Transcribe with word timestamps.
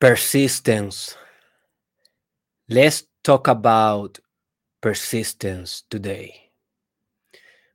Persistence. 0.00 1.16
Let's 2.68 3.02
talk 3.24 3.48
about 3.48 4.20
persistence 4.80 5.82
today. 5.90 6.52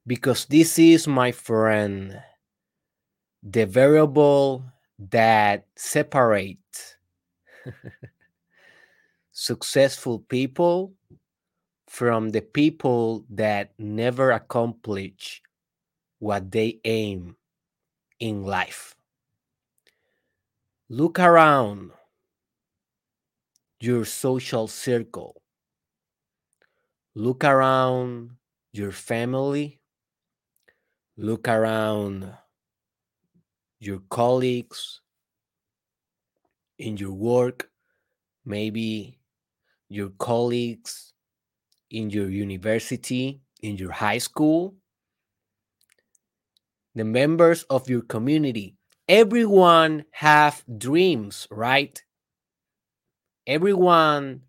Because 0.07 0.46
this 0.46 0.79
is, 0.79 1.05
my 1.05 1.33
friend, 1.33 2.23
the 3.44 3.65
variable 3.65 4.63
that 5.12 5.65
separates 5.75 6.96
successful 9.33 10.19
people 10.19 10.93
from 11.89 12.29
the 12.29 12.41
people 12.41 13.25
that 13.29 13.73
never 13.77 14.31
accomplish 14.31 15.41
what 16.19 16.51
they 16.51 16.79
aim 16.85 17.35
in 18.19 18.43
life. 18.43 18.95
Look 20.87 21.19
around 21.19 21.91
your 23.83 24.05
social 24.05 24.65
circle. 24.65 25.42
Look 27.15 27.43
around 27.43 28.32
your 28.71 28.93
family. 28.93 29.82
Look 31.18 31.50
around 31.50 32.31
your 33.81 34.00
colleagues 34.09 35.02
in 36.80 36.95
your 36.95 37.11
work, 37.11 37.69
maybe 38.45 39.19
your 39.89 40.11
colleagues 40.17 41.11
in 41.92 42.09
your 42.09 42.30
university, 42.30 43.42
in 43.61 43.75
your 43.75 43.92
high 43.92 44.17
school, 44.17 44.75
the 46.95 47.03
members 47.03 47.64
of 47.64 47.89
your 47.89 48.02
community. 48.02 48.78
Everyone 49.09 50.06
have 50.11 50.64
dreams, 50.78 51.50
right? 51.52 52.02
Everyone, 53.47 54.44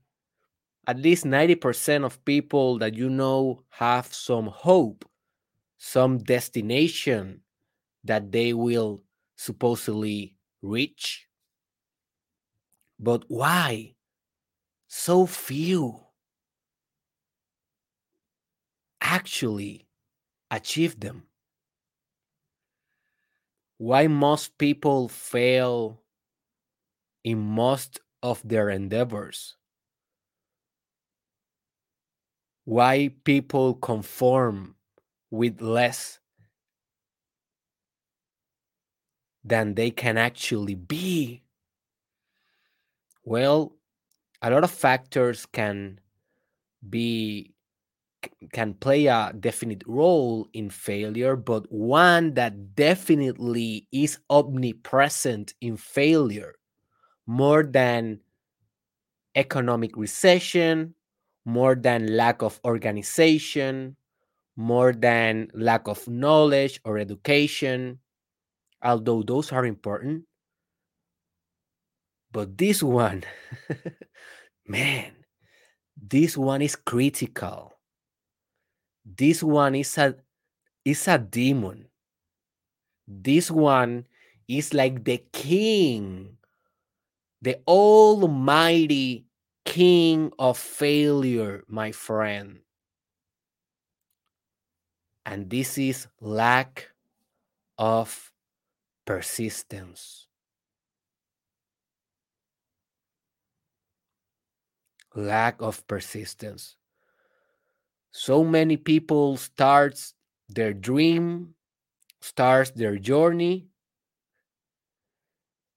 at 0.87 0.99
least 0.99 1.25
90% 1.27 2.05
of 2.05 2.25
people 2.25 2.79
that 2.79 2.95
you 2.95 3.11
know 3.11 3.65
have 3.71 4.13
some 4.15 4.47
hope, 4.49 5.05
some 5.79 6.19
destination 6.19 7.43
that 8.05 8.33
they 8.33 8.55
will 8.55 9.05
supposedly 9.37 10.39
reach. 10.63 11.29
But 12.99 13.25
why 13.29 13.95
so 14.89 15.27
few 15.27 16.07
actually 19.01 19.87
achieve 20.51 21.01
them? 21.01 21.29
Why 23.79 24.09
most 24.09 24.59
people 24.59 25.09
fail 25.09 26.03
in 27.25 27.39
most 27.39 28.01
of 28.25 28.43
their 28.45 28.71
endeavors? 28.71 29.57
Why 32.67 33.09
people 33.25 33.73
conform 33.73 34.77
with 35.31 35.63
less 35.63 36.19
than 39.45 39.75
they 39.75 39.91
can 39.91 40.19
actually 40.19 40.75
be? 40.75 41.43
Well, 43.25 43.77
a 44.43 44.51
lot 44.51 44.65
of 44.65 44.71
factors 44.71 45.47
can 45.47 46.01
be 46.89 47.55
can 48.53 48.75
play 48.75 49.07
a 49.07 49.33
definite 49.39 49.83
role 49.87 50.49
in 50.53 50.71
failure, 50.71 51.37
but 51.37 51.71
one 51.71 52.35
that 52.35 52.75
definitely 52.75 53.87
is 53.93 54.19
omnipresent 54.31 55.55
in 55.61 55.77
failure 55.77 56.55
more 57.27 57.63
than 57.63 58.21
economic 59.35 59.97
recession, 59.97 60.95
more 61.45 61.75
than 61.75 62.17
lack 62.17 62.43
of 62.43 62.61
organization, 62.65 63.97
more 64.57 64.93
than 64.93 65.51
lack 65.55 65.89
of 65.89 66.07
knowledge 66.09 66.81
or 66.85 66.99
education, 66.99 68.01
although 68.83 69.23
those 69.23 69.53
are 69.53 69.67
important. 69.67 70.25
But 72.33 72.59
this 72.59 72.83
one, 72.83 73.25
man, 74.67 75.13
this 75.97 76.37
one 76.37 76.63
is 76.63 76.77
critical. 76.77 77.75
This 79.05 79.43
one 79.43 79.75
is 79.77 79.97
a 79.99 80.17
is 80.85 81.09
a 81.09 81.19
demon. 81.19 81.89
This 83.09 83.51
one 83.51 84.07
is 84.49 84.75
like 84.75 85.05
the 85.05 85.19
king, 85.33 86.37
the 87.45 87.61
almighty 87.69 89.27
king 89.67 90.33
of 90.39 90.57
failure, 90.57 91.63
my 91.69 91.93
friend. 91.93 92.61
And 95.27 95.51
this 95.51 95.77
is 95.77 96.07
lack 96.23 96.89
of 97.77 98.33
persistence. 99.05 100.27
Lack 105.15 105.61
of 105.61 105.87
persistence. 105.87 106.77
So 108.11 108.43
many 108.43 108.79
people 108.79 109.37
starts 109.37 110.15
their 110.49 110.73
dream, 110.73 111.57
starts 112.23 112.71
their 112.71 112.97
journey, 112.97 113.69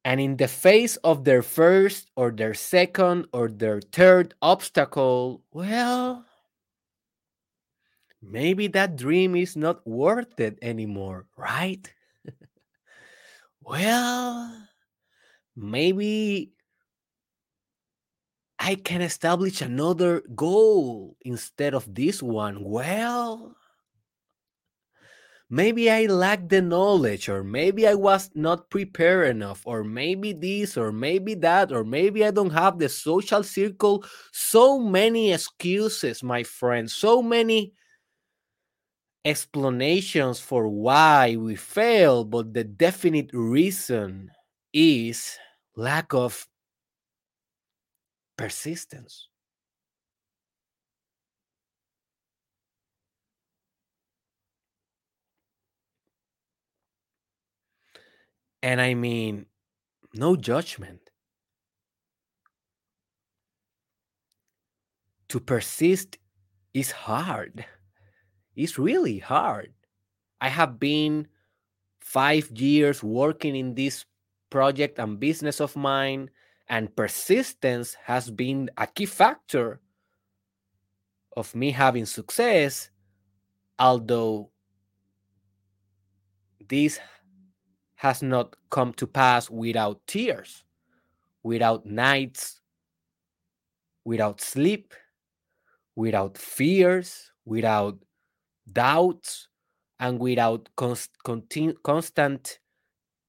and 0.08 0.22
in 0.22 0.38
the 0.38 0.48
face 0.48 0.96
of 1.04 1.26
their 1.26 1.44
first 1.44 2.08
or 2.16 2.32
their 2.32 2.54
second 2.54 3.28
or 3.34 3.50
their 3.50 3.82
third 3.82 4.34
obstacle, 4.42 5.44
well, 5.52 6.24
maybe 8.22 8.68
that 8.68 8.96
dream 8.96 9.36
is 9.36 9.58
not 9.58 9.86
worth 9.86 10.40
it 10.40 10.58
anymore, 10.62 11.26
right? 11.36 11.92
well, 13.62 14.70
maybe 15.58 16.54
I 18.60 18.76
can 18.76 19.02
establish 19.02 19.62
another 19.62 20.22
goal 20.34 21.18
instead 21.26 21.74
of 21.74 21.94
this 21.94 22.24
one. 22.24 22.64
Well, 22.64 23.58
maybe 25.50 25.90
I 25.90 26.06
lack 26.08 26.50
the 26.50 26.62
knowledge, 26.62 27.30
or 27.30 27.44
maybe 27.44 27.88
I 27.88 27.94
was 27.94 28.30
not 28.36 28.70
prepared 28.70 29.30
enough, 29.30 29.62
or 29.66 29.84
maybe 29.84 30.34
this, 30.34 30.78
or 30.78 30.92
maybe 30.92 31.34
that, 31.36 31.72
or 31.72 31.84
maybe 31.84 32.26
I 32.26 32.32
don't 32.32 32.52
have 32.52 32.78
the 32.80 32.90
social 32.90 33.44
circle. 33.44 34.04
So 34.32 34.80
many 34.80 35.34
excuses, 35.34 36.24
my 36.24 36.44
friend, 36.44 36.90
so 36.90 37.22
many 37.22 37.74
explanations 39.26 40.40
for 40.40 40.68
why 40.68 41.36
we 41.36 41.56
fail, 41.56 42.24
but 42.24 42.54
the 42.54 42.64
definite 42.64 43.30
reason 43.34 44.32
is 44.74 45.38
lack 45.76 46.14
of 46.14 46.48
persistence. 48.38 49.28
And 58.62 58.82
I 58.82 58.94
mean, 58.94 59.46
no 60.14 60.36
judgment. 60.36 61.02
To 65.30 65.40
persist 65.40 66.18
is 66.74 66.92
hard. 66.92 67.66
It's 68.56 68.80
really 68.80 69.20
hard. 69.20 69.74
I 70.42 70.50
have 70.50 70.80
been 70.80 71.28
five 72.00 72.50
years 72.52 73.04
working 73.04 73.56
in 73.56 73.76
this 73.76 74.06
project 74.50 74.98
and 75.00 75.20
business 75.20 75.60
of 75.60 75.76
mine, 75.76 76.30
and 76.70 76.96
persistence 76.96 77.96
has 78.06 78.32
been 78.32 78.70
a 78.78 78.88
key 78.88 79.06
factor 79.06 79.82
of 81.36 81.54
me 81.54 81.72
having 81.72 82.06
success, 82.06 82.90
although 83.78 84.50
this 86.68 87.00
has 87.98 88.24
not 88.24 88.56
come 88.72 88.94
to 88.96 89.08
pass 89.08 89.50
without 89.50 90.02
tears, 90.08 90.66
without 91.44 91.86
nights, 91.86 92.62
without 94.06 94.42
sleep, 94.42 94.94
without 95.96 96.38
fears, 96.38 97.32
without 97.46 97.98
doubts, 98.72 99.48
and 100.00 100.20
without 100.20 100.70
const- 100.78 101.18
constant 101.84 102.60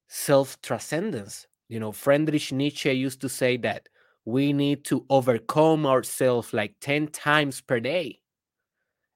self 0.09 0.61
transcendence. 0.63 1.47
You 1.69 1.81
know, 1.81 1.93
Friedrich 1.93 2.53
Nietzsche 2.53 2.93
used 2.93 3.21
to 3.23 3.29
say 3.31 3.57
that 3.59 3.89
we 4.25 4.53
need 4.53 4.85
to 4.87 5.07
overcome 5.11 5.87
ourselves 5.87 6.53
like 6.55 6.77
10 6.81 7.09
times 7.09 7.61
per 7.61 7.81
day. 7.81 8.21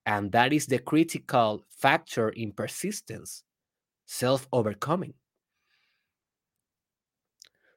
And 0.06 0.30
that 0.32 0.52
is 0.52 0.66
the 0.66 0.78
critical 0.78 1.64
factor 1.68 2.28
in 2.28 2.52
persistence 2.52 3.42
self 4.06 4.48
overcoming. 4.52 5.14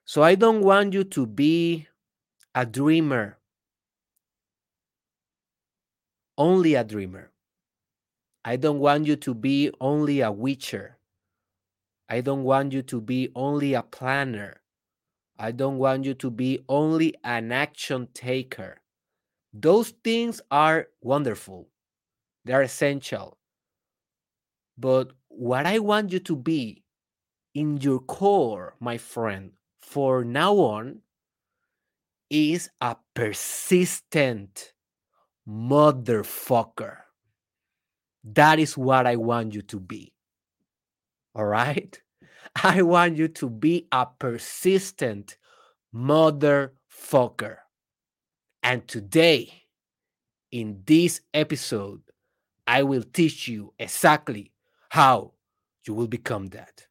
So 0.06 0.22
I 0.22 0.36
don't 0.36 0.62
want 0.62 0.94
you 0.94 1.04
to 1.04 1.25
be 1.25 1.88
a 2.54 2.66
dreamer, 2.66 3.40
only 6.38 6.75
a 6.75 6.84
dreamer. 6.84 7.31
I 8.44 8.57
don't 8.57 8.80
want 8.80 9.07
you 9.07 9.16
to 9.16 9.34
be 9.34 9.72
only 9.81 10.22
a 10.22 10.31
witcher. 10.31 11.00
I 12.07 12.22
don't 12.22 12.44
want 12.44 12.72
you 12.72 12.84
to 12.84 13.02
be 13.02 13.31
only 13.36 13.74
a 13.74 13.81
planner. 13.81 14.62
I 15.40 15.52
don't 15.52 15.80
want 15.80 16.06
you 16.06 16.13
to 16.13 16.30
be 16.30 16.63
only 16.69 17.16
an 17.24 17.51
action 17.51 18.08
taker. 18.13 18.81
Those 19.54 19.90
things 20.04 20.40
are 20.51 20.88
wonderful, 21.01 21.69
they're 22.46 22.62
essential. 22.62 23.38
But 24.78 25.12
what 25.30 25.66
I 25.66 25.80
want 25.80 26.12
you 26.12 26.19
to 26.19 26.36
be 26.36 26.84
in 27.56 27.78
your 27.78 28.00
core, 28.00 28.75
my 28.80 28.98
friend, 28.98 29.54
for 29.86 30.26
now 30.26 30.56
on, 30.56 31.02
is 32.30 32.70
a 32.82 32.98
persistent 33.14 34.74
motherfucker. 35.48 36.98
That 38.24 38.58
is 38.60 38.76
what 38.76 39.06
I 39.06 39.16
want 39.16 39.54
you 39.54 39.62
to 39.62 39.80
be. 39.80 40.12
All 41.36 41.46
right? 41.46 42.02
I 42.64 42.82
want 42.82 43.18
you 43.18 43.28
to 43.28 43.50
be 43.50 43.88
a 43.92 44.08
persistent 44.08 45.38
motherfucker. 45.94 47.58
And 48.64 48.88
today, 48.88 49.54
in 50.52 50.82
this 50.86 51.22
episode, 51.32 52.02
I 52.66 52.82
will 52.82 53.04
teach 53.04 53.48
you 53.48 53.74
exactly 53.78 54.52
how 54.90 55.34
you 55.86 55.94
will 55.94 56.08
become 56.08 56.48
that. 56.48 56.88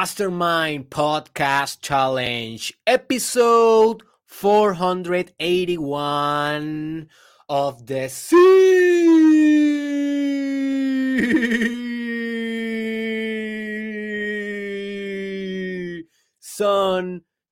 Mastermind 0.00 0.90
Podcast 0.90 1.80
Challenge, 1.80 2.72
episode 2.86 4.04
481 4.26 7.08
of 7.48 7.84
the 7.84 8.08
Season 8.08 8.38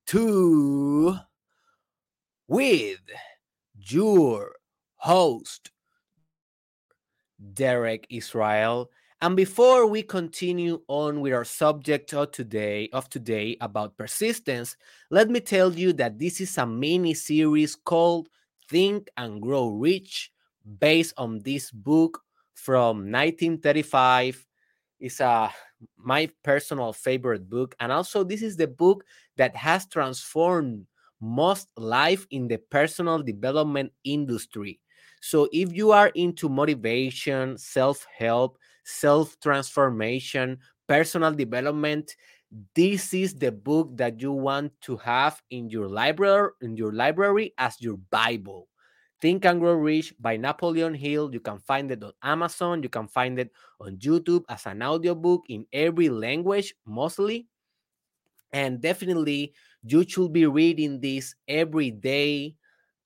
2 0.07 1.17
with 2.47 3.01
your 3.75 4.53
host, 4.99 5.73
Derek 7.55 8.07
Israel 8.09 8.89
and 9.23 9.37
before 9.37 9.87
we 9.87 10.03
continue 10.03 10.83
on 10.89 11.21
with 11.21 11.33
our 11.33 11.45
subject 11.45 12.13
of 12.13 12.33
today, 12.33 12.89
of 12.93 13.09
today 13.09 13.57
about 13.61 13.97
persistence, 13.97 14.77
let 15.11 15.31
me 15.31 15.41
tell 15.41 15.73
you 15.73 15.93
that 15.95 16.19
this 16.19 16.41
is 16.41 16.59
a 16.59 16.67
mini 16.67 17.15
series 17.15 17.75
called 17.77 18.29
Think 18.69 19.09
and 19.17 19.41
Grow 19.41 19.69
Rich, 19.69 20.33
based 20.81 21.15
on 21.17 21.41
this 21.41 21.71
book 21.71 22.21
from 22.55 23.11
1935. 23.11 24.45
It's 25.01 25.21
a 25.21 25.51
my 25.97 26.29
personal 26.43 26.93
favorite 26.93 27.49
book, 27.49 27.75
and 27.81 27.93
also 27.93 28.25
this 28.25 28.43
is 28.43 28.57
the 28.57 28.67
book 28.67 29.05
that 29.37 29.55
has 29.55 29.87
transformed 29.87 30.87
most 31.21 31.69
life 31.77 32.27
in 32.31 32.49
the 32.49 32.59
personal 32.59 33.23
development 33.23 33.93
industry. 34.05 34.81
So 35.21 35.49
if 35.53 35.73
you 35.73 35.93
are 35.93 36.09
into 36.09 36.49
motivation, 36.49 37.59
self-help, 37.59 38.59
self 38.87 39.38
transformation, 39.41 40.59
personal 40.87 41.33
development. 41.33 42.15
This 42.75 43.12
is 43.12 43.35
the 43.35 43.50
book 43.50 43.97
that 43.97 44.21
you 44.23 44.33
want 44.33 44.73
to 44.83 44.97
have 44.99 45.43
in 45.50 45.69
your 45.69 45.88
library 45.88 46.50
in 46.62 46.77
your 46.77 46.93
library 46.93 47.53
as 47.59 47.77
your 47.81 47.99
Bible. 48.11 48.69
Think 49.21 49.44
and 49.44 49.59
Grow 49.61 49.75
Rich 49.75 50.15
by 50.21 50.37
Napoleon 50.37 50.94
Hill. 50.94 51.33
You 51.33 51.41
can 51.41 51.59
find 51.59 51.91
it 51.91 52.05
on 52.05 52.12
Amazon. 52.23 52.83
You 52.83 52.88
can 52.88 53.09
find 53.09 53.38
it 53.41 53.50
on 53.81 53.97
YouTube 53.97 54.44
as 54.49 54.67
an 54.67 54.83
audiobook 54.83 55.44
in 55.49 55.67
every 55.73 56.09
language, 56.09 56.75
mostly. 56.85 57.49
And 58.53 58.81
definitely, 58.81 59.55
you 59.83 60.05
should 60.06 60.33
be 60.33 60.47
reading 60.47 61.00
this 61.00 61.35
every 61.49 61.91
day, 61.91 62.55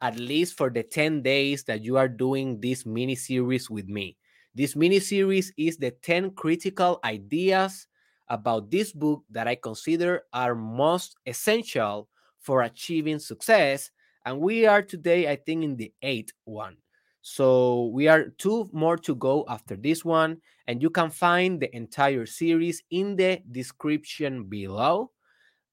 at 0.03 0.19
least 0.19 0.57
for 0.57 0.69
the 0.69 0.83
10 0.83 1.23
days 1.23 1.65
that 1.65 1.83
you 1.83 1.97
are 1.97 2.09
doing 2.09 2.61
this 2.61 2.85
mini 2.85 3.15
series 3.15 3.71
with 3.71 3.89
me. 3.89 4.17
This 4.55 4.75
mini 4.75 4.99
series 4.99 5.53
is 5.57 5.77
the 5.77 5.93
10 5.93 6.33
critical 6.33 6.99
ideas 7.05 7.87
about 8.29 8.71
this 8.71 8.93
book 8.93 9.25
that 9.31 9.47
I 9.47 9.55
consider 9.55 10.23
are 10.33 10.55
most 10.55 11.17
essential 11.27 12.09
for 12.41 12.63
achieving 12.63 13.19
success. 13.19 13.91
And 14.25 14.41
we 14.41 14.67
are 14.67 14.83
today, 14.83 15.31
I 15.31 15.37
think, 15.37 15.65
in 15.65 15.77
the 15.77 15.93
eighth 16.03 16.33
one. 16.45 16.77
So 17.23 17.87
we 17.87 18.09
are 18.09 18.31
two 18.39 18.69
more 18.73 18.97
to 18.99 19.15
go 19.15 19.45
after 19.49 19.77
this 19.77 20.05
one. 20.05 20.39
And 20.67 20.83
you 20.83 20.91
can 20.91 21.11
find 21.11 21.61
the 21.61 21.75
entire 21.75 22.27
series 22.27 22.83
in 22.91 23.17
the 23.17 23.41
description 23.51 24.45
below. 24.45 25.11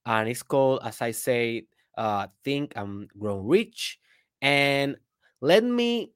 And 0.06 0.30
it's 0.30 0.44
called, 0.44 0.82
as 0.84 1.02
I 1.02 1.12
say, 1.12 1.66
uh, 1.98 2.28
Think 2.44 2.74
and 2.76 3.10
Grow 3.18 3.40
Rich. 3.40 4.00
And 4.42 4.98
let 5.42 5.64
me 5.64 6.12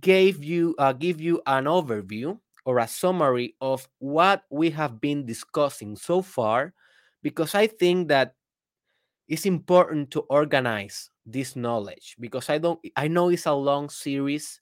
gave 0.00 0.44
you 0.44 0.74
uh, 0.78 0.92
give 0.92 1.20
you 1.20 1.42
an 1.46 1.64
overview 1.64 2.38
or 2.64 2.78
a 2.78 2.86
summary 2.88 3.54
of 3.60 3.88
what 3.98 4.44
we 4.50 4.70
have 4.70 5.00
been 5.00 5.26
discussing 5.26 5.96
so 5.96 6.22
far 6.22 6.74
because 7.22 7.54
i 7.54 7.66
think 7.66 8.08
that 8.08 8.34
it's 9.28 9.46
important 9.46 10.10
to 10.10 10.20
organize 10.28 11.10
this 11.26 11.56
knowledge 11.56 12.16
because 12.20 12.50
i 12.50 12.58
don't 12.58 12.80
i 12.96 13.08
know 13.08 13.28
it's 13.30 13.46
a 13.46 13.52
long 13.54 13.88
series. 13.88 14.60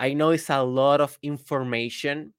I 0.00 0.14
know 0.14 0.30
it's 0.30 0.50
a 0.50 0.62
lot 0.62 1.00
of 1.00 1.18
information 1.22 2.34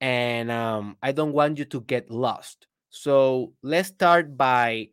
and 0.00 0.50
um, 0.50 0.96
i 1.02 1.12
don't 1.12 1.32
want 1.34 1.58
you 1.58 1.66
to 1.66 1.80
get 1.82 2.10
lost. 2.10 2.66
So 2.90 3.52
let's 3.62 3.88
start 3.88 4.36
by 4.36 4.90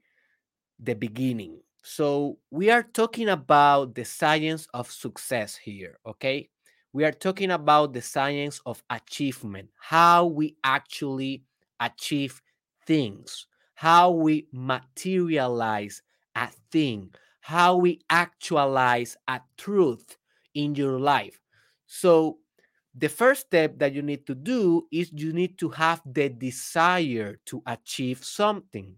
the 0.79 0.95
beginning 0.95 1.64
so, 1.87 2.39
we 2.49 2.71
are 2.71 2.81
talking 2.81 3.29
about 3.29 3.93
the 3.93 4.05
science 4.05 4.67
of 4.73 4.89
success 4.89 5.55
here, 5.55 5.99
okay? 6.03 6.49
We 6.93 7.03
are 7.05 7.11
talking 7.11 7.51
about 7.51 7.93
the 7.93 8.01
science 8.01 8.59
of 8.65 8.81
achievement, 8.89 9.69
how 9.77 10.25
we 10.25 10.55
actually 10.63 11.43
achieve 11.79 12.41
things, 12.87 13.45
how 13.75 14.09
we 14.11 14.47
materialize 14.51 16.01
a 16.35 16.49
thing, 16.71 17.13
how 17.41 17.75
we 17.77 18.01
actualize 18.09 19.15
a 19.27 19.41
truth 19.57 20.17
in 20.55 20.73
your 20.73 20.99
life. 20.99 21.39
So, 21.85 22.39
the 22.95 23.09
first 23.09 23.41
step 23.47 23.77
that 23.77 23.93
you 23.93 24.01
need 24.01 24.25
to 24.25 24.33
do 24.33 24.87
is 24.91 25.11
you 25.13 25.33
need 25.33 25.59
to 25.59 25.69
have 25.69 26.01
the 26.05 26.29
desire 26.29 27.37
to 27.45 27.61
achieve 27.67 28.23
something 28.23 28.95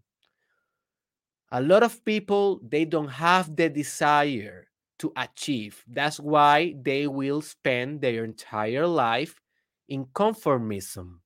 a 1.52 1.62
lot 1.62 1.84
of 1.84 2.04
people 2.04 2.60
they 2.68 2.86
don't 2.86 3.08
have 3.08 3.56
the 3.56 3.70
desire 3.70 4.68
to 5.00 5.14
achieve. 5.16 5.84
That's 5.88 6.20
why 6.20 6.76
they 6.82 7.08
will 7.08 7.42
spend 7.42 8.02
their 8.02 8.24
entire 8.24 8.88
life 8.88 9.40
in 9.88 10.06
conformism 10.06 11.20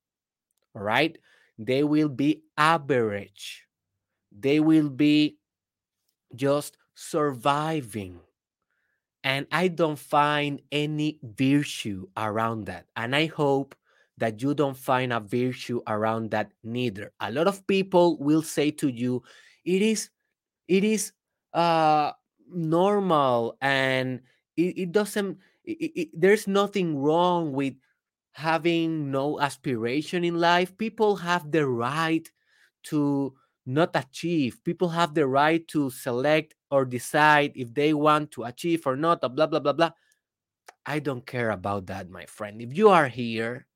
all 0.76 0.84
right 0.84 1.18
they 1.58 1.84
will 1.84 2.10
be 2.10 2.42
average. 2.58 3.68
They 4.32 4.60
will 4.60 4.90
be 4.90 5.38
just 6.36 6.78
surviving. 6.96 8.20
And 9.24 9.46
i 9.52 9.68
don't 9.68 10.00
find 10.00 10.62
any 10.72 11.20
virtue 11.22 12.08
around 12.18 12.66
that. 12.66 12.88
And 12.96 13.16
i 13.16 13.28
hope 13.28 13.76
that 14.18 14.42
you 14.42 14.54
don't 14.54 14.78
find 14.78 15.14
a 15.14 15.20
virtue 15.20 15.82
around 15.88 16.32
that 16.32 16.52
neither. 16.64 17.12
A 17.20 17.32
lot 17.32 17.48
of 17.48 17.66
people 17.68 18.18
will 18.18 18.42
say 18.42 18.72
to 18.72 18.88
you 18.88 19.22
it 19.66 19.82
is 19.82 20.10
it 20.68 20.84
is 20.84 21.14
uh 21.54 22.12
normal 22.54 23.58
and 23.62 24.22
it, 24.58 24.78
it 24.78 24.92
doesn't 24.92 25.38
it, 25.64 25.92
it, 25.96 26.10
there's 26.14 26.48
nothing 26.48 26.98
wrong 26.98 27.52
with 27.54 27.76
having 28.34 29.12
no 29.12 29.40
aspiration 29.40 30.24
in 30.24 30.40
life, 30.40 30.78
people 30.78 31.16
have 31.18 31.52
the 31.52 31.68
right 31.68 32.30
to 32.84 33.34
not 33.66 33.92
achieve. 33.96 34.64
People 34.64 34.90
have 34.90 35.14
the 35.14 35.28
right 35.28 35.68
to 35.68 35.90
select 35.90 36.56
or 36.72 36.86
decide 36.86 37.52
if 37.56 37.74
they 37.74 37.94
want 37.94 38.32
to 38.32 38.44
achieve 38.44 38.88
or 38.88 38.96
not, 38.96 39.22
blah, 39.22 39.48
blah, 39.48 39.60
blah, 39.60 39.74
blah. 39.74 39.92
I 40.86 41.00
don't 41.00 41.26
care 41.26 41.52
about 41.52 41.86
that, 41.88 42.10
my 42.10 42.26
friend. 42.26 42.62
If 42.62 42.76
you 42.76 42.90
are 42.90 43.08
here, 43.08 43.68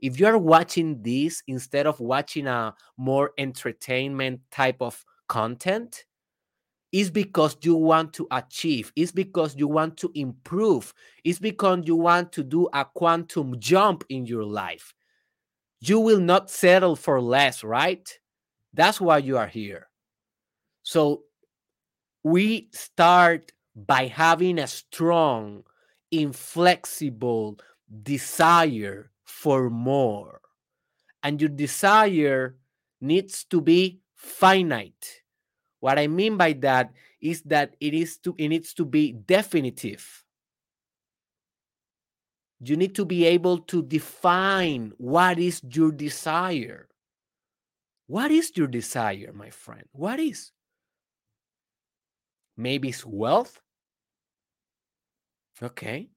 if 0.00 0.18
you're 0.18 0.38
watching 0.38 1.02
this 1.02 1.42
instead 1.46 1.86
of 1.86 2.00
watching 2.00 2.46
a 2.46 2.74
more 2.96 3.32
entertainment 3.38 4.40
type 4.50 4.80
of 4.80 5.04
content, 5.30 6.04
is 6.92 7.10
because 7.10 7.56
you 7.62 7.76
want 7.76 8.12
to 8.14 8.26
achieve, 8.32 8.92
is 8.96 9.12
because 9.12 9.54
you 9.56 9.68
want 9.68 9.96
to 9.96 10.10
improve, 10.14 10.92
is 11.22 11.38
because 11.38 11.82
you 11.84 11.94
want 11.94 12.32
to 12.32 12.42
do 12.42 12.68
a 12.72 12.84
quantum 12.84 13.54
jump 13.60 14.04
in 14.08 14.26
your 14.26 14.44
life. 14.44 14.92
You 15.80 16.00
will 16.00 16.18
not 16.18 16.50
settle 16.50 16.96
for 16.96 17.20
less, 17.22 17.62
right? 17.62 18.06
That's 18.74 19.00
why 19.00 19.18
you 19.18 19.38
are 19.38 19.46
here. 19.46 19.88
So 20.82 21.22
we 22.24 22.68
start 22.72 23.52
by 23.76 24.08
having 24.08 24.58
a 24.58 24.66
strong, 24.66 25.62
inflexible 26.10 27.60
desire 28.02 29.10
for 29.24 29.70
more. 29.70 30.40
And 31.22 31.40
your 31.40 31.50
desire 31.50 32.56
needs 33.00 33.44
to 33.44 33.60
be 33.60 34.00
finite. 34.14 35.19
What 35.80 35.98
I 35.98 36.06
mean 36.06 36.36
by 36.36 36.52
that 36.60 36.92
is 37.20 37.42
that 37.42 37.74
it 37.80 37.94
is 37.94 38.18
to 38.18 38.34
it 38.38 38.48
needs 38.48 38.74
to 38.74 38.84
be 38.84 39.16
definitive. 39.26 40.24
You 42.62 42.76
need 42.76 42.94
to 42.96 43.06
be 43.06 43.24
able 43.24 43.58
to 43.72 43.82
define 43.82 44.92
what 44.98 45.38
is 45.38 45.62
your 45.64 45.90
desire. 45.90 46.88
What 48.06 48.30
is 48.30 48.52
your 48.54 48.66
desire, 48.66 49.32
my 49.32 49.50
friend? 49.50 49.84
What 49.92 50.20
is? 50.20 50.52
Maybe 52.56 52.90
it's 52.90 53.06
wealth. 53.06 53.58
Okay. 55.62 56.10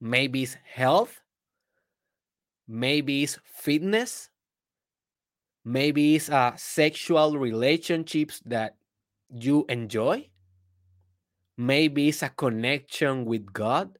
Maybe 0.00 0.44
it's 0.44 0.56
health. 0.64 1.20
Maybe 2.66 3.24
it's 3.24 3.38
fitness. 3.44 4.30
Maybe 5.68 6.16
it's 6.16 6.30
uh, 6.30 6.56
sexual 6.56 7.36
relationships 7.36 8.40
that 8.46 8.76
you 9.28 9.66
enjoy. 9.68 10.30
Maybe 11.58 12.08
it's 12.08 12.22
a 12.22 12.30
connection 12.30 13.26
with 13.26 13.52
God. 13.52 13.98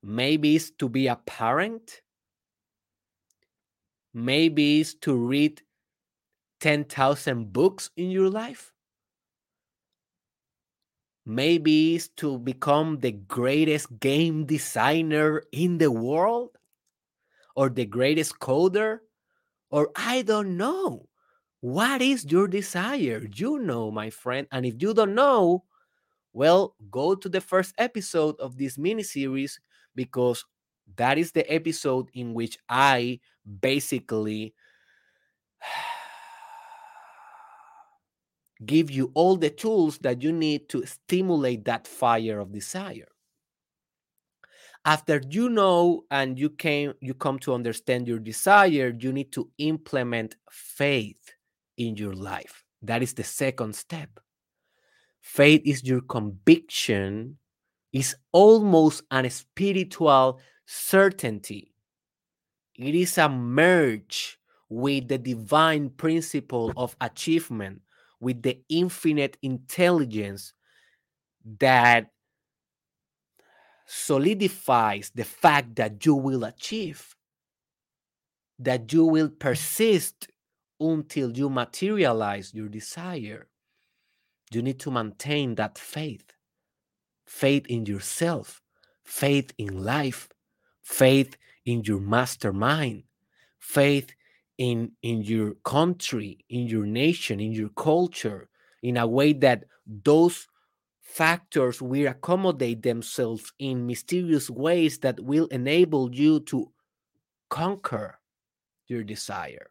Maybe 0.00 0.54
it's 0.54 0.70
to 0.78 0.88
be 0.88 1.08
a 1.08 1.16
parent. 1.16 2.02
Maybe 4.14 4.80
it's 4.80 4.94
to 5.02 5.16
read 5.16 5.60
10,000 6.60 7.52
books 7.52 7.90
in 7.96 8.12
your 8.12 8.30
life. 8.30 8.72
Maybe 11.26 11.96
it's 11.96 12.06
to 12.18 12.38
become 12.38 13.00
the 13.00 13.10
greatest 13.10 13.98
game 13.98 14.46
designer 14.46 15.42
in 15.50 15.78
the 15.78 15.90
world 15.90 16.50
or 17.56 17.70
the 17.70 17.86
greatest 17.86 18.38
coder 18.38 19.00
or 19.70 19.90
I 19.96 20.22
don't 20.22 20.56
know. 20.56 21.08
What 21.60 22.02
is 22.02 22.24
your 22.30 22.48
desire? 22.48 23.26
You 23.34 23.58
know, 23.58 23.90
my 23.90 24.10
friend. 24.10 24.46
And 24.50 24.64
if 24.66 24.80
you 24.82 24.94
don't 24.94 25.14
know, 25.14 25.64
well, 26.32 26.74
go 26.90 27.14
to 27.14 27.28
the 27.28 27.40
first 27.40 27.74
episode 27.78 28.36
of 28.40 28.56
this 28.58 28.78
mini 28.78 29.02
series 29.02 29.60
because 29.94 30.44
that 30.96 31.18
is 31.18 31.32
the 31.32 31.50
episode 31.52 32.08
in 32.14 32.34
which 32.34 32.58
I 32.68 33.20
basically 33.62 34.54
give 38.64 38.90
you 38.90 39.10
all 39.14 39.36
the 39.36 39.50
tools 39.50 39.98
that 39.98 40.22
you 40.22 40.32
need 40.32 40.66
to 40.70 40.86
stimulate 40.86 41.64
that 41.66 41.86
fire 41.86 42.40
of 42.40 42.52
desire 42.52 43.08
after 44.84 45.20
you 45.28 45.48
know 45.48 46.04
and 46.10 46.38
you 46.38 46.50
came 46.50 46.92
you 47.00 47.14
come 47.14 47.38
to 47.38 47.52
understand 47.54 48.08
your 48.08 48.18
desire 48.18 48.94
you 48.98 49.12
need 49.12 49.30
to 49.32 49.50
implement 49.58 50.36
faith 50.50 51.34
in 51.76 51.96
your 51.96 52.14
life. 52.14 52.64
That 52.82 53.02
is 53.02 53.14
the 53.14 53.24
second 53.24 53.74
step. 53.74 54.08
Faith 55.20 55.62
is 55.64 55.84
your 55.84 56.00
conviction 56.00 57.36
is 57.92 58.16
almost 58.32 59.02
an 59.10 59.28
spiritual 59.28 60.40
certainty. 60.66 61.72
It 62.76 62.94
is 62.94 63.18
a 63.18 63.28
merge 63.28 64.38
with 64.68 65.08
the 65.08 65.18
divine 65.18 65.90
principle 65.90 66.72
of 66.76 66.96
achievement 67.00 67.82
with 68.20 68.42
the 68.42 68.60
infinite 68.68 69.36
intelligence 69.42 70.52
that 71.58 72.10
solidifies 73.92 75.10
the 75.16 75.24
fact 75.24 75.74
that 75.74 76.06
you 76.06 76.14
will 76.14 76.44
achieve, 76.44 77.16
that 78.56 78.92
you 78.92 79.04
will 79.04 79.28
persist 79.28 80.28
until 80.78 81.36
you 81.36 81.50
materialize 81.50 82.54
your 82.54 82.68
desire. 82.68 83.48
You 84.52 84.62
need 84.62 84.78
to 84.80 84.92
maintain 84.92 85.56
that 85.56 85.76
faith 85.76 86.32
faith 87.26 87.66
in 87.66 87.86
yourself, 87.86 88.60
faith 89.04 89.52
in 89.58 89.84
life, 89.84 90.28
faith 90.82 91.36
in 91.64 91.82
your 91.84 92.00
mastermind, 92.00 93.04
faith 93.58 94.12
in, 94.58 94.92
in 95.02 95.22
your 95.22 95.54
country, 95.64 96.44
in 96.48 96.66
your 96.66 96.86
nation, 96.86 97.38
in 97.38 97.52
your 97.52 97.68
culture, 97.70 98.48
in 98.82 98.96
a 98.96 99.06
way 99.06 99.32
that 99.32 99.64
those 99.86 100.48
factors 101.10 101.82
will 101.82 102.06
accommodate 102.06 102.82
themselves 102.82 103.52
in 103.58 103.86
mysterious 103.86 104.48
ways 104.48 104.98
that 104.98 105.18
will 105.20 105.46
enable 105.46 106.14
you 106.14 106.40
to 106.40 106.70
conquer 107.48 108.18
your 108.86 109.02
desire. 109.02 109.70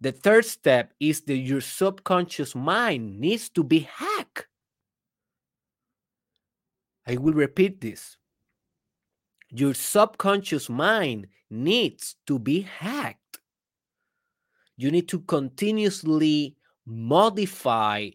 The 0.00 0.12
third 0.12 0.44
step 0.44 0.92
is 1.00 1.22
that 1.22 1.38
your 1.38 1.60
subconscious 1.60 2.54
mind 2.54 3.18
needs 3.18 3.48
to 3.50 3.64
be 3.64 3.88
hacked. 3.90 4.46
I 7.06 7.16
will 7.16 7.32
repeat 7.32 7.80
this. 7.80 8.16
Your 9.50 9.72
subconscious 9.72 10.68
mind 10.68 11.28
needs 11.50 12.16
to 12.26 12.38
be 12.38 12.60
hacked. 12.60 13.40
You 14.76 14.90
need 14.90 15.08
to 15.08 15.20
continuously 15.20 16.56
modify 16.84 18.10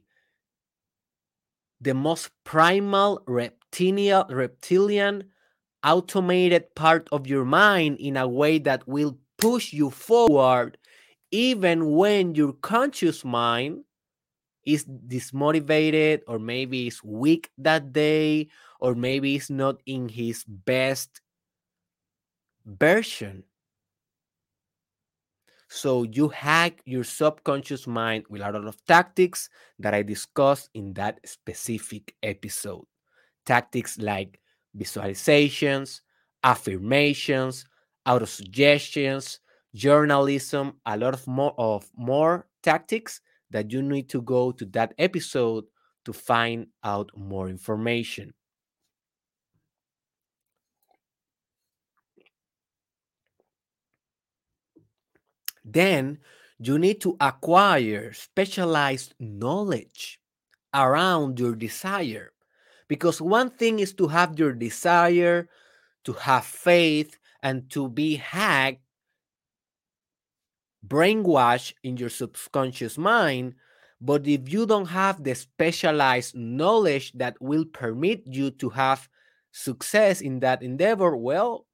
the 1.84 1.94
most 1.94 2.32
primal 2.44 3.22
reptilian, 3.28 4.24
reptilian 4.30 5.25
automated 5.84 6.74
part 6.75 7.08
of 7.12 7.28
your 7.28 7.44
mind 7.44 7.98
in 8.00 8.16
a 8.16 8.28
way 8.28 8.58
that 8.58 8.88
will 8.88 9.18
push 9.38 9.74
you 9.74 9.90
forward 9.90 10.78
even 11.32 11.92
when 11.92 12.36
your 12.36 12.54
conscious 12.54 13.25
mind 13.25 13.84
is 14.66 14.86
dismotivated 14.86 16.22
or 16.28 16.40
maybe 16.40 16.88
is 16.88 17.04
weak 17.04 17.50
that 17.58 17.92
day 17.92 18.48
or 18.80 18.96
maybe 18.96 19.36
it's 19.36 19.50
not 19.50 19.82
in 19.86 20.08
his 20.08 20.46
best 20.48 21.20
version 22.66 23.44
so 25.74 26.03
you 26.03 26.30
hack 26.30 26.84
your 26.86 27.03
subconscious 27.03 27.88
mind 27.88 28.25
with 28.30 28.44
a 28.44 28.51
lot 28.51 28.68
of 28.68 28.86
tactics 28.86 29.50
that 29.80 29.96
I 29.96 30.03
discussed 30.03 30.70
in 30.75 30.94
that 30.94 31.20
specific 31.27 32.13
episode. 32.22 32.86
Tactics 33.44 33.98
like 33.98 34.39
visualizations, 34.77 36.01
affirmations, 36.44 37.65
autosuggestions, 38.08 39.39
journalism, 39.74 40.74
a 40.86 40.96
lot 40.96 41.15
of 41.15 41.25
more 41.25 41.56
of 41.58 41.89
more 41.98 42.46
tactics 42.62 43.20
that 43.50 43.72
you 43.72 43.82
need 43.82 44.10
to 44.10 44.22
go 44.22 44.51
to 44.51 44.65
that 44.65 44.94
episode 45.00 45.65
to 46.06 46.13
find 46.13 46.68
out 46.84 47.10
more 47.18 47.50
information. 47.50 48.32
Then 55.63 56.20
you 56.60 56.77
need 56.77 57.01
to 57.01 57.17
acquire 57.20 58.13
specialized 58.13 59.13
knowledge 59.20 60.20
around 60.74 61.39
your 61.39 61.55
desire. 61.55 62.32
Because 62.88 63.22
one 63.22 63.50
thing 63.50 63.79
is 63.79 63.93
to 63.93 64.08
have 64.08 64.38
your 64.38 64.53
desire, 64.53 65.50
to 66.03 66.13
have 66.13 66.46
faith, 66.46 67.17
and 67.41 67.70
to 67.72 67.89
be 67.89 68.15
hacked, 68.15 68.82
brainwashed 70.86 71.74
in 71.84 71.98
your 71.98 72.10
subconscious 72.10 72.98
mind. 72.98 73.55
But 74.01 74.27
if 74.27 74.51
you 74.51 74.65
don't 74.65 74.88
have 74.88 75.24
the 75.24 75.34
specialized 75.34 76.36
knowledge 76.36 77.13
that 77.13 77.41
will 77.41 77.65
permit 77.65 78.24
you 78.25 78.51
to 78.51 78.70
have 78.70 79.08
success 79.51 80.20
in 80.20 80.39
that 80.41 80.62
endeavor, 80.62 81.15
well, 81.15 81.67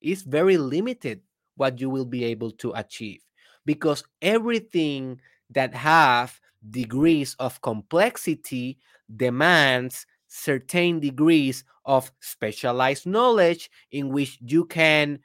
it's 0.00 0.22
very 0.22 0.58
limited 0.58 1.22
what 1.56 1.80
you 1.80 1.90
will 1.90 2.04
be 2.04 2.24
able 2.24 2.50
to 2.50 2.72
achieve 2.72 3.20
because 3.64 4.04
everything 4.20 5.20
that 5.50 5.74
have 5.74 6.40
degrees 6.70 7.36
of 7.38 7.60
complexity 7.62 8.78
demands 9.16 10.06
certain 10.28 11.00
degrees 11.00 11.64
of 11.84 12.10
specialized 12.20 13.06
knowledge 13.06 13.70
in 13.90 14.08
which 14.08 14.38
you 14.40 14.64
can 14.64 15.18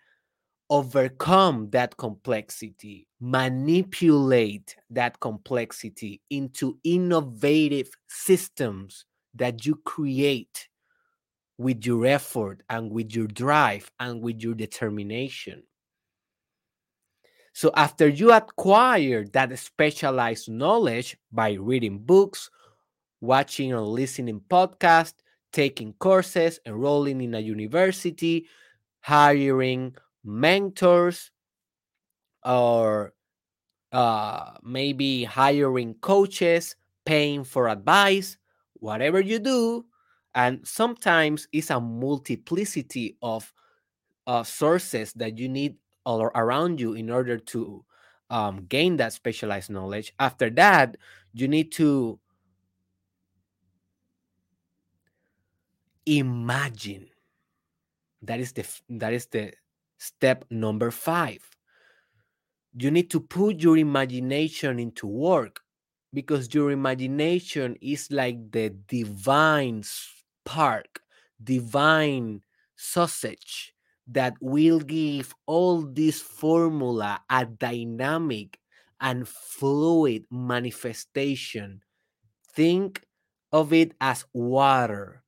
overcome 0.70 1.70
that 1.70 1.96
complexity, 1.96 3.08
manipulate 3.22 4.76
that 4.90 5.20
complexity 5.20 6.22
into 6.30 6.78
innovative 6.84 7.90
systems 8.08 9.06
that 9.34 9.66
you 9.66 9.76
create 9.86 10.68
with 11.58 11.86
your 11.86 12.06
effort 12.06 12.62
and 12.70 12.92
with 12.92 13.16
your 13.16 13.28
drive 13.28 13.90
and 14.00 14.22
with 14.22 14.42
your 14.42 14.54
determination. 14.54 15.64
So, 17.58 17.72
after 17.74 18.08
you 18.08 18.32
acquire 18.34 19.26
that 19.34 19.58
specialized 19.58 20.48
knowledge 20.48 21.18
by 21.32 21.54
reading 21.54 21.98
books, 21.98 22.52
watching 23.20 23.74
or 23.74 23.82
listening 23.82 24.42
podcasts, 24.48 25.16
taking 25.52 25.94
courses, 25.94 26.60
enrolling 26.68 27.20
in 27.20 27.34
a 27.34 27.40
university, 27.40 28.46
hiring 29.02 29.96
mentors, 30.24 31.32
or 32.46 33.16
uh, 33.92 34.52
maybe 34.62 35.24
hiring 35.24 35.96
coaches, 35.96 36.76
paying 37.08 37.44
for 37.44 37.70
advice, 37.70 38.38
whatever 38.76 39.20
you 39.20 39.40
do. 39.40 39.84
And 40.36 40.62
sometimes 40.64 41.48
it's 41.52 41.72
a 41.72 41.80
multiplicity 41.80 43.18
of 43.24 43.52
uh, 44.28 44.44
sources 44.44 45.12
that 45.14 45.40
you 45.40 45.50
need 45.50 45.78
all 46.08 46.22
around 46.24 46.80
you 46.80 46.94
in 46.94 47.10
order 47.10 47.38
to 47.38 47.84
um, 48.30 48.66
gain 48.70 48.96
that 48.96 49.12
specialized 49.12 49.70
knowledge. 49.70 50.14
After 50.20 50.50
that, 50.52 50.96
you 51.34 51.50
need 51.50 51.74
to 51.74 52.18
imagine. 56.06 57.10
That 58.22 58.40
is 58.40 58.54
the 58.54 58.66
that 58.90 59.14
is 59.14 59.26
the 59.28 59.52
step 59.98 60.46
number 60.50 60.92
five. 60.92 61.44
You 62.74 62.90
need 62.90 63.12
to 63.12 63.20
put 63.20 63.60
your 63.60 63.78
imagination 63.78 64.80
into 64.80 65.08
work 65.08 65.60
because 66.14 66.54
your 66.54 66.72
imagination 66.72 67.76
is 67.82 68.10
like 68.12 68.52
the 68.52 68.70
divine 68.88 69.84
spark, 69.84 71.02
divine 71.44 72.42
sausage 72.78 73.76
that 74.08 74.36
will 74.42 74.80
give 74.80 75.34
all 75.46 75.82
this 75.82 76.22
formula 76.22 77.22
a 77.30 77.46
dynamic 77.46 78.60
and 79.00 79.28
fluid 79.28 80.26
manifestation. 80.32 81.82
Think 82.54 83.06
of 83.52 83.74
it 83.74 83.94
as 84.02 84.26
water. 84.34 85.24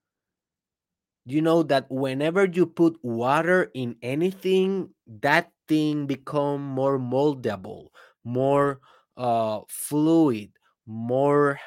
You 1.26 1.42
know 1.42 1.62
that 1.64 1.86
whenever 1.92 2.46
you 2.46 2.66
put 2.66 2.98
water 3.04 3.70
in 3.74 3.98
anything, 4.02 4.96
that 5.22 5.52
thing 5.68 6.08
become 6.08 6.64
more 6.64 6.98
moldable, 6.98 7.90
more 8.24 8.80
uh, 9.16 9.62
fluid, 9.70 10.52
more 10.88 11.60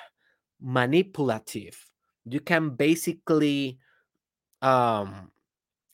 manipulative. 0.60 1.76
You 2.24 2.40
can 2.40 2.70
basically 2.70 3.78
um, 4.62 5.30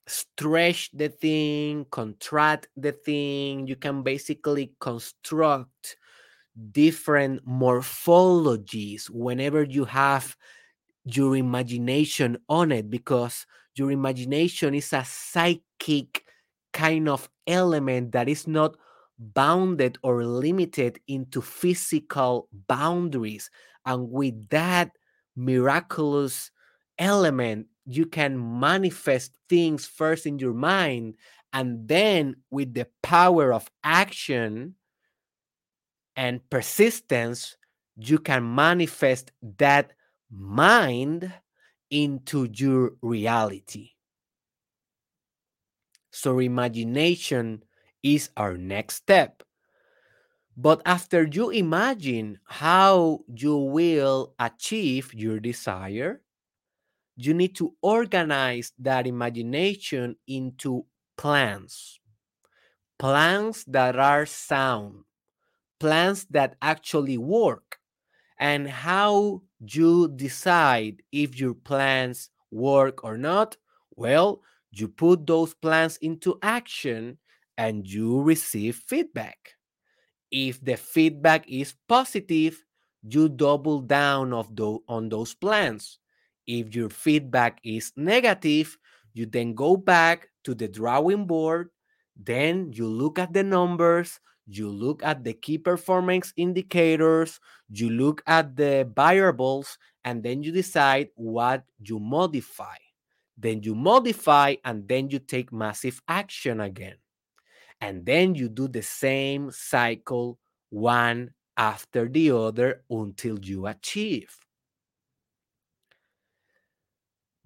stretch 0.08 0.90
the 0.92 1.08
thing, 1.08 1.86
contract 1.90 2.68
the 2.76 2.92
thing. 2.92 3.66
You 3.66 3.76
can 3.76 4.02
basically 4.02 4.72
construct 4.80 5.96
different 6.72 7.46
morphologies 7.46 9.09
whenever 9.11 9.62
you 9.62 9.85
have 9.85 10.37
your 11.04 11.37
imagination 11.37 12.37
on 12.48 12.72
it 12.72 12.90
because 12.90 13.46
your 13.76 13.90
imagination 13.92 14.74
is 14.74 14.92
a 14.92 15.04
psychic 15.04 16.24
kind 16.72 17.09
of 17.09 17.28
element 17.46 18.12
that 18.12 18.28
is 18.28 18.46
not 18.46 18.76
bounded 19.18 19.98
or 20.02 20.24
limited 20.24 20.98
into 21.09 21.40
physical 21.40 22.48
boundaries. 22.66 23.50
And 23.87 24.11
with 24.11 24.48
that 24.50 24.90
miraculous 25.37 26.50
element, 26.98 27.66
you 27.88 28.05
can 28.05 28.61
manifest 28.61 29.33
things 29.48 29.87
first 29.87 30.27
in 30.27 30.38
your 30.38 30.53
mind. 30.53 31.16
And 31.55 31.88
then, 31.88 32.37
with 32.51 32.74
the 32.74 32.87
power 33.03 33.53
of 33.53 33.66
action 33.83 34.74
and 36.14 36.44
persistence, 36.51 37.57
you 37.96 38.18
can 38.18 38.55
manifest 38.55 39.33
that 39.57 39.92
mind 40.31 41.33
into 41.90 42.46
your 42.53 42.92
reality. 43.01 43.92
So, 46.12 46.40
imagination 46.40 47.64
is 48.03 48.29
our 48.37 48.59
next 48.59 48.96
step. 48.96 49.42
But 50.59 50.83
after 50.85 51.27
you 51.27 51.48
imagine 51.48 52.40
how 52.44 53.20
you 53.33 53.57
will 53.57 54.35
achieve 54.38 55.14
your 55.14 55.40
desire, 55.40 56.20
you 57.18 57.35
need 57.35 57.57
to 57.57 57.74
organize 57.83 58.72
that 58.78 59.04
imagination 59.04 60.14
into 60.28 60.87
plans. 61.16 61.98
Plans 62.96 63.64
that 63.66 63.98
are 63.98 64.24
sound, 64.24 65.02
plans 65.81 66.26
that 66.31 66.54
actually 66.62 67.18
work. 67.18 67.78
And 68.38 68.68
how 68.68 69.42
you 69.59 70.09
decide 70.14 71.02
if 71.11 71.40
your 71.40 71.54
plans 71.54 72.31
work 72.52 73.02
or 73.02 73.18
not? 73.18 73.57
Well, 73.96 74.42
you 74.70 74.87
put 74.87 75.26
those 75.26 75.54
plans 75.54 75.96
into 75.96 76.38
action 76.40 77.18
and 77.57 77.85
you 77.85 78.22
receive 78.22 78.76
feedback. 78.76 79.54
If 80.31 80.64
the 80.64 80.76
feedback 80.76 81.50
is 81.50 81.74
positive, 81.88 82.64
you 83.02 83.28
double 83.28 83.81
down 83.81 84.33
of 84.33 84.54
the, 84.54 84.78
on 84.87 85.09
those 85.09 85.35
plans. 85.35 85.98
If 86.48 86.74
your 86.74 86.88
feedback 86.88 87.61
is 87.62 87.92
negative, 87.94 88.78
you 89.12 89.26
then 89.26 89.52
go 89.52 89.76
back 89.76 90.30
to 90.44 90.54
the 90.54 90.66
drawing 90.66 91.26
board, 91.26 91.68
then 92.16 92.72
you 92.72 92.88
look 92.88 93.18
at 93.18 93.34
the 93.34 93.44
numbers, 93.44 94.18
you 94.46 94.70
look 94.70 95.04
at 95.04 95.24
the 95.24 95.34
key 95.34 95.58
performance 95.58 96.32
indicators, 96.37 97.38
you 97.68 97.90
look 97.90 98.22
at 98.26 98.56
the 98.56 98.90
variables, 98.96 99.76
and 100.04 100.22
then 100.22 100.42
you 100.42 100.50
decide 100.50 101.11
what 101.16 101.64
you 101.84 102.00
modify. 102.00 102.76
Then 103.37 103.62
you 103.62 103.74
modify, 103.74 104.56
and 104.64 104.88
then 104.88 105.11
you 105.11 105.18
take 105.18 105.52
massive 105.52 106.00
action 106.08 106.61
again. 106.62 106.96
And 107.80 108.06
then 108.06 108.34
you 108.34 108.48
do 108.48 108.68
the 108.68 108.82
same 108.82 109.50
cycle 109.52 110.38
one 110.70 111.34
after 111.58 112.08
the 112.08 112.30
other 112.30 112.84
until 112.88 113.38
you 113.38 113.66
achieve. 113.66 114.34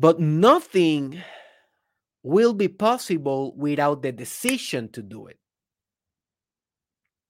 But 0.03 0.19
nothing 0.19 1.23
will 2.25 2.55
be 2.55 2.67
possible 2.67 3.55
without 3.57 4.03
the 4.03 4.11
decision 4.11 4.89
to 4.95 5.01
do 5.01 5.29
it. 5.29 5.39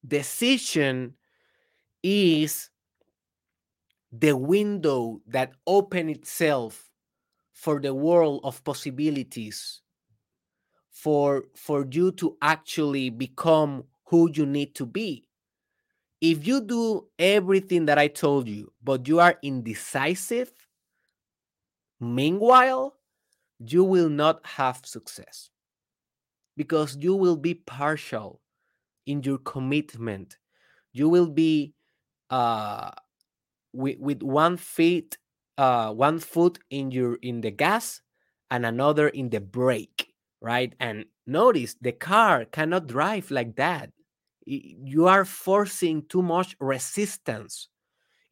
Decision 0.08 1.12
is 2.02 2.70
the 4.10 4.34
window 4.34 5.20
that 5.26 5.52
open 5.66 6.08
itself 6.08 6.90
for 7.52 7.78
the 7.78 7.92
world 7.92 8.40
of 8.42 8.64
possibilities 8.64 9.82
for 10.88 11.44
for 11.54 11.86
you 11.90 12.10
to 12.12 12.38
actually 12.40 13.10
become 13.10 13.84
who 14.06 14.30
you 14.32 14.46
need 14.46 14.74
to 14.76 14.86
be. 14.86 15.28
If 16.22 16.46
you 16.46 16.62
do 16.62 17.08
everything 17.18 17.84
that 17.84 17.98
i 17.98 18.08
told 18.08 18.48
you 18.48 18.72
but 18.82 19.06
you 19.08 19.20
are 19.20 19.38
indecisive 19.42 20.50
meanwhile 22.02 22.96
you 23.58 23.84
will 23.84 24.08
not 24.08 24.44
have 24.44 24.80
success 24.84 25.50
because 26.56 26.96
you 26.96 27.14
will 27.14 27.36
be 27.36 27.54
partial 27.54 28.40
in 29.06 29.22
your 29.22 29.38
commitment. 29.38 30.36
You 30.92 31.08
will 31.08 31.28
be 31.28 31.74
uh 32.30 32.90
with, 33.72 33.98
with 33.98 34.22
one 34.22 34.56
feet 34.56 35.16
uh 35.58 35.92
one 35.92 36.18
foot 36.18 36.58
in 36.70 36.90
your 36.90 37.16
in 37.22 37.40
the 37.40 37.50
gas 37.50 38.00
and 38.50 38.66
another 38.66 39.08
in 39.08 39.30
the 39.30 39.40
brake 39.40 40.12
right? 40.42 40.74
And 40.80 41.06
notice 41.26 41.76
the 41.80 41.92
car 41.92 42.44
cannot 42.44 42.88
drive 42.88 43.30
like 43.30 43.56
that. 43.56 43.90
You 44.44 45.06
are 45.06 45.24
forcing 45.24 46.04
too 46.08 46.20
much 46.20 46.56
resistance 46.58 47.68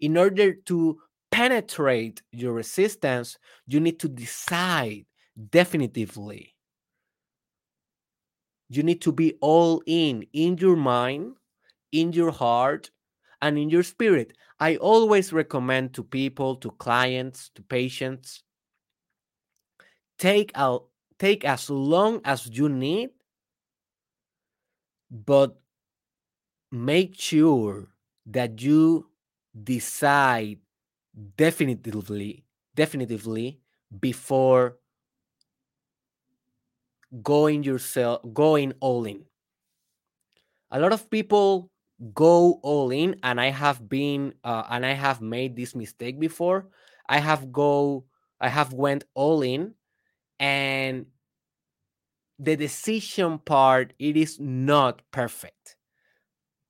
in 0.00 0.16
order 0.18 0.52
to 0.52 0.98
penetrate 1.30 2.22
your 2.32 2.52
resistance 2.52 3.38
you 3.66 3.80
need 3.80 3.98
to 4.00 4.08
decide 4.08 5.04
definitively 5.50 6.54
You 8.68 8.84
need 8.84 9.02
to 9.02 9.12
be 9.12 9.34
all 9.40 9.82
in 9.84 10.26
in 10.32 10.56
your 10.58 10.76
mind, 10.76 11.34
in 11.92 12.12
your 12.12 12.30
heart, 12.30 12.90
and 13.42 13.58
in 13.58 13.68
your 13.68 13.82
spirit. 13.82 14.32
I 14.60 14.76
always 14.76 15.32
recommend 15.32 15.94
to 15.94 16.04
people, 16.04 16.54
to 16.56 16.70
clients, 16.72 17.50
to 17.56 17.62
patients, 17.62 18.42
take 20.18 20.52
a, 20.54 20.78
take 21.18 21.44
as 21.44 21.68
long 21.68 22.20
as 22.24 22.46
you 22.46 22.68
need, 22.68 23.10
but 25.10 25.58
make 26.70 27.18
sure 27.20 27.88
that 28.26 28.60
you 28.62 29.10
decide 29.64 30.58
definitively 31.36 32.44
definitively 32.74 33.60
before 33.98 34.76
going 37.22 37.62
yourself 37.62 38.22
going 38.32 38.72
all 38.80 39.04
in. 39.04 39.24
A 40.70 40.78
lot 40.78 40.92
of 40.92 41.10
people 41.10 41.70
go 42.14 42.58
all 42.62 42.90
in 42.90 43.14
and 43.22 43.38
i 43.38 43.50
have 43.50 43.86
been 43.86 44.32
uh, 44.42 44.64
and 44.70 44.86
i 44.86 44.92
have 44.92 45.20
made 45.20 45.54
this 45.54 45.74
mistake 45.74 46.18
before. 46.18 46.68
I 47.08 47.18
have 47.18 47.52
go 47.52 48.04
i 48.40 48.48
have 48.48 48.72
went 48.72 49.04
all 49.14 49.42
in 49.42 49.74
and 50.38 51.06
the 52.38 52.56
decision 52.56 53.38
part 53.38 53.92
it 53.98 54.16
is 54.16 54.38
not 54.40 55.02
perfect 55.10 55.76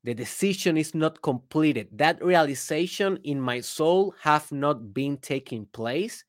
the 0.05 0.15
decision 0.15 0.77
is 0.77 0.95
not 0.95 1.21
completed. 1.23 1.89
That 1.93 2.25
realization 2.25 3.19
in 3.25 3.41
my 3.41 3.61
soul 3.61 4.15
have 4.23 4.51
not 4.51 4.95
been 4.95 5.19
taking 5.19 5.67
place 5.67 6.25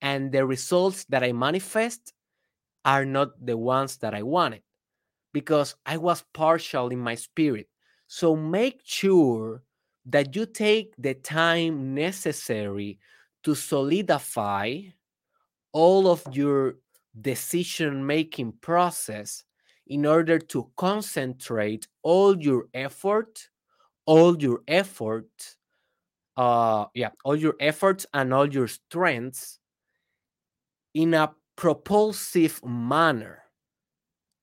and 0.00 0.32
the 0.32 0.44
results 0.44 1.04
that 1.04 1.22
i 1.22 1.32
manifest 1.32 2.12
are 2.84 3.04
not 3.04 3.30
the 3.46 3.56
ones 3.56 3.96
that 3.98 4.14
i 4.14 4.22
wanted 4.22 4.62
because 5.32 5.76
i 5.86 5.96
was 5.96 6.24
partial 6.34 6.88
in 6.88 6.98
my 6.98 7.14
spirit. 7.14 7.68
So 8.08 8.36
make 8.36 8.80
sure 8.84 9.62
that 10.06 10.34
you 10.34 10.44
take 10.46 10.94
the 10.98 11.14
time 11.14 11.94
necessary 11.94 12.98
to 13.44 13.54
solidify 13.54 14.80
all 15.72 16.08
of 16.08 16.22
your 16.32 16.76
decision 17.20 18.04
making 18.04 18.52
process 18.60 19.44
in 19.86 20.06
order 20.06 20.38
to 20.38 20.70
concentrate 20.76 21.86
all 22.02 22.36
your 22.38 22.66
effort 22.74 23.48
all 24.06 24.36
your 24.40 24.60
effort 24.68 25.56
uh 26.36 26.86
yeah 26.94 27.10
all 27.24 27.36
your 27.36 27.54
efforts 27.60 28.06
and 28.14 28.32
all 28.32 28.48
your 28.52 28.68
strengths 28.68 29.58
in 30.94 31.14
a 31.14 31.32
propulsive 31.56 32.64
manner 32.64 33.42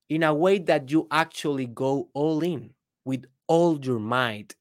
in 0.10 0.23
a 0.23 0.34
way 0.34 0.58
that 0.58 0.91
you 0.91 1.08
actually 1.12 1.67
go 1.67 2.10
all 2.13 2.41
in 2.43 2.71
with 3.06 3.25
all 3.47 3.80
your 3.80 3.99
might 3.99 4.56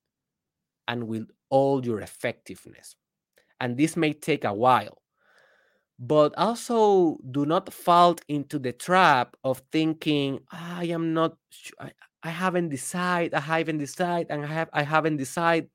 and 0.86 1.06
with 1.06 1.28
all 1.50 1.84
your 1.84 2.00
effectiveness. 2.00 2.94
And 3.60 3.76
this 3.76 3.96
may 3.96 4.12
take 4.12 4.44
a 4.44 4.52
while 4.52 4.98
but 5.98 6.32
also 6.38 7.18
do 7.30 7.44
not 7.46 7.72
fall 7.72 8.16
into 8.28 8.58
the 8.58 8.72
trap 8.72 9.36
of 9.44 9.62
thinking 9.72 10.38
i 10.52 10.84
am 10.84 11.12
not 11.12 11.36
I, 11.80 11.92
I 12.22 12.30
haven't 12.30 12.68
decided 12.68 13.34
i 13.34 13.40
haven't 13.40 13.78
decided 13.78 14.28
and 14.30 14.44
i 14.44 14.48
have 14.48 14.70
i 14.72 14.82
haven't 14.82 15.16
decided 15.16 15.70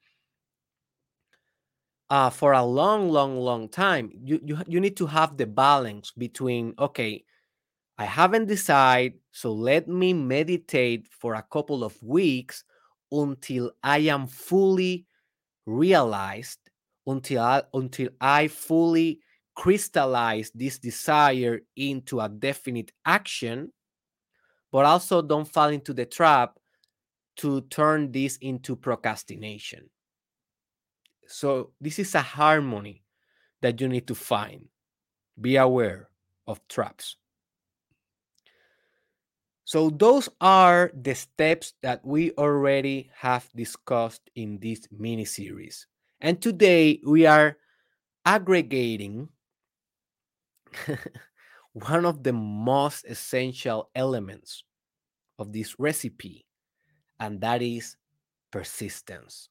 uh, 2.09 2.29
for 2.29 2.53
a 2.53 2.63
long 2.63 3.09
long 3.09 3.37
long 3.37 3.69
time. 3.69 4.11
You, 4.23 4.39
you 4.43 4.57
you 4.67 4.79
need 4.79 4.97
to 4.97 5.07
have 5.07 5.37
the 5.37 5.47
balance 5.47 6.11
between 6.11 6.73
okay 6.79 7.23
i 7.97 8.05
haven't 8.05 8.47
decided 8.47 9.19
so 9.31 9.53
let 9.53 9.87
me 9.87 10.13
meditate 10.13 11.07
for 11.09 11.35
a 11.35 11.43
couple 11.43 11.83
of 11.83 12.01
weeks 12.03 12.63
until 13.11 13.71
i 13.83 13.99
am 13.99 14.27
fully 14.27 15.05
realized 15.67 16.59
until 17.07 17.41
I, 17.41 17.63
until 17.73 18.09
i 18.21 18.47
fully 18.49 19.21
crystallize 19.55 20.51
this 20.53 20.79
desire 20.79 21.61
into 21.75 22.19
a 22.19 22.29
definite 22.29 22.91
action, 23.05 23.71
but 24.71 24.85
also 24.85 25.21
don't 25.21 25.47
fall 25.47 25.69
into 25.69 25.93
the 25.93 26.05
trap 26.05 26.57
to 27.37 27.61
turn 27.61 28.11
this 28.11 28.37
into 28.37 28.75
procrastination. 28.75 29.89
So, 31.27 31.71
this 31.79 31.99
is 31.99 32.13
a 32.15 32.21
harmony 32.21 33.03
that 33.61 33.79
you 33.79 33.87
need 33.87 34.07
to 34.07 34.15
find. 34.15 34.67
Be 35.39 35.55
aware 35.55 36.09
of 36.47 36.59
traps. 36.67 37.15
So, 39.65 39.89
those 39.89 40.29
are 40.41 40.91
the 40.93 41.15
steps 41.15 41.73
that 41.81 42.05
we 42.05 42.31
already 42.31 43.09
have 43.15 43.49
discussed 43.55 44.29
in 44.35 44.59
this 44.59 44.87
mini 44.91 45.25
series. 45.25 45.87
And 46.19 46.41
today 46.41 46.99
we 47.05 47.25
are 47.25 47.57
aggregating 48.25 49.29
one 51.73 52.05
of 52.05 52.23
the 52.23 52.33
most 52.33 53.05
essential 53.05 53.89
elements 53.95 54.63
of 55.39 55.51
this 55.51 55.79
recipe, 55.79 56.45
and 57.19 57.41
that 57.41 57.61
is 57.61 57.97
persistence. 58.51 59.49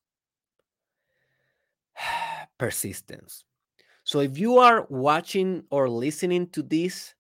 persistence. 2.59 3.45
So, 4.05 4.21
if 4.21 4.39
you 4.39 4.59
are 4.59 4.87
watching 4.91 5.65
or 5.71 5.89
listening 5.89 6.49
to 6.51 6.63
this 6.63 7.15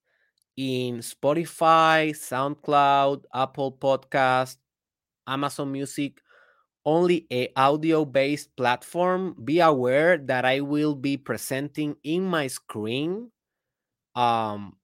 in 0.56 0.98
Spotify, 0.98 2.10
SoundCloud, 2.10 3.24
Apple 3.34 3.72
Podcast, 3.72 4.56
Amazon 5.26 5.72
Music, 5.72 6.20
only 6.84 7.26
a 7.32 7.48
audio 7.54 8.04
based 8.04 8.54
platform, 8.56 9.36
be 9.44 9.60
aware 9.60 10.18
that 10.18 10.44
I 10.44 10.60
will 10.60 10.94
be 10.94 11.16
presenting 11.16 11.96
in 12.02 12.24
my 12.24 12.48
screen 12.48 13.30
um, 14.14 14.76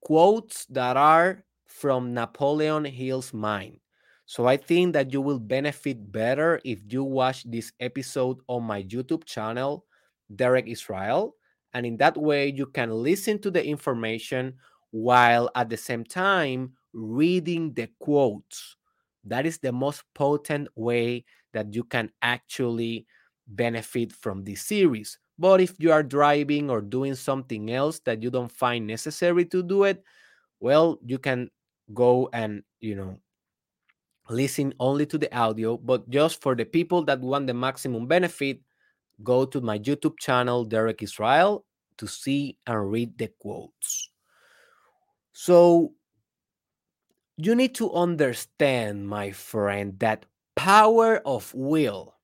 quotes 0.00 0.66
that 0.66 0.96
are 0.96 1.44
from 1.66 2.14
Napoleon 2.14 2.84
Hill's 2.84 3.32
mind. 3.32 3.78
So 4.26 4.46
I 4.46 4.56
think 4.56 4.94
that 4.94 5.12
you 5.12 5.20
will 5.20 5.38
benefit 5.38 6.10
better 6.10 6.60
if 6.64 6.80
you 6.88 7.04
watch 7.04 7.44
this 7.44 7.72
episode 7.80 8.38
on 8.48 8.64
my 8.64 8.82
YouTube 8.82 9.24
channel, 9.24 9.84
Derek 10.34 10.66
Israel. 10.68 11.36
And 11.74 11.84
in 11.84 11.96
that 11.98 12.16
way, 12.16 12.48
you 12.48 12.66
can 12.66 12.90
listen 12.90 13.38
to 13.40 13.50
the 13.50 13.64
information 13.64 14.54
while 14.90 15.50
at 15.54 15.68
the 15.70 15.76
same 15.76 16.04
time 16.04 16.72
reading 16.92 17.72
the 17.74 17.88
quotes. 17.98 18.76
That 19.24 19.46
is 19.46 19.58
the 19.58 19.72
most 19.72 20.04
potent 20.14 20.68
way 20.76 21.24
that 21.52 21.74
you 21.74 21.84
can 21.84 22.10
actually 22.22 23.06
benefit 23.46 24.12
from 24.12 24.44
this 24.44 24.62
series. 24.62 25.18
But 25.42 25.60
if 25.60 25.74
you 25.82 25.90
are 25.90 26.06
driving 26.06 26.70
or 26.70 26.80
doing 26.80 27.16
something 27.16 27.74
else 27.74 27.98
that 28.06 28.22
you 28.22 28.30
don't 28.30 28.52
find 28.52 28.86
necessary 28.86 29.44
to 29.46 29.60
do 29.60 29.82
it, 29.82 30.04
well, 30.60 31.00
you 31.04 31.18
can 31.18 31.50
go 31.92 32.30
and, 32.32 32.62
you 32.78 32.94
know, 32.94 33.18
listen 34.30 34.72
only 34.78 35.04
to 35.06 35.18
the 35.18 35.26
audio. 35.34 35.76
But 35.76 36.08
just 36.08 36.40
for 36.40 36.54
the 36.54 36.64
people 36.64 37.02
that 37.06 37.18
want 37.18 37.48
the 37.48 37.54
maximum 37.54 38.06
benefit, 38.06 38.60
go 39.24 39.44
to 39.44 39.60
my 39.60 39.80
YouTube 39.80 40.14
channel, 40.20 40.64
Derek 40.64 41.02
Israel, 41.02 41.66
to 41.98 42.06
see 42.06 42.56
and 42.68 42.92
read 42.92 43.18
the 43.18 43.26
quotes. 43.40 44.10
So 45.32 45.90
you 47.36 47.56
need 47.56 47.74
to 47.82 47.90
understand, 47.90 49.08
my 49.08 49.32
friend, 49.32 49.98
that 49.98 50.24
power 50.54 51.18
of 51.26 51.52
will 51.52 52.14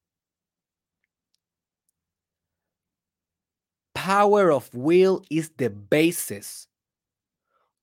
power 4.08 4.50
of 4.50 4.72
will 4.72 5.22
is 5.28 5.50
the 5.58 5.68
basis 5.68 6.66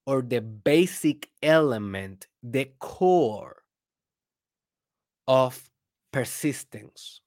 or 0.08 0.24
the 0.24 0.42
basic 0.42 1.30
element, 1.44 2.26
the 2.42 2.66
core 2.80 3.62
of 5.28 5.70
persistence. 6.12 7.22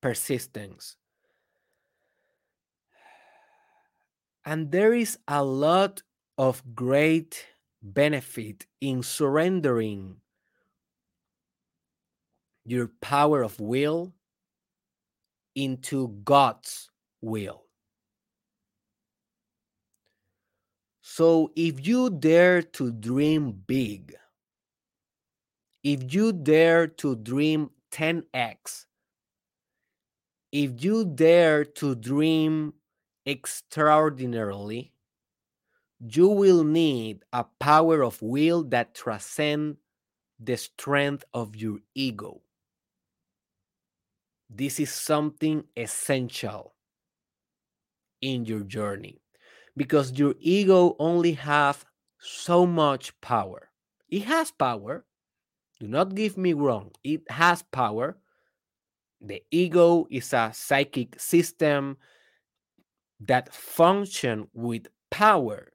Persistence. 0.00 0.96
And 4.46 4.72
there 4.72 4.94
is 4.94 5.18
a 5.28 5.44
lot 5.44 6.02
of 6.38 6.62
great 6.74 7.44
benefit 7.82 8.64
in 8.80 9.02
surrendering 9.02 10.22
your 12.64 12.88
power 13.02 13.42
of 13.42 13.60
will 13.60 14.14
into 15.54 16.08
God's 16.24 16.90
will. 17.20 17.64
So 21.02 21.50
if 21.56 21.86
you 21.86 22.08
dare 22.10 22.62
to 22.62 22.92
dream 22.92 23.52
big, 23.66 24.14
if 25.82 26.14
you 26.14 26.32
dare 26.32 26.86
to 26.86 27.16
dream 27.16 27.70
10x, 27.92 28.86
if 30.52 30.82
you 30.84 31.04
dare 31.04 31.64
to 31.64 31.94
dream 31.94 32.74
extraordinarily, 33.26 34.92
you 36.00 36.28
will 36.28 36.64
need 36.64 37.24
a 37.32 37.44
power 37.58 38.02
of 38.02 38.20
will 38.22 38.62
that 38.64 38.94
transcends 38.94 39.76
the 40.38 40.56
strength 40.56 41.24
of 41.34 41.56
your 41.56 41.78
ego. 41.94 42.40
This 44.52 44.80
is 44.80 44.90
something 44.90 45.64
essential 45.76 46.74
in 48.20 48.44
your 48.44 48.60
journey 48.64 49.22
because 49.76 50.18
your 50.18 50.34
ego 50.40 50.96
only 50.98 51.32
have 51.32 51.84
so 52.18 52.66
much 52.66 53.18
power. 53.20 53.70
It 54.08 54.24
has 54.24 54.50
power. 54.50 55.04
Do 55.78 55.86
not 55.86 56.16
give 56.16 56.36
me 56.36 56.52
wrong. 56.52 56.90
It 57.04 57.22
has 57.30 57.62
power. 57.62 58.18
The 59.20 59.42
ego 59.52 60.06
is 60.10 60.32
a 60.32 60.50
psychic 60.52 61.20
system 61.20 61.96
that 63.20 63.54
function 63.54 64.48
with 64.52 64.88
power 65.10 65.72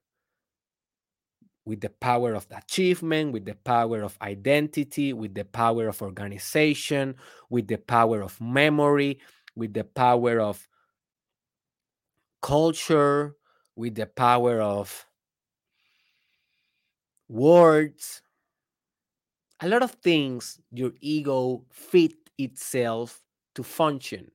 with 1.65 1.81
the 1.81 1.89
power 1.89 2.35
of 2.35 2.47
achievement, 2.51 3.33
with 3.33 3.45
the 3.45 3.55
power 3.55 4.03
of 4.03 4.17
identity, 4.21 5.13
with 5.13 5.33
the 5.33 5.45
power 5.45 5.87
of 5.87 6.01
organization, 6.01 7.15
with 7.49 7.67
the 7.67 7.77
power 7.77 8.21
of 8.21 8.39
memory, 8.39 9.19
with 9.55 9.73
the 9.73 9.83
power 9.83 10.39
of 10.39 10.67
culture, 12.41 13.35
with 13.75 13.95
the 13.95 14.05
power 14.05 14.61
of 14.61 15.05
words. 17.27 18.21
A 19.61 19.67
lot 19.67 19.81
of 19.81 19.91
things 19.91 20.59
your 20.71 20.91
ego 21.01 21.65
fit 21.71 22.13
itself 22.37 23.21
to 23.55 23.63
function. 23.63 24.31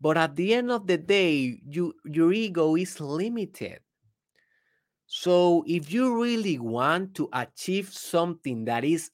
But 0.00 0.16
at 0.16 0.36
the 0.36 0.54
end 0.54 0.70
of 0.70 0.86
the 0.86 0.96
day, 0.98 1.60
you, 1.66 1.94
your 2.04 2.32
ego 2.32 2.76
is 2.76 3.00
limited 3.00 3.80
so 5.12 5.64
if 5.66 5.92
you 5.92 6.22
really 6.22 6.60
want 6.60 7.16
to 7.16 7.28
achieve 7.32 7.92
something 7.92 8.64
that 8.66 8.84
is 8.84 9.10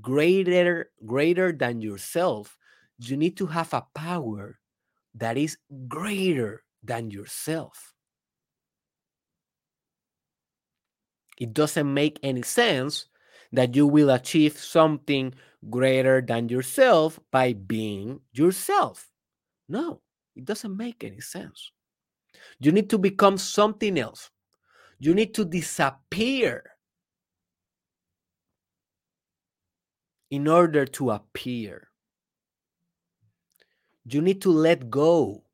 greater 0.00 0.92
greater 1.04 1.50
than 1.50 1.80
yourself, 1.80 2.56
you 2.98 3.16
need 3.16 3.36
to 3.38 3.46
have 3.46 3.74
a 3.74 3.84
power 3.96 4.60
that 5.16 5.36
is 5.36 5.58
greater 5.88 6.62
than 6.84 7.10
yourself. 7.10 7.92
It 11.40 11.52
doesn't 11.52 11.92
make 11.92 12.20
any 12.22 12.42
sense 12.42 13.06
that 13.50 13.74
you 13.74 13.88
will 13.88 14.10
achieve 14.10 14.56
something 14.56 15.34
greater 15.68 16.22
than 16.22 16.48
yourself 16.48 17.18
by 17.32 17.54
being 17.54 18.20
yourself. 18.32 19.10
No, 19.68 20.00
it 20.36 20.44
doesn't 20.44 20.76
make 20.76 21.02
any 21.02 21.20
sense. 21.20 21.72
You 22.60 22.70
need 22.70 22.88
to 22.90 22.98
become 22.98 23.36
something 23.36 23.98
else. 23.98 24.30
You 24.98 25.14
need 25.14 25.34
to 25.34 25.44
disappear 25.44 26.64
in 30.30 30.48
order 30.48 30.86
to 30.86 31.10
appear. 31.10 31.88
You 34.06 34.20
need 34.20 34.42
to 34.42 34.50
let 34.50 34.90
go 34.90 35.44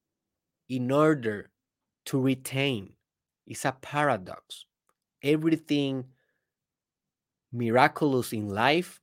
in 0.68 0.90
order 0.90 1.50
to 2.06 2.20
retain. 2.20 2.94
It's 3.46 3.64
a 3.64 3.72
paradox. 3.72 4.64
Everything 5.22 6.06
miraculous 7.52 8.32
in 8.32 8.48
life, 8.48 9.00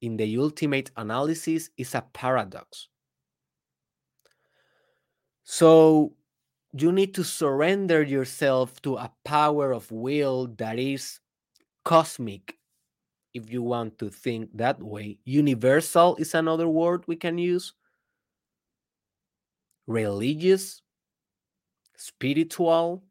in 0.00 0.16
the 0.16 0.36
ultimate 0.38 0.90
analysis, 0.96 1.70
is 1.76 1.94
a 1.94 2.04
paradox. 2.12 2.88
So 5.44 6.14
you 6.72 6.90
need 6.90 7.14
to 7.14 7.24
surrender 7.24 8.02
yourself 8.02 8.80
to 8.82 8.96
a 8.96 9.12
power 9.24 9.72
of 9.72 9.90
will 9.90 10.46
that 10.56 10.78
is 10.78 11.20
cosmic 11.84 12.58
if 13.34 13.50
you 13.50 13.62
want 13.62 13.98
to 13.98 14.08
think 14.08 14.50
that 14.56 14.82
way. 14.82 15.18
Universal 15.24 16.16
is 16.16 16.34
another 16.34 16.68
word 16.68 17.04
we 17.06 17.16
can 17.16 17.36
use. 17.38 17.74
Religious 19.86 20.80
spiritual 21.96 23.02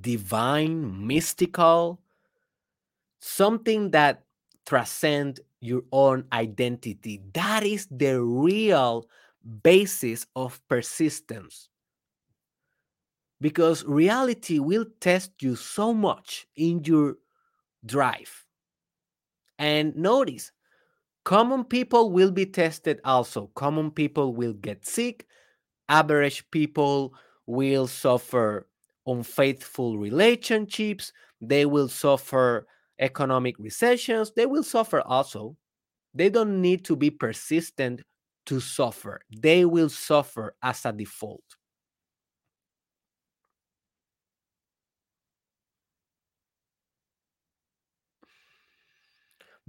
divine 0.00 1.06
mystical 1.06 2.00
something 3.20 3.90
that 3.90 4.24
transcend 4.66 5.40
your 5.60 5.82
own 5.92 6.24
identity. 6.32 7.22
That 7.32 7.64
is 7.64 7.86
the 7.90 8.20
real 8.22 9.08
basis 9.62 10.26
of 10.36 10.60
persistence 10.68 11.69
because 13.40 13.84
reality 13.84 14.58
will 14.58 14.86
test 15.00 15.32
you 15.40 15.56
so 15.56 15.94
much 15.94 16.46
in 16.56 16.82
your 16.84 17.16
drive. 17.84 18.46
And 19.58 19.94
notice, 19.96 20.52
common 21.24 21.64
people 21.64 22.10
will 22.10 22.30
be 22.30 22.46
tested 22.46 23.00
also. 23.04 23.50
Common 23.54 23.90
people 23.90 24.34
will 24.34 24.54
get 24.54 24.86
sick. 24.86 25.26
Average 25.88 26.50
people 26.50 27.14
will 27.46 27.86
suffer 27.86 28.68
unfaithful 29.06 29.98
relationships. 29.98 31.12
They 31.40 31.66
will 31.66 31.88
suffer 31.88 32.66
economic 32.98 33.58
recessions. 33.58 34.32
They 34.36 34.46
will 34.46 34.62
suffer 34.62 35.00
also. 35.02 35.56
They 36.14 36.28
don't 36.28 36.60
need 36.60 36.84
to 36.86 36.96
be 36.96 37.10
persistent 37.10 38.02
to 38.46 38.58
suffer, 38.58 39.20
they 39.30 39.64
will 39.64 39.88
suffer 39.88 40.56
as 40.62 40.84
a 40.84 40.92
default. 40.92 41.44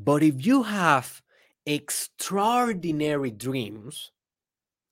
But 0.04 0.24
if 0.24 0.44
you 0.44 0.64
have 0.64 1.22
extraordinary 1.66 3.30
dreams, 3.30 4.12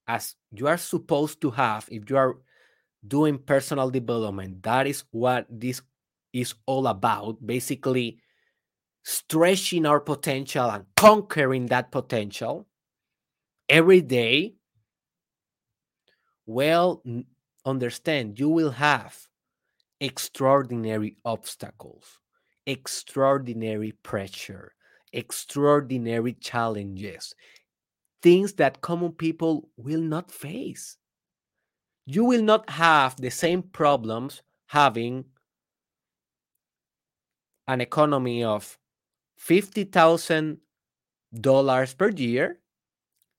as 0.07 0.35
you 0.51 0.67
are 0.67 0.77
supposed 0.77 1.41
to 1.41 1.51
have, 1.51 1.87
if 1.91 2.07
you 2.09 2.17
are 2.17 2.37
doing 3.07 3.39
personal 3.39 3.89
development, 3.89 4.61
that 4.63 4.85
is 4.85 5.03
what 5.09 5.47
this 5.49 5.81
is 6.31 6.53
all 6.67 6.85
about. 6.85 7.43
Basically, 7.43 8.19
stretching 9.03 9.87
our 9.87 9.99
potential 9.99 10.69
and 10.69 10.85
conquering 10.95 11.65
that 11.67 11.91
potential 11.91 12.67
every 13.67 14.01
day. 14.01 14.53
Well, 16.45 17.01
understand 17.65 18.39
you 18.39 18.49
will 18.49 18.71
have 18.71 19.27
extraordinary 19.99 21.17
obstacles, 21.25 22.19
extraordinary 22.67 23.93
pressure, 24.03 24.73
extraordinary 25.13 26.33
challenges, 26.33 27.35
things 28.21 28.53
that 28.53 28.81
common 28.81 29.11
people 29.11 29.69
will 29.77 30.01
not 30.01 30.31
face. 30.31 30.97
You 32.05 32.25
will 32.25 32.41
not 32.41 32.69
have 32.69 33.15
the 33.17 33.29
same 33.29 33.61
problems 33.61 34.41
having 34.67 35.25
an 37.67 37.81
economy 37.81 38.43
of 38.43 38.77
$50,000 39.39 41.97
per 41.97 42.09
year, 42.09 42.59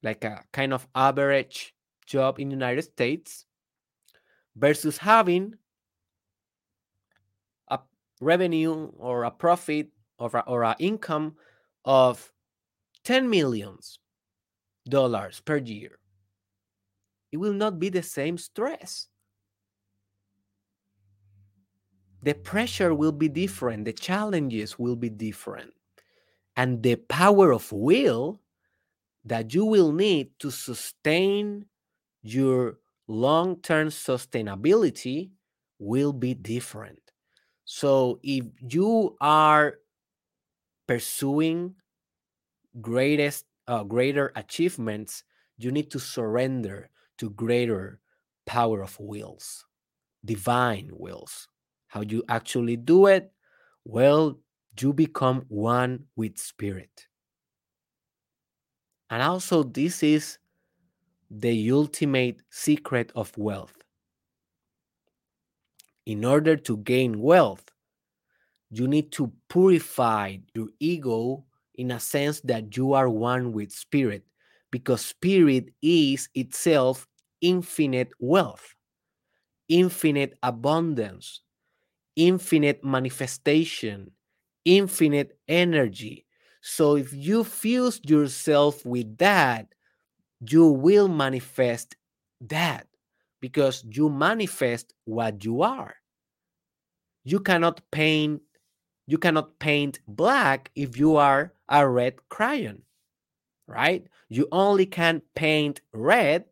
like 0.02 0.24
a 0.24 0.44
kind 0.52 0.72
of 0.72 0.86
average 0.94 1.74
job 2.06 2.38
in 2.38 2.48
the 2.48 2.54
United 2.54 2.82
States, 2.82 3.44
versus 4.56 4.98
having 4.98 5.54
a 7.68 7.78
revenue 8.20 8.90
or 8.98 9.24
a 9.24 9.30
profit 9.30 9.88
or 10.18 10.30
a, 10.34 10.40
or 10.46 10.62
a 10.62 10.76
income 10.78 11.36
of 11.84 12.32
10 13.04 13.28
millions 13.30 13.98
dollars 14.88 15.40
per 15.40 15.56
year. 15.58 15.98
It 17.32 17.36
will 17.36 17.52
not 17.52 17.78
be 17.78 17.88
the 17.88 18.02
same 18.02 18.38
stress. 18.38 19.06
The 22.22 22.34
pressure 22.34 22.94
will 22.94 23.12
be 23.12 23.28
different 23.28 23.86
the 23.86 23.94
challenges 23.94 24.78
will 24.78 24.96
be 24.96 25.08
different 25.08 25.72
and 26.56 26.82
the 26.82 26.96
power 26.96 27.52
of 27.52 27.72
will 27.72 28.40
that 29.24 29.54
you 29.54 29.64
will 29.64 29.92
need 29.92 30.38
to 30.40 30.50
sustain 30.50 31.64
your 32.22 32.78
long-term 33.08 33.88
sustainability 33.88 35.30
will 35.78 36.12
be 36.12 36.34
different. 36.34 37.00
So 37.64 38.20
if 38.22 38.44
you 38.60 39.16
are 39.20 39.78
pursuing 40.90 41.76
greatest 42.80 43.44
uh, 43.68 43.84
greater 43.84 44.32
achievements 44.34 45.22
you 45.56 45.70
need 45.70 45.88
to 45.88 46.00
surrender 46.00 46.90
to 47.16 47.30
greater 47.30 48.00
power 48.44 48.82
of 48.82 48.98
wills 48.98 49.66
divine 50.24 50.90
wills. 50.92 51.46
How 51.86 52.00
you 52.00 52.24
actually 52.28 52.76
do 52.76 53.06
it? 53.06 53.30
Well 53.84 54.40
you 54.80 54.92
become 54.92 55.44
one 55.46 56.06
with 56.16 56.36
spirit. 56.38 57.06
And 59.10 59.22
also 59.22 59.62
this 59.62 60.02
is 60.02 60.38
the 61.30 61.70
ultimate 61.70 62.42
secret 62.50 63.12
of 63.14 63.30
wealth. 63.38 63.76
In 66.04 66.24
order 66.24 66.56
to 66.56 66.78
gain 66.78 67.20
wealth, 67.20 67.69
you 68.70 68.86
need 68.86 69.12
to 69.12 69.32
purify 69.48 70.36
your 70.54 70.68
ego 70.78 71.44
in 71.74 71.90
a 71.90 72.00
sense 72.00 72.40
that 72.42 72.76
you 72.76 72.92
are 72.92 73.08
one 73.08 73.52
with 73.52 73.72
spirit, 73.72 74.24
because 74.70 75.04
spirit 75.04 75.70
is 75.82 76.28
itself 76.34 77.06
infinite 77.40 78.10
wealth, 78.20 78.74
infinite 79.68 80.38
abundance, 80.42 81.40
infinite 82.16 82.84
manifestation, 82.84 84.10
infinite 84.64 85.38
energy. 85.48 86.26
So 86.60 86.96
if 86.96 87.12
you 87.14 87.44
fuse 87.44 88.00
yourself 88.04 88.84
with 88.84 89.16
that, 89.18 89.66
you 90.46 90.66
will 90.66 91.08
manifest 91.08 91.96
that 92.42 92.86
because 93.40 93.84
you 93.88 94.10
manifest 94.10 94.92
what 95.04 95.44
you 95.44 95.62
are. 95.62 95.94
You 97.24 97.40
cannot 97.40 97.80
paint 97.90 98.42
you 99.10 99.18
cannot 99.18 99.58
paint 99.58 99.98
black 100.06 100.70
if 100.76 100.96
you 100.96 101.16
are 101.16 101.52
a 101.68 101.88
red 101.88 102.14
crayon, 102.28 102.82
right? 103.66 104.06
You 104.28 104.46
only 104.52 104.86
can 104.86 105.20
paint 105.34 105.80
red 105.92 106.44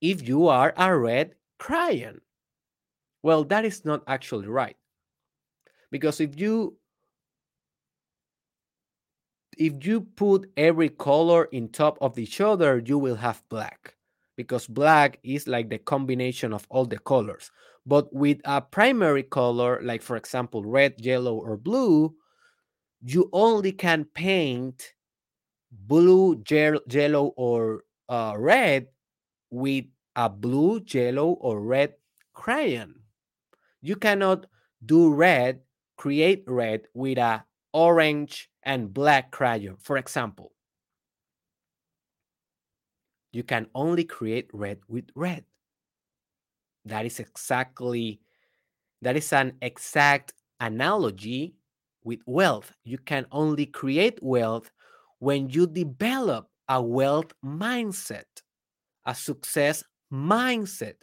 if 0.00 0.28
you 0.28 0.46
are 0.46 0.72
a 0.76 0.96
red 0.96 1.34
crayon. 1.58 2.20
Well, 3.24 3.42
that 3.46 3.64
is 3.64 3.84
not 3.84 4.04
actually 4.06 4.46
right. 4.46 4.76
Because 5.90 6.20
if 6.20 6.38
you 6.38 6.76
if 9.58 9.84
you 9.84 10.02
put 10.02 10.48
every 10.56 10.90
color 10.90 11.46
in 11.46 11.70
top 11.70 11.98
of 12.00 12.20
each 12.20 12.40
other, 12.40 12.80
you 12.86 12.98
will 12.98 13.16
have 13.16 13.42
black 13.48 13.96
because 14.36 14.68
black 14.68 15.18
is 15.24 15.48
like 15.48 15.70
the 15.70 15.78
combination 15.78 16.52
of 16.52 16.68
all 16.70 16.86
the 16.86 17.00
colors. 17.00 17.50
But 17.86 18.12
with 18.14 18.40
a 18.44 18.60
primary 18.62 19.22
color, 19.22 19.80
like 19.82 20.02
for 20.02 20.16
example, 20.16 20.64
red, 20.64 20.94
yellow, 20.98 21.36
or 21.36 21.56
blue, 21.56 22.14
you 23.02 23.28
only 23.32 23.72
can 23.72 24.06
paint 24.06 24.94
blue, 25.70 26.42
yellow, 26.48 27.34
or 27.36 27.84
uh, 28.08 28.34
red 28.38 28.88
with 29.50 29.84
a 30.16 30.30
blue, 30.30 30.80
yellow, 30.86 31.32
or 31.32 31.60
red 31.60 31.94
crayon. 32.32 33.00
You 33.82 33.96
cannot 33.96 34.46
do 34.84 35.12
red, 35.12 35.60
create 35.96 36.44
red 36.46 36.82
with 36.94 37.18
a 37.18 37.44
orange 37.72 38.48
and 38.62 38.94
black 38.94 39.30
crayon, 39.30 39.76
for 39.76 39.98
example. 39.98 40.52
You 43.32 43.42
can 43.42 43.66
only 43.74 44.04
create 44.04 44.48
red 44.54 44.78
with 44.88 45.10
red. 45.14 45.44
That 46.84 47.06
is 47.06 47.20
exactly, 47.20 48.20
that 49.02 49.16
is 49.16 49.32
an 49.32 49.56
exact 49.62 50.34
analogy 50.60 51.54
with 52.04 52.20
wealth. 52.26 52.72
You 52.84 52.98
can 52.98 53.26
only 53.32 53.66
create 53.66 54.22
wealth 54.22 54.70
when 55.18 55.48
you 55.48 55.66
develop 55.66 56.48
a 56.68 56.82
wealth 56.82 57.32
mindset, 57.44 58.24
a 59.06 59.14
success 59.14 59.84
mindset, 60.12 60.96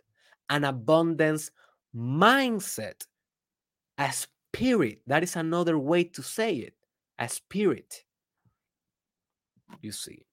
an 0.50 0.64
abundance 0.64 1.50
mindset, 1.96 3.06
a 3.98 4.12
spirit. 4.12 5.00
That 5.08 5.24
is 5.24 5.36
another 5.36 5.78
way 5.78 6.04
to 6.04 6.22
say 6.22 6.56
it 6.56 6.76
a 7.22 7.30
spirit. 7.30 8.04
You 9.82 9.92
see. 9.92 10.26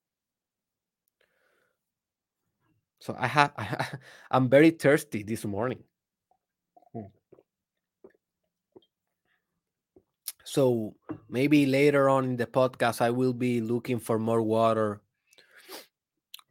So 3.09 3.17
I 3.19 3.27
have, 3.27 3.53
I, 3.57 3.87
I'm 4.31 4.51
very 4.51 4.69
thirsty 4.69 5.23
this 5.23 5.47
morning. 5.47 5.83
So 10.45 10.95
maybe 11.31 11.65
later 11.65 12.11
on 12.11 12.25
in 12.25 12.37
the 12.37 12.45
podcast, 12.45 13.01
I 13.01 13.09
will 13.09 13.33
be 13.33 13.63
looking 13.63 13.99
for 13.99 14.19
more 14.19 14.43
water 14.43 15.01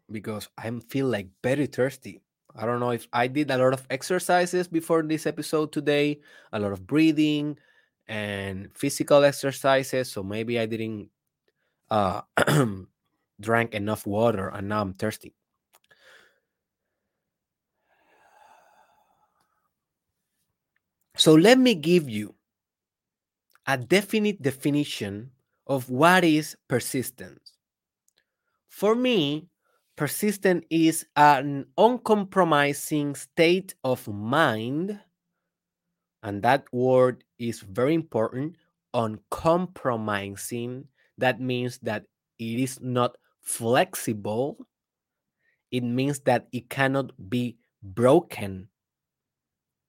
because 0.10 0.50
I 0.58 0.72
feel 0.90 1.06
like 1.06 1.30
very 1.44 1.68
thirsty. 1.68 2.22
I 2.56 2.66
don't 2.66 2.80
know 2.80 2.90
if 2.90 3.08
I 3.14 3.28
did 3.28 3.52
a 3.52 3.58
lot 3.58 3.74
of 3.74 3.86
exercises 3.92 4.68
before 4.68 5.04
this 5.04 5.28
episode 5.28 5.72
today, 5.72 6.22
a 6.52 6.60
lot 6.60 6.72
of 6.72 6.88
breathing 6.88 7.60
and 8.08 8.74
physical 8.74 9.24
exercises. 9.24 10.12
So 10.12 10.24
maybe 10.24 10.60
I 10.60 10.66
didn't 10.66 11.10
uh, 11.92 12.22
drank 13.40 13.76
enough 13.76 14.08
water 14.08 14.50
and 14.50 14.70
now 14.70 14.82
I'm 14.82 14.94
thirsty. 14.94 15.36
So 21.18 21.34
let 21.34 21.58
me 21.58 21.74
give 21.74 22.08
you 22.08 22.36
a 23.66 23.76
definite 23.76 24.40
definition 24.40 25.32
of 25.66 25.90
what 25.90 26.24
is 26.24 26.56
persistence. 26.68 27.54
For 28.70 28.94
me, 28.94 29.48
persistent 29.96 30.66
is 30.70 31.08
an 31.16 31.66
uncompromising 31.76 33.16
state 33.16 33.74
of 33.84 34.08
mind, 34.08 35.00
and 36.22 36.44
that 36.44 36.72
word 36.72 37.24
is 37.40 37.62
very 37.62 37.96
important 37.96 38.56
uncompromising. 38.94 40.86
That 41.18 41.42
means 41.42 41.80
that 41.80 42.06
it 42.38 42.60
is 42.60 42.80
not 42.80 43.18
flexible, 43.42 44.58
it 45.72 45.84
means 45.84 46.20
that 46.22 46.48
it 46.52 46.70
cannot 46.70 47.12
be 47.28 47.58
broken. 47.82 48.70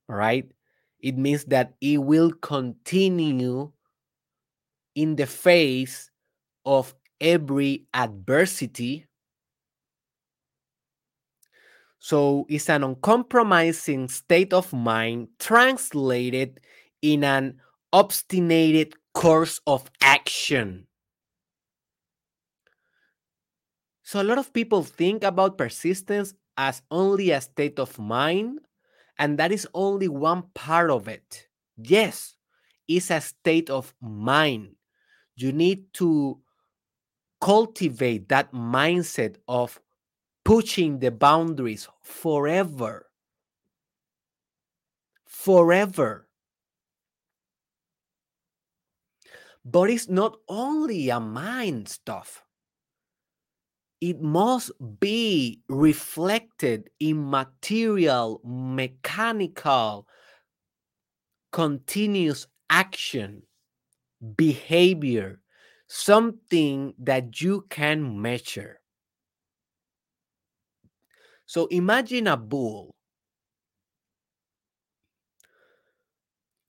Right 0.07 0.51
it 0.99 1.17
means 1.17 1.45
that 1.45 1.73
it 1.81 1.97
will 1.97 2.31
continue 2.31 3.71
in 4.95 5.15
the 5.15 5.25
face 5.25 6.09
of 6.65 6.93
every 7.21 7.85
adversity. 7.93 9.05
So 11.99 12.45
it's 12.49 12.69
an 12.69 12.83
uncompromising 12.83 14.07
state 14.07 14.53
of 14.53 14.71
mind 14.73 15.29
translated 15.39 16.59
in 17.01 17.23
an 17.23 17.59
obstinate 17.91 18.93
course 19.13 19.59
of 19.67 19.89
action. 20.01 20.87
So 24.03 24.21
a 24.21 24.23
lot 24.23 24.37
of 24.37 24.53
people 24.53 24.83
think 24.83 25.23
about 25.23 25.57
persistence 25.57 26.33
as 26.57 26.81
only 26.89 27.31
a 27.31 27.41
state 27.41 27.79
of 27.79 27.97
mind 27.99 28.59
and 29.19 29.37
that 29.37 29.51
is 29.51 29.67
only 29.75 30.07
one 30.07 30.43
part 30.55 30.89
of 30.89 31.07
it. 31.07 31.47
Yes, 31.77 32.35
it's 32.87 33.11
a 33.11 33.21
state 33.21 33.69
of 33.69 33.93
mind. 34.01 34.77
You 35.35 35.51
need 35.51 35.93
to 35.95 36.41
cultivate 37.41 38.29
that 38.29 38.51
mindset 38.53 39.37
of 39.47 39.79
pushing 40.45 40.99
the 40.99 41.11
boundaries 41.11 41.87
forever. 42.01 43.07
Forever. 45.25 46.27
But 49.63 49.89
it's 49.89 50.09
not 50.09 50.37
only 50.49 51.09
a 51.09 51.19
mind 51.21 51.87
stuff 51.87 52.43
it 54.01 54.21
must 54.21 54.71
be 54.99 55.61
reflected 55.67 56.89
in 56.99 57.29
material, 57.29 58.41
mechanical, 58.45 60.07
continuous 61.51 62.47
action, 62.69 63.43
behavior, 64.35 65.41
something 65.87 66.93
that 66.99 67.41
you 67.41 67.65
can 67.69 68.21
measure. 68.21 68.79
So 71.45 71.65
imagine 71.67 72.27
a 72.27 72.37
bull. 72.37 72.95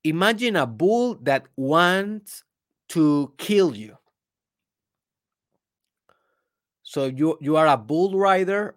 Imagine 0.03 0.55
a 0.55 0.65
bull 0.65 1.15
that 1.21 1.45
wants 1.55 2.43
to 2.89 3.33
kill 3.37 3.75
you. 3.75 4.00
So 6.91 7.05
you 7.05 7.37
you 7.39 7.55
are 7.55 7.71
a 7.71 7.77
bull 7.79 8.19
rider. 8.19 8.75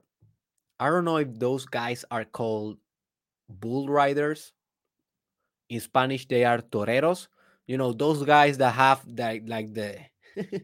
I 0.78 0.86
don't 0.86 1.04
know 1.04 1.18
if 1.18 1.34
those 1.34 1.66
guys 1.66 2.04
are 2.14 2.22
called 2.22 2.78
bull 3.50 3.88
riders. 3.90 4.54
In 5.68 5.80
Spanish, 5.80 6.22
they 6.30 6.44
are 6.44 6.62
toreros. 6.62 7.26
You 7.66 7.74
know 7.74 7.90
those 7.90 8.22
guys 8.22 8.54
that 8.58 8.70
have 8.70 9.02
that 9.18 9.48
like 9.50 9.74
the 9.74 9.98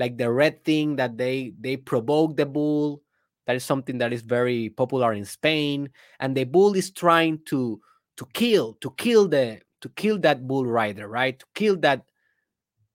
like 0.00 0.16
the 0.16 0.32
red 0.32 0.64
thing 0.64 0.96
that 0.96 1.20
they 1.20 1.52
they 1.60 1.76
provoke 1.76 2.32
the 2.34 2.46
bull. 2.48 3.04
That 3.44 3.56
is 3.60 3.64
something 3.68 3.98
that 3.98 4.14
is 4.14 4.22
very 4.22 4.70
popular 4.70 5.12
in 5.12 5.26
Spain, 5.28 5.92
and 6.18 6.32
the 6.32 6.48
bull 6.48 6.72
is 6.80 6.90
trying 6.90 7.44
to 7.52 7.78
to 8.16 8.24
kill 8.32 8.72
to 8.80 8.88
kill 8.96 9.28
the 9.28 9.60
to 9.84 9.92
kill 10.00 10.16
that 10.24 10.48
bull 10.48 10.64
rider, 10.64 11.12
right? 11.12 11.38
To 11.38 11.46
kill 11.52 11.76
that 11.84 12.08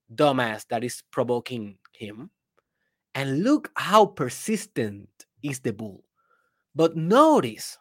dumbass 0.09 0.65
that 0.73 0.83
is 0.83 1.03
provoking 1.13 1.77
him 1.93 2.31
and 3.15 3.43
look 3.43 3.71
how 3.75 4.05
persistent 4.05 5.09
is 5.43 5.59
the 5.59 5.73
bull. 5.73 6.03
But 6.75 6.95
notice 6.95 7.77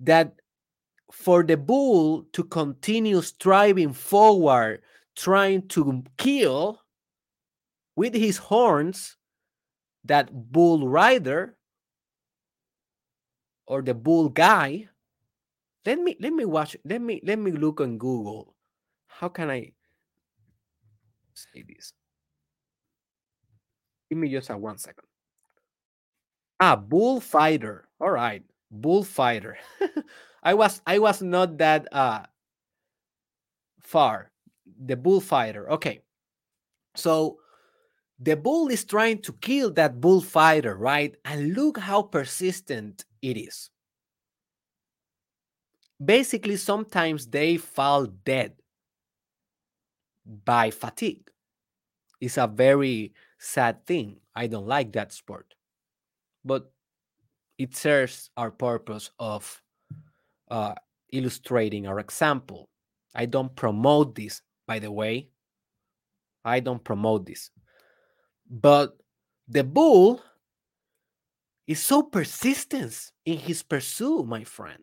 that 0.00 0.34
for 1.12 1.42
the 1.42 1.56
bull 1.56 2.24
to 2.32 2.44
continue 2.44 3.20
striving 3.22 3.92
forward, 3.92 4.82
trying 5.16 5.68
to 5.68 6.02
kill 6.16 6.80
with 7.96 8.14
his 8.14 8.36
horns 8.38 9.16
that 10.04 10.30
bull 10.52 10.88
rider 10.88 11.56
or 13.66 13.82
the 13.82 13.94
bull 13.94 14.28
guy 14.28 14.88
let 15.86 15.98
me 15.98 16.16
let 16.20 16.32
me 16.32 16.44
watch 16.44 16.76
let 16.84 17.00
me 17.00 17.20
let 17.24 17.38
me 17.38 17.50
look 17.50 17.80
on 17.80 17.96
google 17.98 18.54
how 19.06 19.28
can 19.28 19.50
i 19.50 19.72
say 21.34 21.64
this 21.66 21.92
give 24.14 24.20
me 24.20 24.28
just 24.28 24.50
a 24.50 24.56
one 24.56 24.78
second. 24.78 25.04
Ah 26.60 26.76
bullfighter. 26.76 27.88
All 28.00 28.10
right 28.10 28.44
bullfighter. 28.70 29.56
I 30.42 30.54
was 30.54 30.80
i 30.86 30.98
was 30.98 31.22
not 31.22 31.58
that 31.58 31.88
uh 31.92 32.22
far. 33.80 34.30
The 34.86 34.96
bullfighter 34.96 35.70
okay. 35.72 36.00
So 36.94 37.38
the 38.20 38.36
bull 38.36 38.68
is 38.68 38.84
trying 38.84 39.18
to 39.22 39.32
kill 39.32 39.72
that 39.72 40.00
bullfighter 40.00 40.76
right? 40.76 41.14
And 41.24 41.54
look 41.54 41.78
how 41.78 42.02
persistent 42.02 43.04
it 43.20 43.36
is. 43.36 43.70
Basically 46.04 46.56
sometimes 46.56 47.26
they 47.26 47.56
fall 47.56 48.06
dead 48.06 48.52
by 50.44 50.70
fatigue. 50.70 51.30
It's 52.20 52.38
a 52.38 52.46
very 52.46 53.12
sad 53.44 53.84
thing 53.86 54.16
i 54.34 54.46
don't 54.46 54.66
like 54.66 54.92
that 54.92 55.12
sport. 55.12 55.54
But 56.44 56.72
it 57.58 57.76
serves 57.76 58.30
our 58.36 58.50
purpose 58.50 59.10
of 59.18 59.62
uh, 60.50 60.74
illustrating 61.12 61.86
our 61.86 62.00
example. 62.00 62.68
I 63.14 63.26
don't 63.26 63.54
promote 63.54 64.14
this 64.14 64.42
by 64.66 64.78
the 64.78 64.90
way. 64.90 65.28
I 66.44 66.60
don't 66.60 66.82
promote 66.82 67.26
this. 67.26 67.50
But 68.50 68.96
the 69.48 69.64
bull 69.64 70.22
is 71.66 71.80
so 71.80 72.02
persistent 72.02 73.12
in 73.24 73.38
his 73.38 73.62
pursuit 73.62 74.26
my 74.26 74.44
friend. 74.44 74.82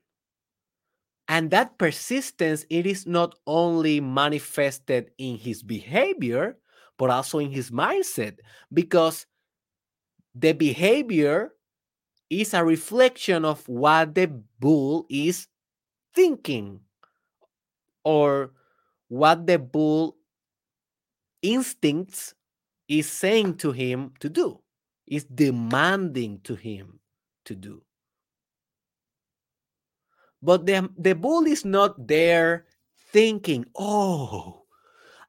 And 1.27 1.51
that 1.51 1.77
persistence 1.77 2.65
it 2.69 2.85
is 2.85 3.05
not 3.05 3.35
only 3.45 4.01
manifested 4.01 5.11
in 5.17 5.37
his 5.37 5.63
behavior 5.63 6.57
but 7.01 7.09
also 7.09 7.39
in 7.39 7.49
his 7.49 7.71
mindset 7.71 8.37
because 8.71 9.25
the 10.35 10.53
behavior 10.53 11.51
is 12.29 12.53
a 12.53 12.63
reflection 12.63 13.43
of 13.43 13.67
what 13.67 14.13
the 14.13 14.27
bull 14.59 15.07
is 15.09 15.47
thinking 16.13 16.79
or 18.03 18.51
what 19.07 19.47
the 19.47 19.57
bull 19.57 20.15
instincts 21.41 22.35
is 22.87 23.09
saying 23.09 23.57
to 23.57 23.71
him 23.71 24.13
to 24.19 24.29
do 24.29 24.61
is 25.07 25.23
demanding 25.23 26.39
to 26.43 26.53
him 26.53 26.99
to 27.45 27.55
do. 27.55 27.81
But 30.39 30.67
the, 30.67 30.87
the 30.99 31.15
bull 31.15 31.47
is 31.47 31.65
not 31.65 32.07
there 32.07 32.67
thinking, 33.11 33.65
oh, 33.75 34.60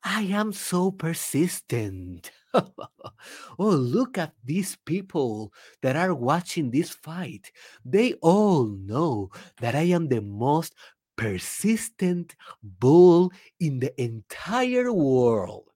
I 0.05 0.23
am 0.23 0.53
so 0.53 0.91
persistent. 0.91 2.31
oh, 2.55 3.13
look 3.59 4.19
at 4.19 4.35
these 4.45 4.77
people 4.85 5.53
that 5.83 5.97
are 5.97 6.15
watching 6.15 6.71
this 6.71 6.91
fight. 6.91 7.53
They 7.85 8.15
all 8.15 8.65
know 8.67 9.31
that 9.61 9.75
I 9.75 9.83
am 9.95 10.09
the 10.09 10.21
most 10.21 10.75
persistent 11.17 12.35
bull 12.63 13.33
in 13.61 13.79
the 13.79 13.93
entire 14.01 14.93
world. 14.93 15.69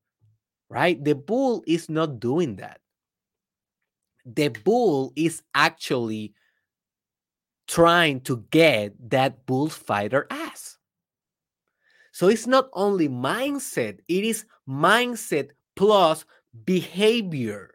Right? 0.68 1.02
The 1.02 1.14
bull 1.14 1.62
is 1.66 1.88
not 1.88 2.18
doing 2.18 2.56
that. 2.56 2.80
The 4.24 4.48
bull 4.48 5.12
is 5.14 5.42
actually 5.54 6.34
trying 7.68 8.20
to 8.22 8.44
get 8.50 8.94
that 9.10 9.46
bullfighter 9.46 10.26
ass. 10.30 10.75
So 12.16 12.28
it's 12.28 12.46
not 12.46 12.70
only 12.72 13.10
mindset, 13.10 13.98
it 14.08 14.24
is 14.24 14.46
mindset 14.66 15.50
plus 15.74 16.24
behavior. 16.64 17.74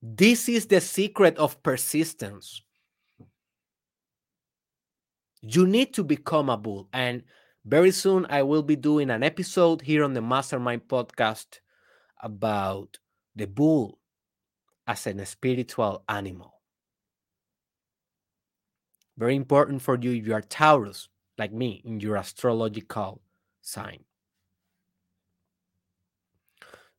This 0.00 0.48
is 0.48 0.66
the 0.66 0.80
secret 0.80 1.36
of 1.38 1.60
persistence. 1.64 2.62
You 5.42 5.66
need 5.66 5.92
to 5.94 6.04
become 6.04 6.50
a 6.50 6.56
bull. 6.56 6.88
And 6.92 7.24
very 7.64 7.90
soon 7.90 8.26
I 8.30 8.44
will 8.44 8.62
be 8.62 8.76
doing 8.76 9.10
an 9.10 9.24
episode 9.24 9.82
here 9.82 10.04
on 10.04 10.14
the 10.14 10.22
Mastermind 10.22 10.82
podcast 10.86 11.58
about 12.22 12.96
the 13.34 13.48
bull 13.48 13.98
as 14.86 15.04
an 15.08 15.26
spiritual 15.26 16.04
animal. 16.08 16.60
Very 19.18 19.34
important 19.34 19.82
for 19.82 19.98
you 20.00 20.12
if 20.12 20.28
you 20.28 20.32
are 20.32 20.42
Taurus, 20.42 21.08
like 21.38 21.52
me, 21.52 21.82
in 21.84 22.00
your 22.00 22.16
astrological 22.16 23.20
sign. 23.62 24.04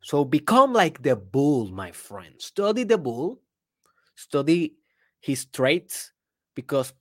So 0.01 0.23
become 0.23 0.73
like 0.73 1.01
the 1.01 1.15
bull, 1.15 1.67
my 1.67 1.91
friend. 1.91 2.35
Study 2.37 2.83
the 2.83 2.97
bull, 2.97 3.41
study 4.15 4.75
his 5.19 5.45
traits, 5.45 6.13
because 6.55 6.93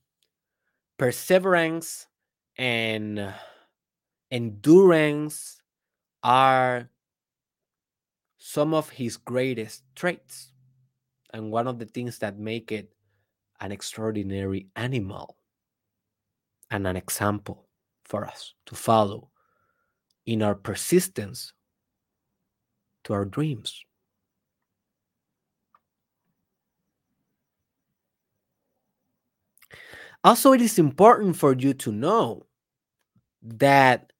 perseverance 0.97 2.07
and 2.57 3.33
endurance 4.31 5.61
are 6.23 6.89
some 8.39 8.73
of 8.73 8.89
his 8.89 9.17
greatest 9.17 9.83
traits 9.95 10.51
and 11.33 11.51
one 11.51 11.67
of 11.67 11.79
the 11.79 11.85
things 11.85 12.17
that 12.19 12.39
make 12.39 12.71
it 12.71 12.93
an 13.59 13.71
extraordinary 13.71 14.67
animal 14.75 15.36
and 16.71 16.85
an 16.87 16.95
example 16.95 17.67
for 18.05 18.25
us 18.25 18.53
to 18.65 18.75
follow 18.75 19.29
in 20.25 20.41
our 20.41 20.55
persistence 20.55 21.53
to 23.03 23.13
our 23.13 23.25
dreams. 23.25 23.83
Also, 30.23 30.51
it 30.51 30.61
is 30.61 30.77
important 30.77 31.37
for 31.37 31.53
you 31.53 31.73
to 31.73 31.91
know 31.91 32.45
that 33.41 34.11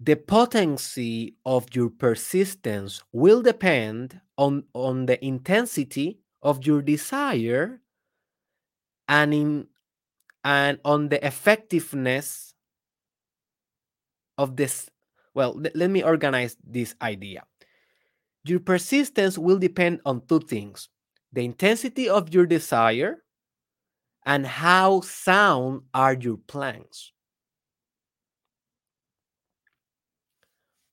the 0.00 0.16
potency 0.16 1.36
of 1.46 1.66
your 1.74 1.90
persistence 1.90 3.02
will 3.12 3.42
depend 3.42 4.20
on, 4.36 4.64
on 4.74 5.06
the 5.06 5.24
intensity 5.24 6.18
of 6.42 6.66
your 6.66 6.82
desire 6.82 7.80
and 9.08 9.32
in 9.32 9.66
and 10.46 10.78
on 10.84 11.08
the 11.08 11.18
effectiveness 11.26 12.54
of 14.38 14.54
this 14.54 14.88
well 15.34 15.60
let 15.74 15.90
me 15.90 16.02
organize 16.02 16.56
this 16.64 16.94
idea. 17.02 17.42
Your 18.44 18.60
persistence 18.60 19.36
will 19.36 19.58
depend 19.58 20.00
on 20.06 20.22
two 20.26 20.40
things 20.40 20.88
the 21.32 21.44
intensity 21.44 22.08
of 22.08 22.32
your 22.32 22.46
desire 22.46 23.24
and 24.24 24.46
how 24.46 25.00
sound 25.00 25.82
are 25.92 26.14
your 26.14 26.38
plans. 26.46 27.12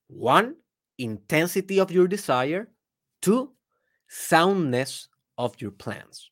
One 0.07 0.55
intensity 0.97 1.79
of 1.79 1.91
your 1.91 2.07
desire. 2.07 2.69
Two 3.21 3.53
soundness 4.09 5.07
of 5.37 5.55
your 5.61 5.71
plans. 5.71 6.29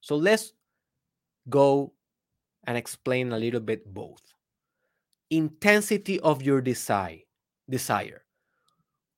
So 0.00 0.16
let's 0.16 0.52
go 1.48 1.92
and 2.66 2.76
explain 2.76 3.32
a 3.32 3.38
little 3.38 3.60
bit 3.60 3.92
both. 3.92 4.22
Intensity 5.30 6.20
of 6.20 6.42
your 6.42 6.60
desire. 6.60 7.20
Desire. 7.68 8.24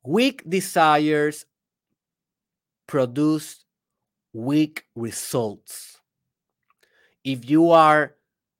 Weak 0.04 0.48
desires 0.48 1.46
produce 2.86 3.64
weak 4.32 4.84
results. 4.94 5.98
If 7.24 7.48
you 7.48 7.70
are 7.70 8.14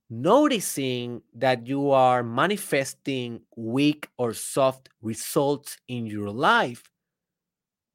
noticing 0.08 1.22
that 1.34 1.66
you 1.66 1.90
are 1.90 2.22
manifesting 2.22 3.42
weak 3.56 4.08
or 4.16 4.32
soft 4.32 4.88
results 5.02 5.76
in 5.88 6.06
your 6.06 6.30
life, 6.30 6.82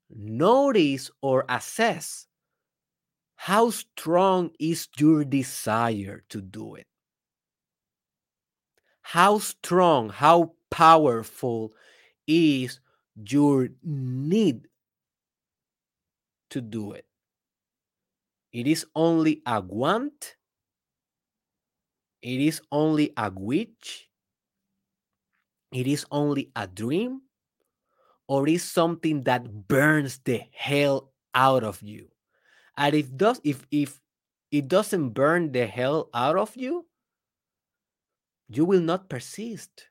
notice 0.10 1.10
or 1.22 1.46
assess 1.50 2.28
how 3.40 3.70
strong 3.70 4.52
is 4.60 4.90
your 4.98 5.24
desire 5.24 6.26
to 6.28 6.42
do 6.42 6.76
it? 6.76 6.88
How 9.02 9.40
strong, 9.40 10.10
how 10.10 10.56
powerful 10.70 11.72
is 12.28 12.82
your 13.16 13.70
need 13.82 14.68
to 16.50 16.60
do 16.60 16.92
it? 16.92 17.06
It 18.52 18.68
is 18.68 18.86
only 18.94 19.42
a 19.46 19.62
want 19.62 20.36
it 22.22 22.42
is 22.42 22.62
only 22.74 23.14
a 23.16 23.32
wish, 23.34 24.10
it 25.72 25.88
is 25.88 26.06
only 26.12 26.52
a 26.58 26.68
dream, 26.68 27.22
or 28.28 28.50
is 28.50 28.64
something 28.64 29.24
that 29.24 29.70
burns 29.70 30.20
the 30.26 30.42
hell 30.52 31.14
out 31.34 31.64
of 31.64 31.82
you. 31.82 32.10
And 32.80 32.96
if 32.96 33.16
does 33.16 33.42
if 33.44 33.68
if 33.70 34.00
it 34.52 34.70
doesn't 34.70 35.10
burn 35.10 35.52
the 35.52 35.68
hell 35.68 36.10
out 36.14 36.38
of 36.38 36.56
you, 36.56 36.88
you 38.48 38.64
will 38.64 38.80
not 38.80 39.10
persist 39.10 39.90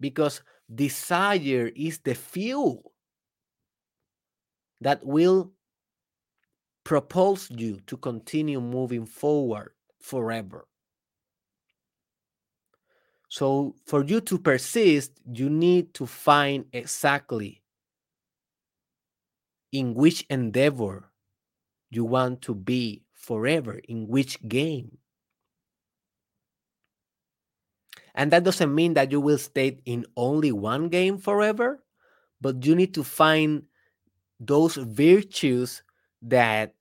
because 0.00 0.42
desire 0.74 1.70
is 1.74 1.98
the 2.00 2.14
fuel 2.14 2.92
that 4.80 5.04
will 5.06 5.52
propels 6.82 7.48
you 7.50 7.78
to 7.86 7.96
continue 7.96 8.60
moving 8.60 9.06
forward 9.06 9.70
forever. 10.00 10.66
So, 13.28 13.76
for 13.84 14.02
you 14.04 14.20
to 14.22 14.38
persist, 14.38 15.12
you 15.30 15.48
need 15.48 15.94
to 15.94 16.06
find 16.06 16.64
exactly 16.72 17.62
in 19.70 19.94
which 19.94 20.24
endeavor 20.30 21.10
you 21.90 22.04
want 22.04 22.42
to 22.42 22.54
be 22.54 23.02
forever, 23.12 23.80
in 23.88 24.08
which 24.08 24.40
game. 24.46 24.98
And 28.14 28.32
that 28.32 28.44
doesn't 28.44 28.74
mean 28.74 28.94
that 28.94 29.12
you 29.12 29.20
will 29.20 29.38
stay 29.38 29.78
in 29.84 30.04
only 30.16 30.50
one 30.50 30.88
game 30.88 31.18
forever, 31.18 31.84
but 32.40 32.64
you 32.64 32.74
need 32.74 32.94
to 32.94 33.04
find 33.04 33.62
those 34.40 34.76
virtues 34.76 35.82
that 36.22 36.74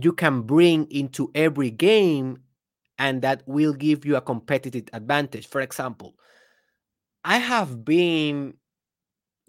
you 0.00 0.12
can 0.12 0.42
bring 0.42 0.86
into 0.90 1.30
every 1.34 1.70
game 1.70 2.42
and 2.98 3.22
that 3.22 3.42
will 3.46 3.72
give 3.72 4.04
you 4.04 4.16
a 4.16 4.20
competitive 4.20 4.84
advantage. 4.92 5.46
For 5.46 5.60
example, 5.60 6.14
I 7.24 7.38
have 7.38 7.84
been 7.84 8.54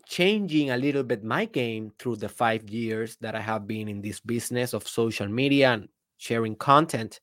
changing 0.08 0.72
a 0.72 0.78
little 0.78 1.04
bit 1.04 1.24
my 1.24 1.46
game 1.46 1.92
through 2.00 2.16
the 2.16 2.30
five 2.30 2.70
years 2.70 3.18
that 3.22 3.36
I 3.36 3.42
have 3.42 3.68
been 3.68 3.88
in 3.88 4.02
this 4.02 4.20
business 4.20 4.74
of 4.74 4.88
social 4.88 5.28
media 5.28 5.74
and 5.74 5.90
sharing 6.18 6.56
content. 6.56 7.20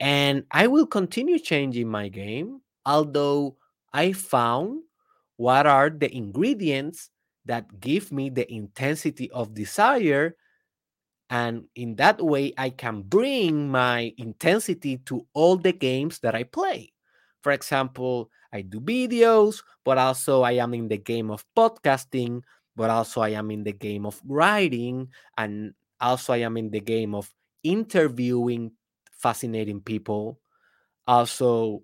And 0.00 0.44
I 0.50 0.66
will 0.66 0.86
continue 0.86 1.38
changing 1.38 1.88
my 1.88 2.08
game, 2.08 2.60
although 2.86 3.56
I 3.92 4.12
found 4.12 4.82
what 5.36 5.66
are 5.66 5.90
the 5.90 6.14
ingredients 6.14 7.10
that 7.46 7.80
give 7.80 8.12
me 8.12 8.30
the 8.30 8.50
intensity 8.52 9.30
of 9.30 9.54
desire 9.54 10.36
and 11.30 11.64
in 11.76 11.96
that 11.96 12.20
way 12.20 12.52
i 12.58 12.68
can 12.68 13.02
bring 13.02 13.70
my 13.70 14.12
intensity 14.18 14.98
to 14.98 15.26
all 15.32 15.56
the 15.56 15.72
games 15.72 16.18
that 16.18 16.34
i 16.34 16.42
play 16.42 16.92
for 17.42 17.52
example 17.52 18.30
i 18.52 18.62
do 18.62 18.80
videos 18.80 19.62
but 19.84 19.98
also 19.98 20.42
i 20.42 20.52
am 20.52 20.74
in 20.74 20.88
the 20.88 20.98
game 20.98 21.30
of 21.30 21.44
podcasting 21.56 22.42
but 22.76 22.90
also 22.90 23.20
i 23.20 23.30
am 23.30 23.50
in 23.50 23.64
the 23.64 23.72
game 23.72 24.06
of 24.06 24.20
writing 24.26 25.08
and 25.38 25.74
also 26.00 26.32
i 26.32 26.38
am 26.38 26.56
in 26.56 26.70
the 26.70 26.80
game 26.80 27.14
of 27.14 27.32
interviewing 27.62 28.72
fascinating 29.12 29.80
people 29.80 30.40
also 31.06 31.82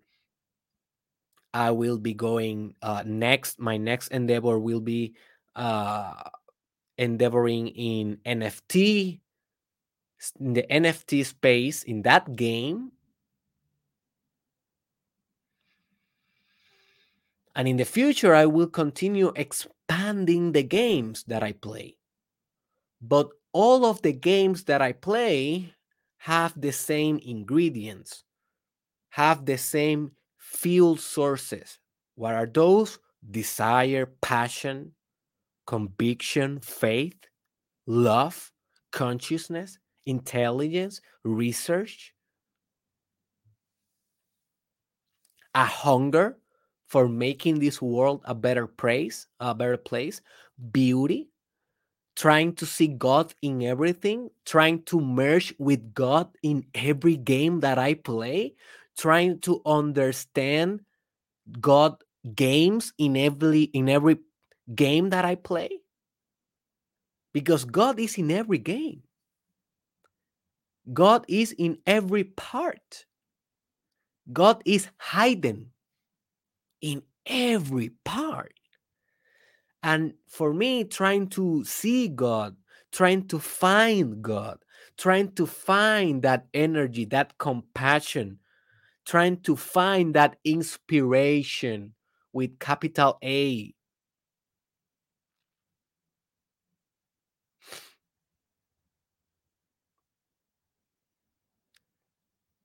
i 1.52 1.70
will 1.70 1.98
be 1.98 2.14
going 2.14 2.74
uh, 2.82 3.02
next 3.04 3.60
my 3.60 3.76
next 3.76 4.08
endeavor 4.08 4.58
will 4.58 4.80
be 4.80 5.14
uh, 5.54 6.14
endeavoring 6.98 7.68
in 7.68 8.16
nft 8.24 9.20
in 10.40 10.54
the 10.54 10.64
NFT 10.70 11.24
space 11.24 11.82
in 11.82 12.02
that 12.02 12.36
game. 12.36 12.92
And 17.56 17.66
in 17.66 17.78
the 17.78 17.86
future, 17.86 18.34
I 18.34 18.44
will 18.44 18.66
continue 18.66 19.32
expanding 19.34 20.52
the 20.52 20.62
games 20.62 21.24
that 21.26 21.42
I 21.42 21.52
play. 21.52 21.96
But 23.00 23.30
all 23.54 23.86
of 23.86 24.02
the 24.02 24.12
games 24.12 24.64
that 24.64 24.82
I 24.82 24.92
play 24.92 25.72
have 26.18 26.52
the 26.60 26.70
same 26.70 27.18
ingredients, 27.24 28.24
have 29.08 29.46
the 29.46 29.56
same 29.56 30.12
fuel 30.36 30.98
sources. 30.98 31.78
What 32.14 32.34
are 32.34 32.44
those? 32.44 32.98
Desire, 33.28 34.04
passion, 34.20 34.92
conviction, 35.66 36.60
faith, 36.60 37.16
love, 37.86 38.52
consciousness, 38.92 39.78
intelligence, 40.04 41.00
research, 41.24 42.12
a 45.54 45.64
hunger 45.64 46.36
for 46.86 47.08
making 47.08 47.58
this 47.58 47.82
world 47.82 48.22
a 48.24 48.34
better 48.34 48.66
place, 48.66 49.26
a 49.40 49.54
better 49.54 49.76
place, 49.76 50.20
beauty, 50.72 51.28
trying 52.14 52.54
to 52.54 52.66
see 52.66 52.88
God 52.88 53.34
in 53.42 53.62
everything, 53.62 54.30
trying 54.44 54.82
to 54.84 55.00
merge 55.00 55.54
with 55.58 55.94
God 55.94 56.28
in 56.42 56.64
every 56.74 57.16
game 57.16 57.60
that 57.60 57.78
I 57.78 57.94
play, 57.94 58.54
trying 58.96 59.40
to 59.40 59.60
understand 59.66 60.80
God 61.60 62.02
games 62.34 62.92
in 62.98 63.16
every 63.16 63.64
in 63.64 63.88
every 63.88 64.18
game 64.74 65.10
that 65.10 65.24
I 65.24 65.34
play. 65.34 65.70
Because 67.32 67.64
God 67.64 68.00
is 68.00 68.16
in 68.16 68.30
every 68.30 68.58
game. 68.58 69.02
God 70.92 71.24
is 71.28 71.52
in 71.52 71.78
every 71.86 72.24
part. 72.24 73.04
God 74.32 74.62
is 74.64 74.88
hidden 75.12 75.72
in 76.80 77.02
every 77.26 77.90
part. 78.04 78.52
And 79.82 80.14
for 80.28 80.52
me, 80.52 80.84
trying 80.84 81.28
to 81.30 81.64
see 81.64 82.08
God, 82.08 82.56
trying 82.92 83.28
to 83.28 83.38
find 83.38 84.22
God, 84.22 84.58
trying 84.98 85.32
to 85.32 85.46
find 85.46 86.22
that 86.22 86.46
energy, 86.52 87.04
that 87.06 87.38
compassion, 87.38 88.40
trying 89.06 89.40
to 89.42 89.56
find 89.56 90.14
that 90.14 90.36
inspiration 90.44 91.94
with 92.32 92.58
capital 92.58 93.18
A. 93.22 93.74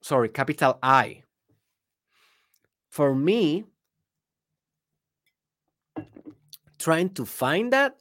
Sorry, 0.02 0.28
capital 0.28 0.78
I. 0.82 1.22
For 2.90 3.14
me, 3.14 3.64
trying 6.82 7.10
to 7.14 7.24
find 7.24 7.72
that, 7.72 7.96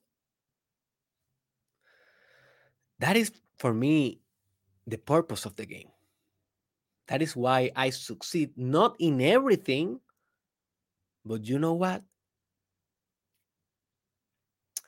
that 3.00 3.16
is 3.16 3.32
for 3.58 3.74
me 3.74 4.20
the 4.88 4.98
purpose 4.98 5.46
of 5.46 5.56
the 5.56 5.66
game. 5.66 5.90
That 7.08 7.22
is 7.22 7.36
why 7.36 7.72
I 7.76 7.90
succeed 7.90 8.58
not 8.58 8.96
in 9.00 9.22
everything, 9.22 10.00
but 11.26 11.46
you 11.46 11.60
know 11.60 11.74
what? 11.74 12.04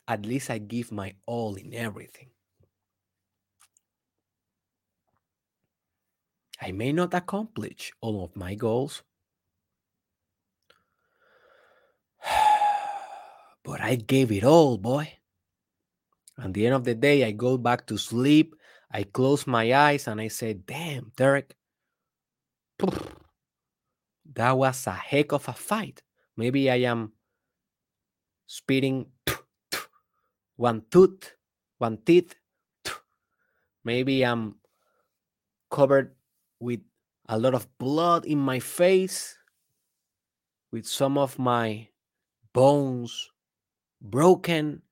At 0.08 0.26
least 0.26 0.50
I 0.50 0.58
give 0.58 0.90
my 0.90 1.14
all 1.26 1.54
in 1.54 1.72
everything. 1.72 2.28
I 6.60 6.72
may 6.72 6.92
not 6.92 7.14
accomplish 7.14 7.92
all 8.00 8.24
of 8.24 8.36
my 8.36 8.54
goals, 8.54 9.02
but 13.64 13.80
I 13.80 13.96
gave 13.96 14.30
it 14.30 14.44
all, 14.44 14.76
boy. 14.76 15.10
At 16.38 16.52
the 16.52 16.66
end 16.66 16.74
of 16.74 16.84
the 16.84 16.94
day, 16.94 17.24
I 17.24 17.32
go 17.32 17.56
back 17.56 17.86
to 17.86 17.96
sleep. 17.96 18.54
I 18.90 19.04
close 19.04 19.46
my 19.46 19.72
eyes 19.72 20.06
and 20.06 20.20
I 20.20 20.28
say, 20.28 20.52
damn, 20.52 21.10
Derek, 21.16 21.56
that 24.34 24.52
was 24.52 24.86
a 24.86 24.92
heck 24.92 25.32
of 25.32 25.48
a 25.48 25.52
fight. 25.52 26.02
Maybe 26.36 26.70
I 26.70 26.76
am 26.86 27.12
spitting 28.46 29.06
one 30.56 30.82
tooth, 30.90 31.34
one 31.78 31.98
teeth. 32.04 32.34
Maybe 33.84 34.24
I'm 34.24 34.56
covered 35.70 36.14
with 36.60 36.80
a 37.28 37.38
lot 37.38 37.54
of 37.54 37.66
blood 37.78 38.24
in 38.26 38.38
my 38.38 38.58
face, 38.58 39.36
with 40.70 40.86
some 40.86 41.16
of 41.18 41.38
my 41.38 41.88
bones 42.52 43.30
broken. 44.04 44.82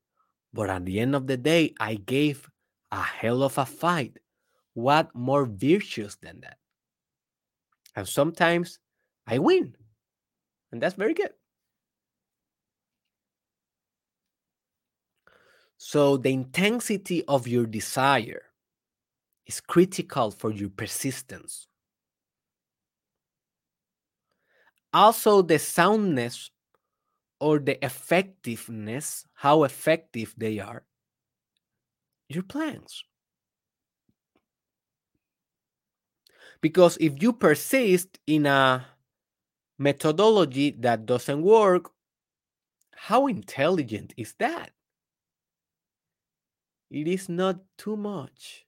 But 0.53 0.71
at 0.71 0.85
the 0.85 0.99
end 0.99 1.15
of 1.15 1.27
the 1.27 1.37
day, 1.37 1.75
I 1.79 1.95
gave 1.95 2.49
a 2.91 3.01
hell 3.03 3.43
of 3.43 3.59
a 3.59 3.67
fight. 3.67 4.19
What 4.75 5.15
more 5.15 5.45
virtuous 5.45 6.17
than 6.17 6.41
that? 6.41 6.59
And 7.95 8.09
sometimes 8.09 8.79
I 9.27 9.39
win. 9.39 9.77
And 10.73 10.83
that's 10.83 10.95
very 10.95 11.15
good. 11.15 11.31
So 15.77 16.17
the 16.17 16.33
intensity 16.33 17.25
of 17.27 17.47
your 17.47 17.67
desire 17.67 18.43
is 19.47 19.61
critical 19.61 20.31
for 20.31 20.51
your 20.53 20.71
persistence. 20.71 21.67
Also, 24.95 25.43
the 25.43 25.59
soundness 25.59 26.51
or 27.43 27.59
the 27.59 27.85
effectiveness, 27.85 29.27
how 29.35 29.65
effective 29.65 30.33
they 30.39 30.61
are, 30.61 30.85
your 32.29 32.45
plans. 32.45 33.03
Because 36.61 36.97
if 37.01 37.21
you 37.21 37.33
persist 37.33 38.21
in 38.29 38.47
a 38.47 38.87
methodology 39.77 40.71
that 40.79 41.05
doesn't 41.05 41.43
work, 41.43 41.91
how 42.95 43.27
intelligent 43.27 44.15
is 44.17 44.35
that? 44.39 44.71
It 46.91 47.09
is 47.09 47.29
not 47.29 47.57
too 47.77 47.97
much. 47.97 48.67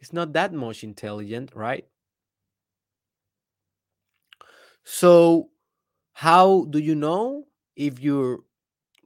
It's 0.00 0.12
not 0.12 0.32
that 0.32 0.52
much 0.52 0.82
intelligent, 0.82 1.54
right? 1.54 1.86
So, 4.82 5.50
how 6.14 6.64
do 6.70 6.80
you 6.80 6.96
know 6.96 7.47
if 7.78 8.00
your 8.00 8.40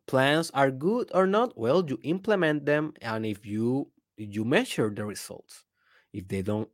plans 0.06 0.50
are 0.52 0.70
good 0.72 1.10
or 1.14 1.26
not? 1.26 1.58
Well, 1.58 1.84
you 1.88 1.98
implement 2.02 2.66
them, 2.66 2.94
and 3.02 3.26
if 3.26 3.46
you 3.46 3.90
you 4.16 4.44
measure 4.44 4.90
the 4.90 5.06
results, 5.06 5.64
if 6.12 6.28
they 6.28 6.42
don't 6.42 6.70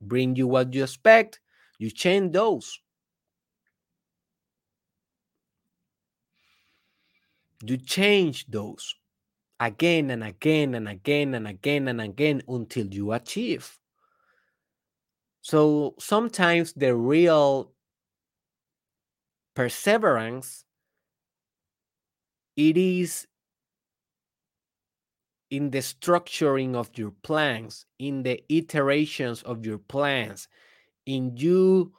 bring 0.00 0.36
you 0.36 0.48
what 0.48 0.74
you 0.74 0.84
expect, 0.84 1.40
you 1.78 1.90
change 1.90 2.32
those. 2.32 2.80
You 7.64 7.78
change 7.78 8.46
those 8.46 8.94
again 9.60 10.10
and 10.10 10.24
again 10.24 10.74
and 10.74 10.88
again 10.88 11.34
and 11.34 11.48
again 11.48 11.88
and 11.88 12.00
again 12.00 12.42
until 12.48 12.86
you 12.86 13.12
achieve. 13.12 13.78
So 15.42 15.94
sometimes 15.98 16.72
the 16.72 16.94
real 16.96 17.72
perseverance 19.54 20.63
it 22.56 22.76
is 22.76 23.26
in 25.50 25.70
the 25.70 25.78
structuring 25.78 26.74
of 26.74 26.90
your 26.96 27.12
plans, 27.22 27.86
in 27.98 28.22
the 28.22 28.42
iterations 28.48 29.42
of 29.42 29.64
your 29.64 29.78
plans, 29.78 30.48
in 31.06 31.36
you 31.36 31.92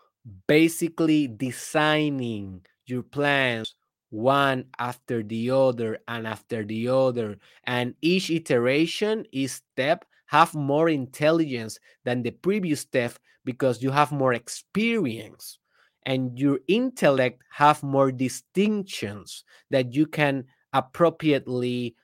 basically 0.47 1.27
designing 1.27 2.65
your 2.85 3.03
plans 3.03 3.75
one 4.09 4.65
after 4.79 5.23
the 5.23 5.51
other 5.51 5.99
and 6.07 6.27
after 6.27 6.63
the 6.63 6.87
other. 6.87 7.37
And 7.65 7.95
each 8.01 8.29
iteration 8.29 9.25
each 9.31 9.51
step 9.51 10.05
have 10.27 10.53
more 10.55 10.89
intelligence 10.89 11.79
than 12.03 12.23
the 12.23 12.31
previous 12.31 12.81
step 12.81 13.13
because 13.43 13.83
you 13.83 13.91
have 13.91 14.11
more 14.11 14.33
experience 14.33 15.59
and 16.05 16.37
your 16.39 16.59
intellect 16.67 17.41
have 17.51 17.81
more 17.83 18.11
distinctions 18.11 19.43
that 19.71 19.93
you 19.93 20.05
can 20.05 20.45
appropriately 20.73 21.95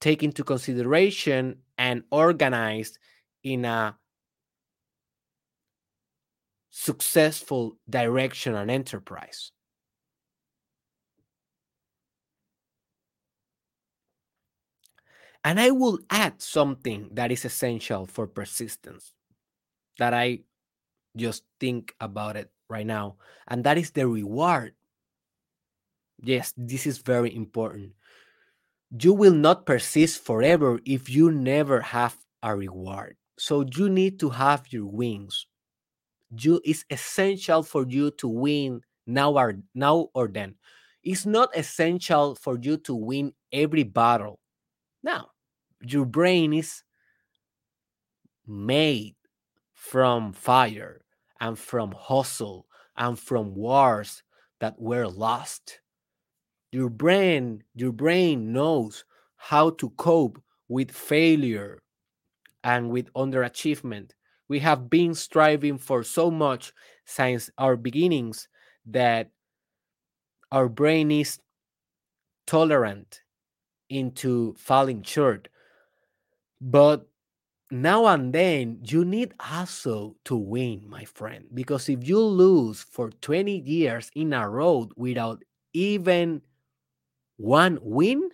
take 0.00 0.22
into 0.22 0.44
consideration 0.44 1.58
and 1.78 2.02
organize 2.10 2.98
in 3.42 3.64
a 3.64 3.96
successful 6.70 7.76
direction 7.88 8.54
and 8.54 8.70
enterprise. 8.70 9.52
And 15.42 15.58
I 15.58 15.70
will 15.70 15.98
add 16.10 16.42
something 16.42 17.08
that 17.12 17.32
is 17.32 17.44
essential 17.44 18.06
for 18.06 18.26
persistence 18.26 19.14
that 19.98 20.12
I 20.12 20.40
just 21.16 21.44
think 21.58 21.94
about 22.00 22.36
it 22.36 22.50
right 22.70 22.86
now, 22.86 23.16
and 23.48 23.64
that 23.64 23.78
is 23.78 23.90
the 23.92 24.06
reward. 24.08 24.74
Yes, 26.22 26.52
this 26.56 26.86
is 26.86 26.98
very 26.98 27.34
important. 27.34 27.94
You 28.98 29.12
will 29.12 29.34
not 29.34 29.66
persist 29.66 30.22
forever 30.24 30.80
if 30.84 31.08
you 31.08 31.30
never 31.30 31.80
have 31.80 32.16
a 32.42 32.56
reward. 32.56 33.16
So 33.38 33.64
you 33.74 33.88
need 33.88 34.18
to 34.20 34.30
have 34.30 34.66
your 34.72 34.86
wings. 34.86 35.46
You 36.30 36.60
it's 36.64 36.84
essential 36.90 37.62
for 37.62 37.86
you 37.88 38.10
to 38.12 38.28
win 38.28 38.82
now 39.06 39.36
or 39.38 39.54
now 39.74 40.08
or 40.14 40.28
then. 40.28 40.56
It's 41.02 41.26
not 41.26 41.56
essential 41.56 42.34
for 42.36 42.58
you 42.60 42.76
to 42.78 42.94
win 42.94 43.34
every 43.52 43.84
battle 43.84 44.40
now, 45.02 45.30
your 45.82 46.06
brain 46.06 46.52
is 46.54 46.82
made 48.46 49.16
from 49.72 50.32
fire 50.32 51.02
and 51.40 51.58
from 51.58 51.92
hustle 51.92 52.66
and 52.96 53.18
from 53.18 53.54
wars 53.54 54.22
that 54.60 54.80
were 54.80 55.06
lost. 55.06 55.80
Your 56.72 56.90
brain, 56.90 57.64
your 57.74 57.92
brain 57.92 58.52
knows 58.52 59.04
how 59.36 59.70
to 59.70 59.90
cope 59.90 60.42
with 60.68 60.90
failure 60.90 61.82
and 62.62 62.90
with 62.90 63.12
underachievement. 63.14 64.12
We 64.48 64.60
have 64.60 64.90
been 64.90 65.14
striving 65.14 65.78
for 65.78 66.02
so 66.02 66.30
much 66.30 66.72
since 67.04 67.50
our 67.58 67.76
beginnings 67.76 68.48
that 68.86 69.30
our 70.52 70.68
brain 70.68 71.10
is 71.10 71.38
tolerant 72.46 73.22
into 73.88 74.54
falling 74.58 75.02
short. 75.02 75.48
But 76.60 77.09
now 77.70 78.06
and 78.06 78.32
then 78.32 78.80
you 78.84 79.04
need 79.04 79.34
also 79.38 80.16
to 80.24 80.36
win, 80.36 80.84
my 80.88 81.04
friend, 81.04 81.46
because 81.54 81.88
if 81.88 82.06
you 82.06 82.20
lose 82.20 82.82
for 82.82 83.10
20 83.10 83.58
years 83.60 84.10
in 84.14 84.32
a 84.32 84.48
row 84.48 84.88
without 84.96 85.42
even 85.72 86.42
one 87.36 87.78
win, 87.82 88.30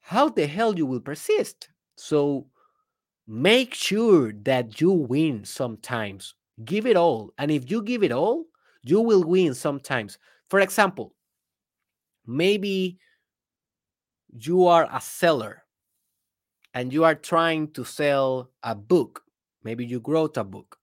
how 0.00 0.28
the 0.28 0.46
hell 0.46 0.76
you 0.76 0.86
will 0.86 1.00
persist? 1.00 1.68
So 1.96 2.46
make 3.26 3.74
sure 3.74 4.32
that 4.44 4.80
you 4.80 4.92
win 4.92 5.44
sometimes. 5.44 6.34
Give 6.64 6.86
it 6.86 6.96
all. 6.96 7.32
And 7.38 7.50
if 7.50 7.70
you 7.70 7.82
give 7.82 8.02
it 8.02 8.12
all, 8.12 8.46
you 8.82 9.00
will 9.00 9.24
win 9.24 9.54
sometimes. 9.54 10.18
For 10.48 10.60
example, 10.60 11.14
maybe 12.26 12.98
you 14.38 14.66
are 14.66 14.88
a 14.92 15.00
seller 15.00 15.64
and 16.78 16.92
you 16.92 17.02
are 17.02 17.16
trying 17.16 17.72
to 17.72 17.84
sell 17.84 18.52
a 18.62 18.72
book, 18.72 19.24
maybe 19.64 19.84
you 19.84 20.00
wrote 20.06 20.36
a 20.36 20.44
book, 20.44 20.78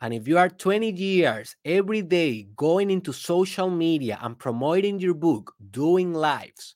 and 0.00 0.14
if 0.14 0.26
you 0.26 0.38
are 0.38 0.48
20 0.48 0.92
years 0.92 1.56
every 1.62 2.00
day 2.00 2.48
going 2.56 2.90
into 2.90 3.12
social 3.12 3.68
media 3.68 4.18
and 4.22 4.38
promoting 4.38 4.98
your 4.98 5.12
book, 5.12 5.52
doing 5.70 6.14
lives, 6.14 6.74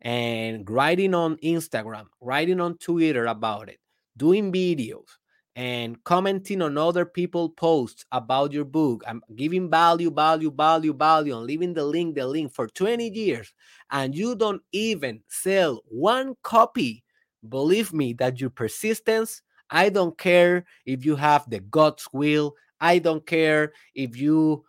and 0.00 0.70
writing 0.70 1.12
on 1.14 1.36
Instagram, 1.44 2.06
writing 2.22 2.62
on 2.62 2.78
Twitter 2.78 3.26
about 3.26 3.68
it, 3.68 3.78
doing 4.16 4.50
videos, 4.50 5.18
and 5.54 6.02
commenting 6.04 6.62
on 6.62 6.78
other 6.78 7.04
people 7.04 7.50
posts 7.50 8.06
about 8.10 8.52
your 8.52 8.64
book 8.64 9.04
and 9.06 9.22
giving 9.34 9.68
value 9.68 10.10
value 10.10 10.50
value 10.50 10.94
value 10.94 11.36
and 11.36 11.46
leaving 11.46 11.74
the 11.74 11.84
link 11.84 12.14
the 12.14 12.26
link 12.26 12.50
for 12.54 12.68
20 12.68 13.10
years 13.10 13.52
and 13.90 14.14
you 14.14 14.34
don't 14.34 14.62
even 14.72 15.22
sell 15.28 15.82
one 15.88 16.34
copy 16.42 17.02
believe 17.50 17.92
me 17.92 18.12
that 18.14 18.40
your 18.40 18.50
persistence 18.50 19.42
i 19.70 19.88
don't 19.88 20.18
care 20.18 20.64
if 20.84 21.04
you 21.04 21.16
have 21.16 21.48
the 21.50 21.60
god's 21.60 22.08
will. 22.12 22.54
I 22.80 22.98
don't 22.98 23.26
care 23.26 23.72
if 23.94 24.16
you 24.16 24.64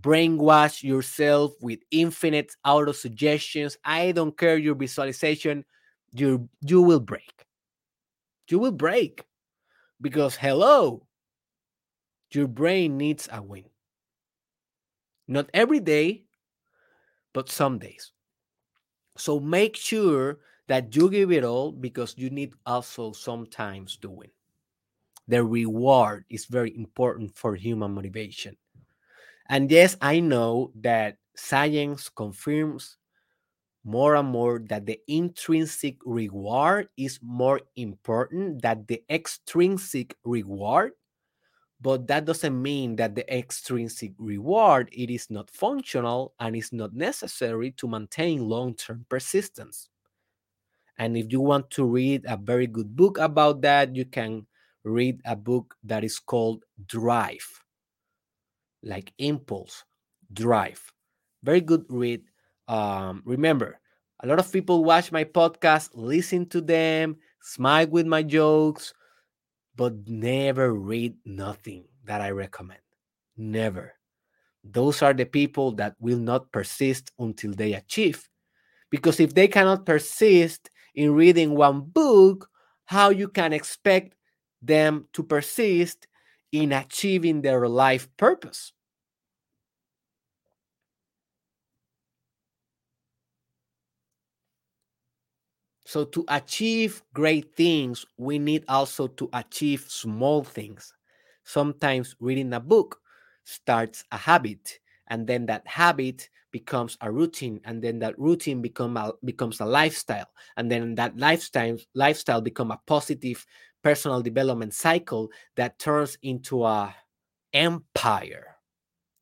brainwash 0.00 0.82
yourself 0.82 1.52
with 1.60 1.80
infinite 1.90 2.52
auto 2.64 2.92
suggestions. 2.92 3.76
I 3.84 4.12
don't 4.12 4.36
care 4.36 4.56
your 4.56 4.74
visualization. 4.74 5.64
You 6.12 6.48
you 6.60 6.82
will 6.82 7.00
break. 7.00 7.46
You 8.48 8.58
will 8.58 8.72
break. 8.72 9.24
Because, 10.00 10.34
hello, 10.34 11.06
your 12.32 12.48
brain 12.48 12.98
needs 12.98 13.28
a 13.30 13.40
win. 13.40 13.64
Not 15.28 15.48
every 15.54 15.78
day, 15.78 16.24
but 17.32 17.48
some 17.48 17.78
days. 17.78 18.10
So 19.16 19.38
make 19.38 19.76
sure 19.76 20.40
that 20.68 20.94
you 20.96 21.10
give 21.10 21.32
it 21.32 21.44
all 21.44 21.72
because 21.72 22.14
you 22.18 22.30
need 22.30 22.54
also 22.66 23.12
sometimes 23.12 23.98
win. 24.04 24.30
The 25.28 25.44
reward 25.44 26.24
is 26.30 26.46
very 26.46 26.76
important 26.76 27.36
for 27.36 27.54
human 27.56 27.92
motivation. 27.92 28.56
And 29.48 29.70
yes, 29.70 29.96
I 30.00 30.20
know 30.20 30.72
that 30.76 31.18
science 31.36 32.08
confirms 32.08 32.98
more 33.84 34.16
and 34.16 34.28
more 34.28 34.60
that 34.68 34.86
the 34.86 35.00
intrinsic 35.08 35.98
reward 36.04 36.88
is 36.96 37.20
more 37.22 37.60
important 37.76 38.62
than 38.62 38.84
the 38.86 39.02
extrinsic 39.10 40.16
reward 40.24 40.92
but 41.80 42.06
that 42.08 42.24
doesn't 42.24 42.62
mean 42.62 42.96
that 42.96 43.14
the 43.14 43.26
extrinsic 43.34 44.12
reward 44.18 44.88
it 44.92 45.10
is 45.10 45.30
not 45.30 45.50
functional 45.50 46.34
and 46.40 46.56
is 46.56 46.72
not 46.72 46.94
necessary 46.94 47.72
to 47.72 47.88
maintain 47.88 48.40
long-term 48.48 49.06
persistence 49.08 49.90
and 51.02 51.16
if 51.16 51.32
you 51.32 51.40
want 51.40 51.68
to 51.70 51.84
read 51.84 52.24
a 52.28 52.36
very 52.36 52.68
good 52.68 52.94
book 52.94 53.18
about 53.18 53.60
that 53.60 53.96
you 53.96 54.04
can 54.04 54.46
read 54.84 55.20
a 55.24 55.34
book 55.34 55.74
that 55.82 56.04
is 56.04 56.20
called 56.20 56.62
Drive, 56.86 57.46
like 58.84 59.12
Impulse, 59.18 59.82
Drive. 60.32 60.80
Very 61.42 61.60
good 61.60 61.84
read. 61.88 62.22
Um, 62.68 63.22
remember, 63.24 63.80
a 64.22 64.28
lot 64.28 64.38
of 64.38 64.52
people 64.52 64.84
watch 64.84 65.10
my 65.10 65.24
podcast, 65.24 65.90
listen 65.94 66.46
to 66.50 66.60
them, 66.60 67.16
smile 67.42 67.88
with 67.88 68.06
my 68.06 68.22
jokes, 68.22 68.94
but 69.74 69.94
never 70.06 70.72
read 70.72 71.16
nothing 71.24 71.84
that 72.04 72.20
I 72.20 72.30
recommend. 72.30 72.80
Never. 73.36 73.94
Those 74.62 75.02
are 75.02 75.14
the 75.14 75.26
people 75.26 75.72
that 75.72 75.96
will 75.98 76.18
not 76.18 76.52
persist 76.52 77.10
until 77.18 77.52
they 77.54 77.74
achieve. 77.74 78.28
Because 78.88 79.18
if 79.18 79.34
they 79.34 79.48
cannot 79.48 79.84
persist 79.84 80.70
in 80.94 81.14
reading 81.14 81.54
one 81.54 81.80
book, 81.82 82.50
how 82.86 83.10
you 83.10 83.28
can 83.28 83.52
expect 83.52 84.14
them 84.60 85.08
to 85.12 85.22
persist 85.22 86.06
in 86.52 86.72
achieving 86.72 87.42
their 87.42 87.68
life 87.68 88.08
purpose? 88.16 88.72
So, 95.84 96.04
to 96.04 96.24
achieve 96.28 97.02
great 97.12 97.54
things, 97.54 98.04
we 98.16 98.38
need 98.38 98.64
also 98.68 99.06
to 99.08 99.28
achieve 99.32 99.86
small 99.88 100.42
things. 100.44 100.92
Sometimes 101.44 102.16
reading 102.20 102.52
a 102.52 102.60
book 102.60 103.00
starts 103.44 104.04
a 104.12 104.16
habit, 104.16 104.78
and 105.08 105.26
then 105.28 105.46
that 105.46 105.66
habit 105.66 106.30
becomes 106.52 106.96
a 107.00 107.10
routine, 107.10 107.60
and 107.64 107.82
then 107.82 107.98
that 108.00 108.18
routine 108.18 108.62
become 108.62 108.96
a, 108.96 109.12
becomes 109.24 109.60
a 109.60 109.66
lifestyle, 109.66 110.28
and 110.56 110.70
then 110.70 110.94
that 110.94 111.16
lifestyle 111.16 111.76
lifestyle 111.94 112.40
become 112.40 112.70
a 112.70 112.80
positive 112.86 113.44
personal 113.82 114.22
development 114.22 114.74
cycle 114.74 115.30
that 115.56 115.78
turns 115.78 116.16
into 116.22 116.64
a 116.64 116.94
empire 117.52 118.56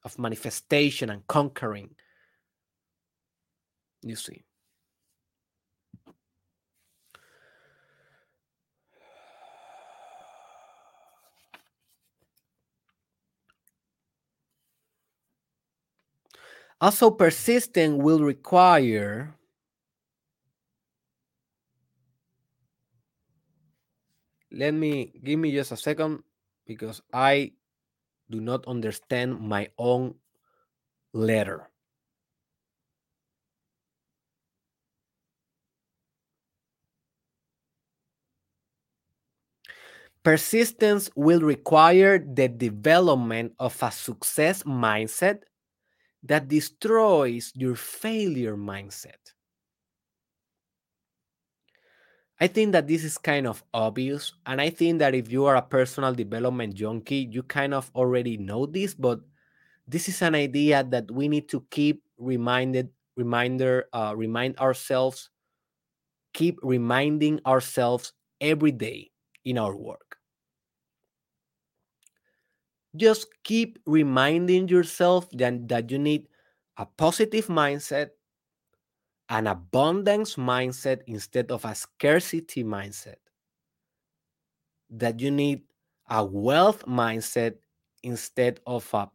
of 0.04 0.18
manifestation 0.18 1.10
and 1.10 1.26
conquering. 1.26 1.90
You 4.02 4.16
see. 4.16 4.44
Also, 16.80 17.10
persistent 17.10 17.98
will 17.98 18.20
require 18.20 19.34
let 24.52 24.74
me 24.74 25.12
give 25.22 25.38
me 25.38 25.52
just 25.52 25.72
a 25.72 25.76
second 25.76 26.22
because 26.66 27.02
I 27.12 27.52
do 28.30 28.40
not 28.40 28.66
understand 28.66 29.40
my 29.40 29.70
own 29.78 30.14
letter. 31.12 31.70
Persistence 40.22 41.08
will 41.16 41.40
require 41.40 42.18
the 42.18 42.46
development 42.48 43.54
of 43.58 43.82
a 43.82 43.90
success 43.90 44.62
mindset 44.64 45.42
that 46.22 46.48
destroys 46.48 47.52
your 47.54 47.76
failure 47.76 48.56
mindset. 48.56 49.34
I 52.40 52.46
think 52.46 52.72
that 52.72 52.86
this 52.88 53.04
is 53.04 53.18
kind 53.18 53.46
of 53.46 53.62
obvious. 53.74 54.32
And 54.46 54.60
I 54.60 54.70
think 54.70 54.98
that 55.00 55.14
if 55.14 55.30
you 55.30 55.44
are 55.44 55.56
a 55.56 55.62
personal 55.62 56.14
development 56.14 56.74
junkie, 56.74 57.28
you 57.30 57.42
kind 57.42 57.74
of 57.74 57.90
already 57.94 58.38
know 58.38 58.64
this, 58.66 58.94
but 58.94 59.20
this 59.86 60.08
is 60.08 60.22
an 60.22 60.34
idea 60.34 60.84
that 60.84 61.10
we 61.10 61.28
need 61.28 61.48
to 61.50 61.66
keep 61.70 62.04
reminded, 62.18 62.90
reminder, 63.16 63.86
uh, 63.92 64.14
remind 64.16 64.58
ourselves, 64.58 65.30
keep 66.32 66.58
reminding 66.62 67.40
ourselves 67.46 68.12
every 68.40 68.72
day 68.72 69.10
in 69.44 69.58
our 69.58 69.76
work. 69.76 70.09
Just 72.94 73.26
keep 73.44 73.78
reminding 73.86 74.68
yourself 74.68 75.28
that, 75.32 75.68
that 75.68 75.90
you 75.90 75.98
need 75.98 76.28
a 76.76 76.86
positive 76.86 77.46
mindset, 77.46 78.10
an 79.30 79.46
abundance 79.46 80.34
mindset 80.36 81.00
instead 81.06 81.50
of 81.50 81.64
a 81.64 81.74
scarcity 81.74 82.62
mindset. 82.62 83.16
That 84.90 85.20
you 85.20 85.30
need 85.30 85.62
a 86.08 86.22
wealth 86.24 86.84
mindset 86.84 87.56
instead 88.02 88.60
of 88.66 88.92
a 88.92 89.10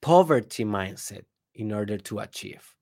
poverty 0.00 0.64
mindset 0.64 1.24
in 1.54 1.72
order 1.72 1.98
to 1.98 2.18
achieve. 2.18 2.74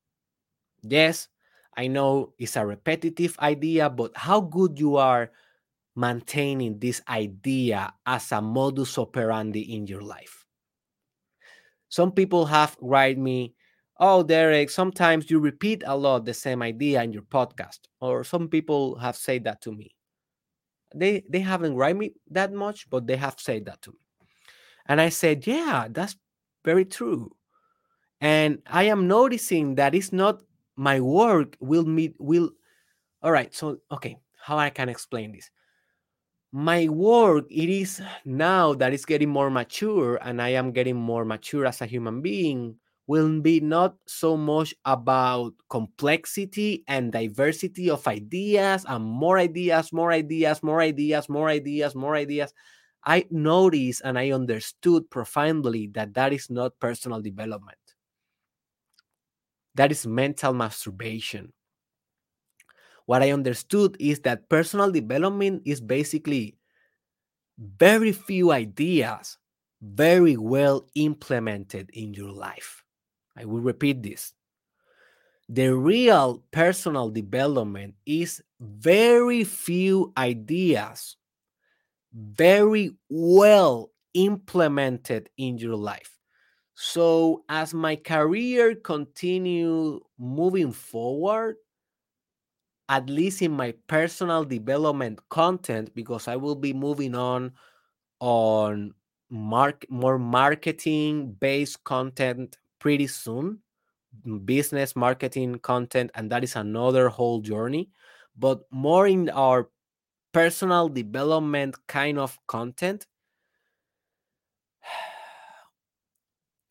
Yes, 0.83 1.29
I 1.77 1.87
know 1.89 2.35
it's 2.39 2.57
a 2.57 2.67
repetitive 2.67 3.39
idea, 3.41 3.91
but 3.91 4.17
how 4.17 4.41
good 4.41 4.79
you 4.79 4.97
are 4.97 5.31
maintaining 5.99 6.79
this 6.79 7.03
idea 7.09 7.93
as 8.07 8.31
a 8.33 8.41
modus 8.41 8.97
operandi 8.99 9.75
in 9.75 9.87
your 9.87 10.03
life. 10.03 10.47
Some 11.89 12.13
people 12.13 12.47
have 12.47 12.77
write 12.81 13.19
me, 13.19 13.55
"Oh, 13.99 14.23
Derek, 14.23 14.71
sometimes 14.71 15.31
you 15.31 15.41
repeat 15.41 15.83
a 15.87 15.97
lot 15.97 16.25
the 16.25 16.35
same 16.35 16.63
idea 16.63 17.03
in 17.03 17.13
your 17.13 17.23
podcast." 17.27 17.81
Or 18.01 18.23
some 18.23 18.49
people 18.49 18.97
have 19.01 19.17
said 19.17 19.45
that 19.45 19.61
to 19.63 19.73
me. 19.73 19.91
They 20.95 21.25
they 21.29 21.41
haven't 21.41 21.75
write 21.75 21.97
me 21.97 22.15
that 22.31 22.53
much, 22.53 22.89
but 22.91 23.07
they 23.07 23.17
have 23.17 23.37
said 23.41 23.65
that 23.67 23.83
to 23.83 23.93
me. 23.93 23.99
And 24.87 25.01
I 25.01 25.09
said, 25.11 25.47
"Yeah, 25.47 25.89
that's 25.91 26.17
very 26.65 26.85
true." 26.85 27.35
And 28.21 28.63
I 28.67 28.85
am 28.85 29.09
noticing 29.09 29.77
that 29.77 29.95
it's 29.95 30.13
not 30.13 30.43
my 30.77 31.01
work 31.01 31.57
will 31.61 31.85
meet 31.85 32.15
will 32.21 32.51
all 33.23 33.33
right 33.33 33.53
so 33.55 33.79
okay 33.91 34.17
how 34.41 34.57
i 34.59 34.71
can 34.71 34.89
explain 34.89 35.33
this 35.33 35.51
my 36.53 36.89
work 36.89 37.45
it 37.51 37.69
is 37.69 38.01
now 38.25 38.73
that 38.75 38.93
it's 38.95 39.05
getting 39.05 39.29
more 39.29 39.51
mature 39.51 40.17
and 40.23 40.41
i 40.41 40.49
am 40.49 40.73
getting 40.73 40.97
more 40.97 41.25
mature 41.25 41.67
as 41.67 41.83
a 41.83 41.87
human 41.87 42.23
being 42.23 42.75
will 43.07 43.41
be 43.41 43.61
not 43.61 43.97
so 44.07 44.37
much 44.37 44.75
about 44.85 45.53
complexity 45.71 46.85
and 46.89 47.13
diversity 47.13 47.89
of 47.91 48.07
ideas 48.07 48.85
and 48.89 49.05
more 49.05 49.39
ideas 49.39 49.93
more 49.93 50.13
ideas 50.13 50.63
more 50.63 50.81
ideas 50.81 51.29
more 51.29 51.49
ideas 51.49 51.95
more 51.95 52.15
ideas. 52.15 52.53
I 53.05 53.27
noticed 53.31 54.03
and 54.05 54.19
i 54.19 54.31
understood 54.33 55.09
profoundly 55.09 55.87
that 55.95 56.13
that 56.15 56.33
is 56.35 56.51
not 56.51 56.79
personal 56.81 57.23
development. 57.23 57.79
That 59.75 59.91
is 59.91 60.07
mental 60.07 60.53
masturbation 60.53 61.53
what 63.09 63.23
I 63.23 63.33
understood 63.33 63.97
is 63.99 64.21
that 64.21 64.51
personal 64.51 64.93
development 64.93 65.63
is 65.65 65.81
basically 65.81 66.59
very 67.57 68.13
few 68.13 68.53
ideas 68.53 69.39
very 69.81 70.37
well 70.37 70.87
implemented 70.95 71.89
in 71.95 72.13
your 72.13 72.31
life. 72.31 72.85
I 73.35 73.47
will 73.47 73.61
repeat 73.61 74.03
this. 74.03 74.35
The 75.49 75.75
real 75.75 76.45
personal 76.51 77.09
development 77.09 77.95
is 78.05 78.43
very 78.61 79.43
few 79.43 80.13
ideas 80.19 81.17
very 82.13 82.91
well 83.09 83.91
implemented 84.13 85.31
in 85.39 85.57
your 85.57 85.77
life. 85.77 86.19
So 86.75 87.45
as 87.49 87.73
my 87.73 87.97
career 87.97 88.75
continued 88.75 90.03
moving 90.19 90.73
forward, 90.73 91.57
at 92.89 93.09
least 93.11 93.43
in 93.43 93.53
my 93.53 93.73
personal 93.87 94.45
development 94.45 95.21
content 95.29 95.95
because 95.95 96.29
I 96.29 96.37
will 96.37 96.57
be 96.57 96.73
moving 96.73 97.15
on 97.15 97.53
on 98.21 98.95
mark 99.31 99.87
more 99.91 100.19
marketing 100.19 101.33
based 101.35 101.85
content 101.85 102.59
pretty 102.81 103.07
soon 103.09 103.61
business 104.45 104.97
marketing 104.97 105.59
content 105.61 106.11
and 106.15 106.31
that 106.31 106.45
is 106.45 106.57
another 106.57 107.09
whole 107.09 107.41
journey 107.41 107.91
but 108.37 108.63
more 108.71 109.07
in 109.07 109.29
our 109.31 109.71
personal 110.33 110.89
development 110.89 111.77
kind 111.89 112.19
of 112.19 112.39
content 112.49 113.07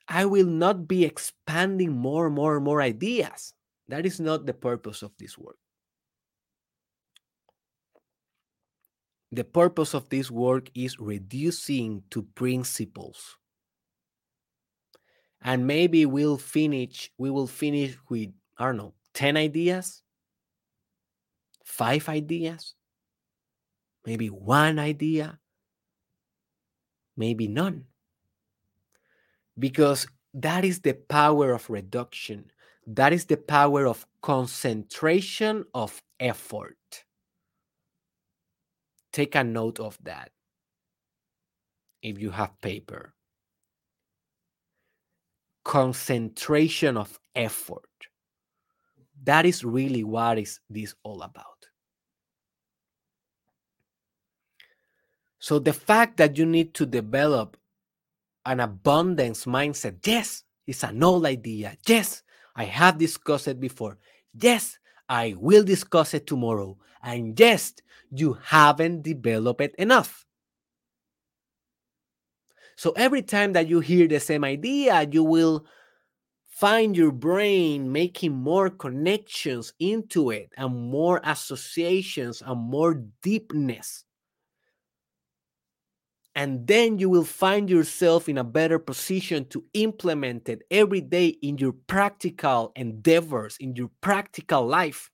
I 0.09 0.25
will 0.25 0.45
not 0.47 0.85
be 0.87 1.05
expanding 1.05 1.91
more, 1.93 2.25
and 2.27 2.35
more, 2.35 2.55
and 2.57 2.65
more 2.65 2.81
ideas. 2.81 3.53
That 3.87 4.05
is 4.05 4.19
not 4.19 4.45
the 4.45 4.53
purpose 4.53 5.01
of 5.01 5.15
this 5.17 5.37
work. 5.37 5.57
The 9.31 9.43
purpose 9.43 9.93
of 9.93 10.09
this 10.09 10.31
work 10.31 10.69
is 10.73 10.99
reducing 10.99 12.03
to 12.11 12.23
principles. 12.23 13.37
And 15.41 15.67
maybe 15.67 16.05
we'll 16.05 16.37
finish, 16.37 17.11
we 17.17 17.29
will 17.29 17.47
finish 17.47 17.97
with, 18.09 18.29
I 18.57 18.65
don't 18.65 18.77
know, 18.77 18.93
10 19.13 19.37
ideas, 19.37 20.01
five 21.63 22.07
ideas, 22.09 22.75
maybe 24.05 24.27
one 24.27 24.79
idea, 24.79 25.39
maybe 27.15 27.47
none. 27.47 27.85
Because 29.59 30.07
that 30.33 30.63
is 30.63 30.79
the 30.81 30.93
power 30.93 31.51
of 31.51 31.69
reduction. 31.69 32.51
That 32.85 33.11
is 33.11 33.25
the 33.25 33.37
power 33.37 33.85
of 33.85 34.05
concentration 34.21 35.65
of 35.73 36.01
effort. 36.19 37.03
Take 39.17 39.33
a 39.33 39.43
note 39.43 39.79
of 39.79 39.97
that 40.03 40.29
if 42.03 42.19
you 42.19 42.29
have 42.29 42.61
paper. 42.61 43.15
Concentration 45.63 46.97
of 46.97 47.19
effort. 47.33 47.89
That 49.23 49.47
is 49.47 49.63
really 49.63 50.03
what 50.03 50.37
is 50.37 50.59
this 50.69 50.93
all 51.01 51.23
about. 51.23 51.65
So 55.39 55.57
the 55.57 55.73
fact 55.73 56.17
that 56.17 56.37
you 56.37 56.45
need 56.45 56.75
to 56.75 56.85
develop 56.85 57.57
an 58.45 58.59
abundance 58.59 59.45
mindset, 59.45 60.05
yes, 60.05 60.43
it's 60.67 60.83
an 60.83 61.01
old 61.01 61.25
idea. 61.25 61.75
Yes, 61.87 62.21
I 62.55 62.65
have 62.65 62.99
discussed 62.99 63.47
it 63.47 63.59
before. 63.59 63.97
Yes, 64.39 64.77
I 65.09 65.35
will 65.37 65.63
discuss 65.63 66.13
it 66.13 66.27
tomorrow. 66.27 66.77
And 67.01 67.39
yes, 67.39 67.73
you 68.11 68.33
haven't 68.33 69.03
developed 69.03 69.61
it 69.61 69.75
enough. 69.77 70.25
So 72.75 72.91
every 72.91 73.23
time 73.23 73.53
that 73.53 73.67
you 73.67 73.79
hear 73.81 74.07
the 74.07 74.19
same 74.19 74.43
idea, 74.43 75.07
you 75.11 75.23
will 75.23 75.65
find 76.47 76.97
your 76.97 77.11
brain 77.11 77.91
making 77.91 78.33
more 78.33 78.69
connections 78.69 79.73
into 79.79 80.31
it 80.31 80.51
and 80.57 80.91
more 80.91 81.21
associations 81.23 82.41
and 82.45 82.59
more 82.59 82.95
deepness. 83.23 84.05
And 86.37 86.67
then 86.67 86.99
you 86.99 87.09
will 87.09 87.25
find 87.25 87.67
yourself 87.67 88.29
in 88.29 88.37
a 88.37 88.43
better 88.43 88.77
position 88.77 89.45
to 89.45 89.65
implement 89.73 90.47
it 90.47 90.61
every 90.69 91.01
day 91.01 91.29
in 91.41 91.57
your 91.57 91.73
practical 91.73 92.71
endeavors, 92.75 93.57
in 93.59 93.75
your 93.75 93.89
practical 94.01 94.63
life. 94.63 95.09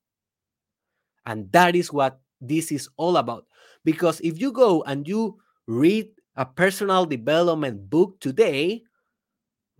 And 1.26 1.49
that 1.53 1.78
is 1.78 1.93
what 1.93 2.19
this 2.41 2.74
is 2.74 2.89
all 2.97 3.15
about. 3.15 3.45
Because 3.86 4.19
if 4.19 4.41
you 4.41 4.51
go 4.51 4.84
and 4.84 5.07
you 5.07 5.39
read 5.65 6.09
a 6.36 6.45
personal 6.45 7.05
development 7.05 7.89
book 7.89 8.19
today, 8.19 8.84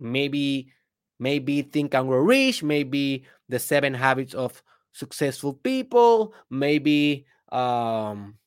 maybe 0.00 0.72
maybe 1.18 1.60
Think 1.60 1.92
and 1.92 2.08
Grow 2.08 2.20
Rich, 2.20 2.62
maybe 2.62 3.26
The 3.50 3.58
Seven 3.58 3.92
Habits 3.92 4.32
of 4.32 4.62
Successful 4.92 5.52
People, 5.52 6.32
maybe 6.48 7.26
um, 7.52 8.38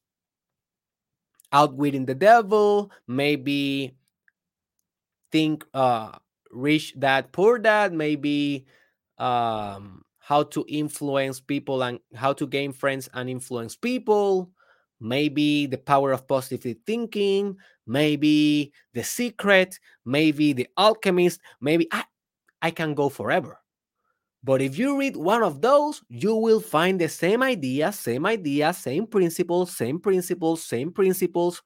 outwitting 1.52 2.06
the 2.06 2.16
devil 2.16 2.91
maybe 3.08 3.95
think 5.32 5.66
uh 5.74 6.12
rich 6.52 6.98
dad 7.00 7.32
poor 7.32 7.60
dad 7.60 7.93
maybe 7.93 8.66
um 9.18 10.04
how 10.20 10.43
to 10.43 10.66
influence 10.68 11.39
people 11.39 11.84
and 11.84 12.00
how 12.16 12.34
to 12.34 12.48
gain 12.48 12.72
friends 12.72 13.10
and 13.14 13.30
influence 13.30 13.76
people 13.76 14.50
maybe 15.00 15.66
the 15.68 15.78
power 15.78 16.12
of 16.12 16.28
positive 16.28 16.78
thinking 16.86 17.56
maybe 17.86 18.72
the 18.93 19.04
secret 19.04 19.80
maybe 20.06 20.54
the 20.54 20.68
alchemist 20.78 21.41
maybe 21.60 21.88
i 21.91 22.04
i 22.62 22.72
can 22.72 22.93
go 22.93 23.10
forever 23.10 23.60
but 24.48 24.62
if 24.62 24.78
you 24.78 24.98
read 24.98 25.18
one 25.18 25.43
of 25.43 25.60
those, 25.60 26.02
you 26.08 26.34
will 26.34 26.62
find 26.62 27.02
the 27.02 27.10
same 27.10 27.43
idea, 27.43 27.91
same 27.91 28.26
idea, 28.26 28.72
same 28.72 29.06
principles, 29.06 29.76
same 29.76 30.00
principles, 30.00 30.64
same 30.64 30.89
principles 30.89 31.62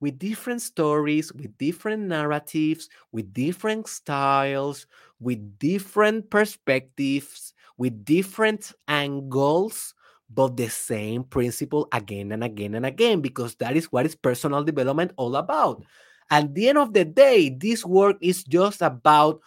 with 0.00 0.18
different 0.18 0.60
stories, 0.60 1.32
with 1.32 1.56
different 1.58 2.02
narratives, 2.08 2.88
with 3.12 3.32
different 3.32 3.86
styles, 3.86 4.88
with 5.20 5.60
different 5.60 6.28
perspectives, 6.28 7.54
with 7.78 8.04
different 8.04 8.72
angles, 8.88 9.94
but 10.28 10.56
the 10.56 10.68
same 10.68 11.22
principle 11.22 11.86
again 11.92 12.32
and 12.32 12.42
again 12.42 12.74
and 12.74 12.84
again, 12.84 13.20
because 13.20 13.54
that 13.62 13.76
is 13.76 13.92
what 13.92 14.06
is 14.06 14.16
personal 14.16 14.64
development 14.64 15.12
all 15.16 15.36
about. 15.36 15.84
At 16.30 16.52
the 16.52 16.68
end 16.68 16.78
of 16.78 16.94
the 16.94 17.04
day, 17.04 17.48
this 17.48 17.86
work 17.86 18.16
is 18.20 18.42
just 18.42 18.82
about 18.82 19.40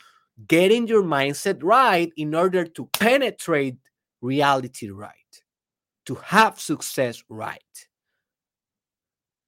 getting 0.47 0.87
your 0.87 1.03
mindset 1.03 1.59
right 1.63 2.11
in 2.15 2.33
order 2.33 2.65
to 2.65 2.85
penetrate 2.93 3.77
reality 4.21 4.89
right, 4.89 5.13
to 6.05 6.15
have 6.15 6.59
success 6.59 7.23
right, 7.29 7.87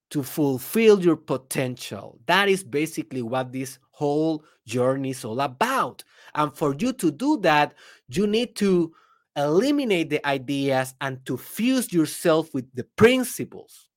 to 0.10 0.24
fulfill 0.24 1.02
your 1.02 1.16
potential. 1.16 2.20
That 2.26 2.50
is 2.50 2.64
basically 2.64 3.22
what 3.22 3.52
this 3.52 3.80
whole 3.92 4.44
journey 4.66 5.12
is 5.12 5.24
all 5.24 5.39
about. 5.42 6.04
And 6.36 6.56
for 6.56 6.76
you 6.78 6.94
to 6.94 7.12
do 7.12 7.38
that, 7.42 7.74
you 8.10 8.28
need 8.28 8.56
to 8.58 8.94
eliminate 9.36 10.10
the 10.10 10.26
ideas 10.28 10.94
and 11.00 11.26
to 11.26 11.38
fuse 11.38 11.94
yourself 11.94 12.54
with 12.54 12.66
the 12.74 12.84
principles. 12.96 13.88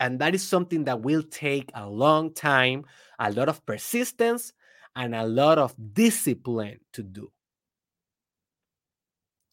And 0.00 0.18
that 0.18 0.34
is 0.34 0.46
something 0.46 0.84
that 0.84 1.00
will 1.00 1.22
take 1.22 1.70
a 1.74 1.88
long 1.88 2.34
time, 2.34 2.84
a 3.18 3.30
lot 3.30 3.48
of 3.48 3.64
persistence, 3.64 4.52
and 4.96 5.14
a 5.14 5.26
lot 5.26 5.58
of 5.58 5.74
discipline 5.92 6.80
to 6.92 7.02
do. 7.02 7.30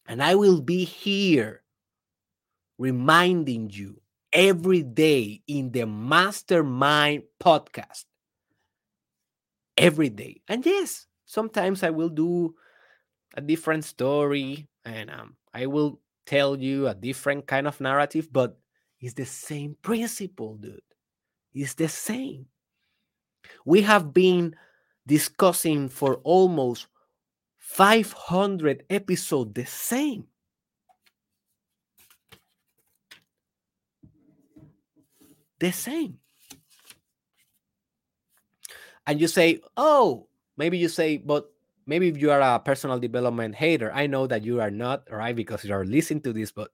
And 0.08 0.22
I 0.22 0.36
will 0.36 0.62
be 0.62 0.84
here 0.84 1.64
reminding 2.78 3.70
you 3.70 4.02
every 4.34 4.84
day 4.84 5.42
in 5.48 5.72
the 5.72 5.86
Mastermind 5.86 7.24
podcast. 7.42 8.06
Every 9.78 10.10
day. 10.10 10.42
And 10.48 10.66
yes, 10.66 11.08
sometimes 11.26 11.84
I 11.84 11.92
will 11.92 12.10
do 12.10 12.56
a 13.36 13.42
different 13.42 13.86
story 13.86 14.68
and 14.84 15.10
um, 15.10 15.36
I 15.54 15.68
will 15.68 16.02
tell 16.26 16.58
you 16.58 16.88
a 16.88 16.96
different 16.96 17.48
kind 17.48 17.68
of 17.68 17.80
narrative, 17.80 18.30
but 18.32 18.58
it's 19.00 19.14
the 19.14 19.26
same 19.26 19.76
principle, 19.82 20.56
dude. 20.56 20.82
It's 21.54 21.74
the 21.74 21.88
same. 21.88 22.46
We 23.66 23.82
have 23.82 24.14
been 24.14 24.56
discussing 25.06 25.90
for 25.90 26.16
almost 26.24 26.88
500 27.58 28.84
episodes 28.90 29.54
the 29.54 29.66
same. 29.66 30.26
The 35.60 35.72
same. 35.72 36.18
And 39.08 39.20
you 39.20 39.28
say, 39.28 39.62
oh, 39.78 40.28
maybe 40.58 40.78
you 40.78 40.90
say, 40.90 41.18
but 41.18 41.52
maybe 41.86 42.08
if 42.08 42.18
you 42.18 42.32
are 42.32 42.42
a 42.42 42.60
personal 42.60 43.00
development 43.00 43.56
hater, 43.56 43.92
I 43.94 44.08
know 44.08 44.28
that 44.28 44.44
you 44.44 44.62
are 44.62 44.72
not, 44.72 45.04
right? 45.10 45.36
Because 45.36 45.64
you 45.64 45.74
are 45.74 45.86
listening 45.86 46.22
to 46.22 46.34
this, 46.34 46.52
but 46.52 46.72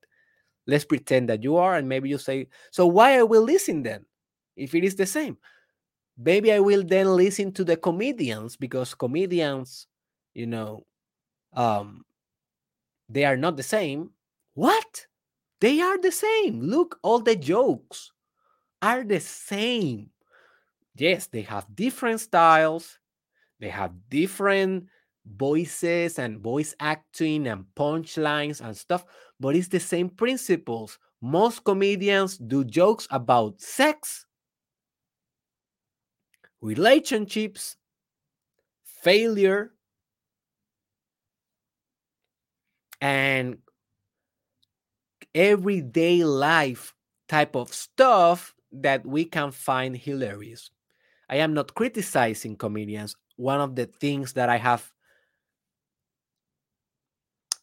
let's 0.67 0.85
pretend 0.85 1.29
that 1.29 1.43
you 1.43 1.57
are. 1.57 1.75
And 1.75 1.87
maybe 1.87 2.09
you 2.09 2.17
say, 2.17 2.47
so 2.71 2.85
why 2.87 3.17
are 3.17 3.25
we 3.25 3.37
listening 3.37 3.83
then 3.83 4.05
if 4.55 4.75
it 4.75 4.83
is 4.83 4.95
the 4.95 5.05
same? 5.05 5.37
Maybe 6.17 6.51
I 6.51 6.59
will 6.59 6.83
then 6.83 7.15
listen 7.15 7.51
to 7.53 7.63
the 7.63 7.77
comedians 7.77 8.55
because 8.55 8.93
comedians, 8.93 9.87
you 10.33 10.47
know, 10.47 10.85
um, 11.53 12.05
they 13.09 13.25
are 13.25 13.37
not 13.37 13.57
the 13.57 13.63
same. 13.63 14.11
What? 14.53 15.07
They 15.61 15.81
are 15.81 15.97
the 15.97 16.11
same. 16.11 16.61
Look, 16.61 16.99
all 17.03 17.19
the 17.19 17.35
jokes 17.35 18.11
are 18.81 19.03
the 19.03 19.19
same. 19.19 20.11
Yes, 20.95 21.27
they 21.27 21.41
have 21.43 21.65
different 21.75 22.19
styles, 22.19 22.99
they 23.59 23.69
have 23.69 23.91
different 24.09 24.87
voices 25.25 26.19
and 26.19 26.39
voice 26.39 26.75
acting 26.79 27.47
and 27.47 27.65
punchlines 27.75 28.61
and 28.61 28.75
stuff, 28.75 29.05
but 29.39 29.55
it's 29.55 29.67
the 29.67 29.79
same 29.79 30.09
principles. 30.09 30.99
Most 31.21 31.63
comedians 31.63 32.37
do 32.37 32.63
jokes 32.63 33.07
about 33.11 33.59
sex 33.59 34.26
relationships, 36.61 37.77
failure, 38.83 39.71
and 43.01 43.59
everyday 45.35 46.23
life 46.23 46.93
type 47.29 47.55
of 47.55 47.73
stuff 47.73 48.55
that 48.71 49.05
we 49.05 49.25
can 49.25 49.51
find 49.51 49.95
hilarious. 49.95 50.71
I 51.29 51.37
am 51.37 51.53
not 51.53 51.75
criticizing 51.75 52.55
comedians. 52.55 53.15
One 53.35 53.61
of 53.61 53.75
the 53.75 53.85
things 53.85 54.33
that 54.33 54.49
I 54.49 54.57
have 54.57 54.91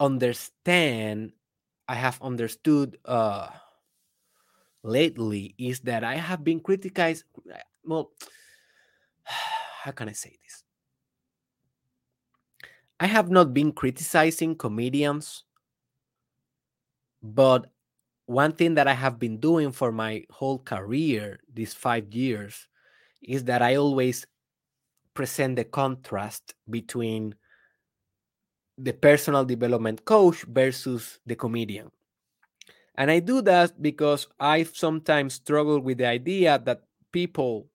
understand, 0.00 1.32
I 1.88 1.94
have 1.94 2.20
understood 2.22 2.98
uh, 3.04 3.48
lately 4.82 5.54
is 5.58 5.80
that 5.80 6.04
I 6.04 6.16
have 6.16 6.44
been 6.44 6.60
criticized. 6.60 7.24
Well, 7.84 8.10
how 9.82 9.90
can 9.92 10.08
I 10.08 10.12
say 10.12 10.36
this? 10.42 10.64
I 13.00 13.06
have 13.06 13.30
not 13.30 13.52
been 13.52 13.72
criticizing 13.72 14.56
comedians, 14.56 15.44
but 17.22 17.66
one 18.26 18.52
thing 18.52 18.74
that 18.74 18.88
I 18.88 18.94
have 18.94 19.18
been 19.18 19.38
doing 19.38 19.72
for 19.72 19.92
my 19.92 20.24
whole 20.30 20.58
career, 20.58 21.40
these 21.52 21.74
five 21.74 22.12
years, 22.14 22.68
is 23.22 23.44
that 23.44 23.62
I 23.62 23.76
always 23.76 24.26
present 25.12 25.56
the 25.56 25.64
contrast 25.64 26.54
between 26.70 27.34
the 28.78 28.92
personal 28.92 29.44
development 29.44 30.04
coach 30.04 30.42
versus 30.42 31.18
the 31.26 31.36
comedian. 31.36 31.90
And 32.96 33.10
I 33.10 33.20
do 33.20 33.42
that 33.42 33.80
because 33.80 34.26
I 34.38 34.62
sometimes 34.64 35.34
struggle 35.34 35.80
with 35.80 35.98
the 35.98 36.06
idea 36.06 36.60
that 36.64 36.82
people 37.12 37.68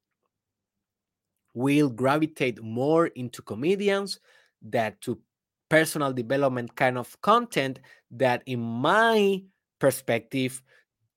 will 1.60 1.90
gravitate 1.90 2.64
more 2.64 3.08
into 3.08 3.42
comedians 3.42 4.20
than 4.62 4.96
to 5.02 5.20
personal 5.68 6.14
development 6.14 6.74
kind 6.76 6.98
of 6.98 7.20
content 7.22 7.80
that 8.10 8.42
in 8.46 8.60
my 8.62 9.44
perspective 9.78 10.64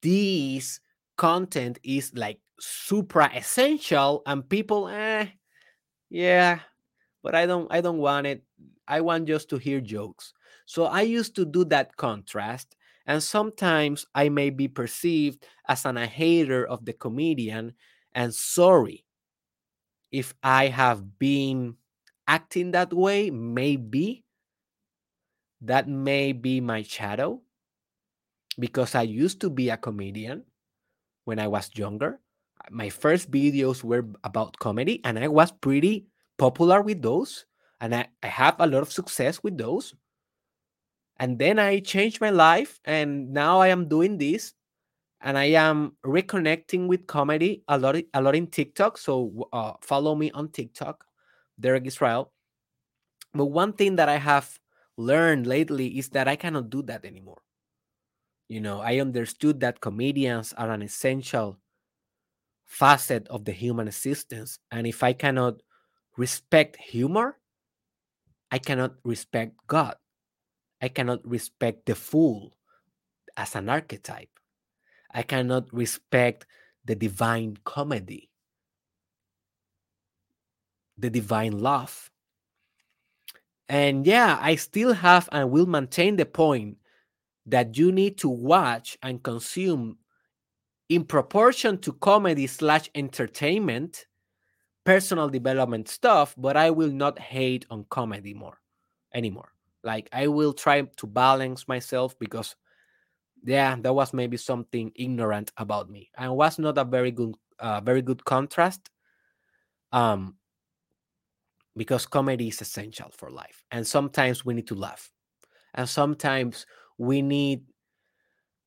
this 0.02 0.80
content 1.16 1.78
is 1.84 2.12
like 2.14 2.40
super 2.58 3.30
essential 3.34 4.22
and 4.26 4.48
people 4.48 4.88
eh 4.88 5.26
yeah 6.10 6.58
but 7.22 7.34
i 7.34 7.46
don't 7.46 7.72
i 7.72 7.80
don't 7.80 7.98
want 7.98 8.26
it. 8.26 8.42
I 8.88 9.00
want 9.00 9.28
just 9.28 9.48
to 9.50 9.58
hear 9.58 9.80
jokes. 9.80 10.34
So 10.66 10.84
i 10.84 11.02
used 11.02 11.36
to 11.36 11.44
do 11.44 11.64
that 11.66 11.96
contrast 11.96 12.76
and 13.06 13.22
sometimes 13.22 14.06
i 14.14 14.28
may 14.28 14.50
be 14.50 14.66
perceived 14.66 15.46
as 15.68 15.86
an, 15.86 15.96
a 15.96 16.06
hater 16.06 16.66
of 16.66 16.84
the 16.84 16.92
comedian 16.92 17.74
and 18.12 18.34
sorry 18.34 19.04
if 20.12 20.34
i 20.42 20.68
have 20.68 21.18
been 21.18 21.76
acting 22.28 22.70
that 22.70 22.92
way 22.92 23.30
maybe 23.30 24.24
that 25.60 25.88
may 25.88 26.32
be 26.32 26.60
my 26.60 26.82
shadow 26.82 27.40
because 28.58 28.94
I 28.94 29.02
used 29.02 29.40
to 29.40 29.50
be 29.50 29.70
a 29.70 29.76
comedian 29.76 30.44
when 31.24 31.38
I 31.38 31.48
was 31.48 31.70
younger. 31.74 32.20
My 32.70 32.90
first 32.90 33.30
videos 33.30 33.82
were 33.84 34.06
about 34.24 34.58
comedy, 34.58 35.00
and 35.04 35.18
I 35.18 35.28
was 35.28 35.52
pretty 35.52 36.06
popular 36.38 36.82
with 36.82 37.02
those. 37.02 37.46
And 37.80 37.94
I, 37.94 38.08
I 38.22 38.28
have 38.28 38.56
a 38.60 38.66
lot 38.66 38.82
of 38.82 38.92
success 38.92 39.42
with 39.42 39.58
those. 39.58 39.94
And 41.18 41.38
then 41.38 41.58
I 41.58 41.80
changed 41.80 42.20
my 42.20 42.30
life, 42.30 42.80
and 42.84 43.32
now 43.32 43.60
I 43.60 43.68
am 43.68 43.88
doing 43.88 44.18
this, 44.18 44.54
and 45.22 45.38
I 45.38 45.44
am 45.54 45.96
reconnecting 46.04 46.88
with 46.88 47.06
comedy 47.06 47.62
a 47.68 47.78
lot, 47.78 47.96
a 48.12 48.20
lot 48.20 48.34
in 48.34 48.48
TikTok. 48.48 48.98
So 48.98 49.48
uh, 49.52 49.74
follow 49.80 50.14
me 50.14 50.30
on 50.32 50.48
TikTok, 50.48 51.04
Derek 51.58 51.86
Israel. 51.86 52.32
But 53.32 53.46
one 53.46 53.72
thing 53.72 53.96
that 53.96 54.08
I 54.08 54.18
have 54.18 54.58
learned 54.96 55.46
lately 55.46 55.98
is 55.98 56.08
that 56.10 56.28
I 56.28 56.36
cannot 56.36 56.70
do 56.70 56.82
that 56.82 57.04
anymore. 57.04 57.40
You 58.48 58.60
know, 58.60 58.80
I 58.80 58.98
understood 58.98 59.60
that 59.60 59.80
comedians 59.80 60.52
are 60.58 60.70
an 60.70 60.82
essential 60.82 61.56
facet 62.66 63.26
of 63.28 63.44
the 63.44 63.52
human 63.52 63.86
existence. 63.86 64.58
And 64.70 64.86
if 64.86 65.02
I 65.02 65.12
cannot 65.12 65.62
respect 66.16 66.76
humor, 66.76 67.38
I 68.50 68.58
cannot 68.58 68.94
respect 69.04 69.54
God. 69.66 69.94
I 70.82 70.88
cannot 70.88 71.26
respect 71.26 71.86
the 71.86 71.94
fool 71.94 72.56
as 73.36 73.54
an 73.54 73.68
archetype. 73.68 74.31
I 75.12 75.22
cannot 75.22 75.72
respect 75.72 76.46
the 76.84 76.94
divine 76.94 77.58
comedy, 77.64 78.30
the 80.98 81.10
divine 81.10 81.60
love. 81.60 82.10
And 83.68 84.06
yeah, 84.06 84.38
I 84.40 84.56
still 84.56 84.92
have 84.92 85.28
and 85.32 85.50
will 85.50 85.66
maintain 85.66 86.16
the 86.16 86.26
point 86.26 86.78
that 87.46 87.76
you 87.76 87.92
need 87.92 88.18
to 88.18 88.28
watch 88.28 88.98
and 89.02 89.22
consume 89.22 89.98
in 90.88 91.04
proportion 91.04 91.78
to 91.78 91.92
comedy 91.94 92.46
slash 92.46 92.90
entertainment 92.94 94.06
personal 94.84 95.28
development 95.28 95.88
stuff 95.88 96.34
but 96.36 96.56
i 96.56 96.70
will 96.70 96.90
not 96.90 97.18
hate 97.18 97.64
on 97.70 97.84
comedy 97.88 98.34
more 98.34 98.58
anymore 99.14 99.48
like 99.84 100.08
i 100.12 100.26
will 100.26 100.52
try 100.52 100.82
to 100.82 101.06
balance 101.06 101.66
myself 101.68 102.18
because 102.18 102.56
yeah 103.44 103.76
that 103.80 103.94
was 103.94 104.12
maybe 104.12 104.36
something 104.36 104.92
ignorant 104.94 105.52
about 105.56 105.90
me. 105.90 106.10
And 106.16 106.34
was 106.36 106.58
not 106.58 106.78
a 106.78 106.84
very 106.84 107.10
good 107.10 107.34
uh, 107.58 107.80
very 107.80 108.02
good 108.02 108.24
contrast 108.24 108.90
um 109.92 110.36
because 111.76 112.06
comedy 112.06 112.48
is 112.48 112.60
essential 112.60 113.10
for 113.16 113.30
life. 113.30 113.64
And 113.70 113.86
sometimes 113.86 114.44
we 114.44 114.54
need 114.54 114.66
to 114.68 114.74
laugh. 114.74 115.10
And 115.74 115.88
sometimes 115.88 116.66
we 116.98 117.22
need 117.22 117.62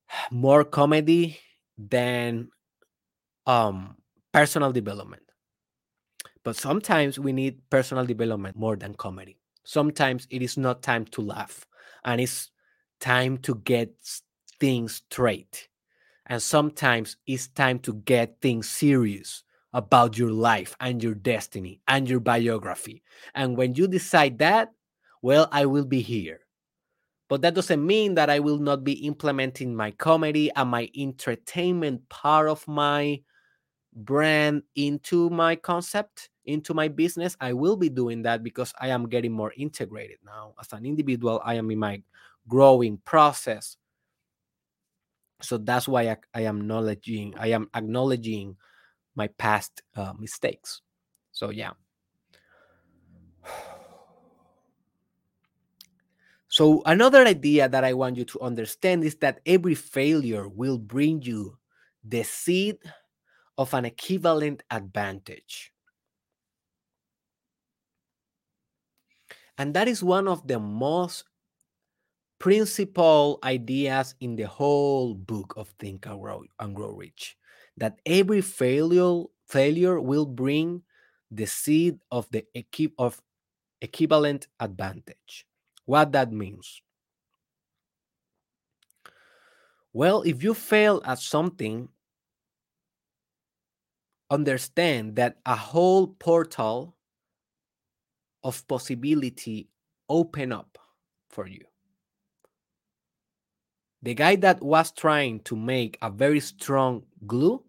more 0.30 0.64
comedy 0.64 1.38
than 1.78 2.48
um 3.46 3.96
personal 4.32 4.72
development. 4.72 5.22
But 6.42 6.56
sometimes 6.56 7.18
we 7.18 7.32
need 7.32 7.58
personal 7.70 8.06
development 8.06 8.56
more 8.56 8.76
than 8.76 8.94
comedy. 8.94 9.38
Sometimes 9.64 10.28
it 10.30 10.42
is 10.42 10.56
not 10.56 10.82
time 10.82 11.04
to 11.06 11.20
laugh 11.20 11.66
and 12.04 12.20
it's 12.20 12.50
time 13.00 13.38
to 13.38 13.56
get 13.56 13.90
things 14.60 15.02
straight 15.10 15.68
and 16.26 16.42
sometimes 16.42 17.16
it's 17.26 17.48
time 17.48 17.78
to 17.78 17.94
get 17.94 18.40
things 18.40 18.68
serious 18.68 19.42
about 19.72 20.16
your 20.16 20.30
life 20.30 20.76
and 20.80 21.02
your 21.02 21.14
destiny 21.14 21.80
and 21.88 22.08
your 22.08 22.20
biography 22.20 23.02
and 23.34 23.56
when 23.56 23.74
you 23.74 23.86
decide 23.86 24.38
that 24.38 24.72
well 25.22 25.48
i 25.52 25.66
will 25.66 25.84
be 25.84 26.00
here 26.00 26.40
but 27.28 27.42
that 27.42 27.54
doesn't 27.54 27.84
mean 27.84 28.14
that 28.14 28.30
I 28.30 28.38
will 28.38 28.58
not 28.58 28.84
be 28.84 29.04
implementing 29.04 29.74
my 29.74 29.90
comedy 29.90 30.50
and 30.54 30.70
my 30.70 30.88
entertainment 30.96 32.08
part 32.08 32.48
of 32.48 32.66
my 32.68 33.20
brand 33.94 34.62
into 34.76 35.28
my 35.30 35.56
concept, 35.56 36.30
into 36.44 36.72
my 36.72 36.86
business. 36.86 37.36
I 37.40 37.52
will 37.52 37.76
be 37.76 37.88
doing 37.88 38.22
that 38.22 38.44
because 38.44 38.72
I 38.78 38.88
am 38.88 39.08
getting 39.08 39.32
more 39.32 39.52
integrated 39.56 40.18
now. 40.24 40.54
As 40.60 40.72
an 40.72 40.86
individual, 40.86 41.40
I 41.44 41.54
am 41.54 41.70
in 41.70 41.78
my 41.78 42.02
growing 42.46 42.98
process. 42.98 43.76
So 45.42 45.58
that's 45.58 45.86
why 45.86 46.08
I, 46.08 46.16
I 46.34 46.40
am 46.42 46.60
acknowledging, 46.60 47.34
I 47.38 47.48
am 47.48 47.68
acknowledging 47.74 48.56
my 49.14 49.28
past 49.28 49.82
uh, 49.94 50.12
mistakes. 50.18 50.82
So 51.32 51.50
yeah. 51.50 51.72
So, 56.48 56.82
another 56.86 57.26
idea 57.26 57.68
that 57.68 57.82
I 57.82 57.92
want 57.92 58.16
you 58.16 58.24
to 58.24 58.40
understand 58.40 59.02
is 59.04 59.16
that 59.16 59.40
every 59.44 59.74
failure 59.74 60.48
will 60.48 60.78
bring 60.78 61.20
you 61.22 61.58
the 62.04 62.22
seed 62.22 62.78
of 63.58 63.74
an 63.74 63.84
equivalent 63.84 64.62
advantage. 64.70 65.72
And 69.58 69.74
that 69.74 69.88
is 69.88 70.04
one 70.04 70.28
of 70.28 70.46
the 70.46 70.60
most 70.60 71.24
principal 72.38 73.38
ideas 73.44 74.14
in 74.20 74.36
the 74.36 74.46
whole 74.46 75.14
book 75.14 75.54
of 75.56 75.68
Think 75.78 76.06
and 76.06 76.20
Grow, 76.20 76.44
and 76.58 76.74
Grow 76.74 76.90
Rich. 76.92 77.36
That 77.76 78.00
every 78.06 78.40
failure 78.40 79.24
failure 79.48 80.00
will 80.00 80.26
bring 80.26 80.82
the 81.30 81.46
seed 81.46 82.00
of 82.10 82.28
the 82.30 82.44
equi- 82.54 82.94
of 82.98 83.22
equivalent 83.80 84.48
advantage. 84.60 85.46
What 85.86 86.12
that 86.12 86.32
means? 86.32 86.82
Well, 89.92 90.22
if 90.22 90.42
you 90.44 90.54
fail 90.54 91.02
at 91.04 91.18
something, 91.18 91.88
understand 94.30 95.16
that 95.16 95.38
a 95.46 95.56
whole 95.56 96.06
portal 96.06 96.96
of 98.42 98.66
possibility 98.68 99.68
open 100.08 100.52
up 100.52 100.78
for 101.28 101.46
you. 101.46 101.64
The 104.02 104.14
guy 104.14 104.36
that 104.36 104.62
was 104.62 104.92
trying 104.92 105.40
to 105.40 105.56
make 105.56 105.98
a 106.02 106.10
very 106.10 106.40
strong 106.40 107.02
glue, 107.26 107.64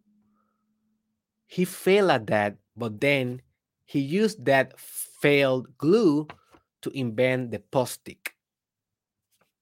he 1.48 1.66
failed 1.66 2.12
at 2.12 2.28
that, 2.28 2.58
but 2.76 3.00
then 3.00 3.42
he 3.86 4.00
used 4.00 4.46
that 4.46 4.80
failed 4.80 5.78
glue 5.78 6.28
to 6.82 6.90
invent 6.92 7.52
the 7.52 7.60
post-it. 7.60 8.30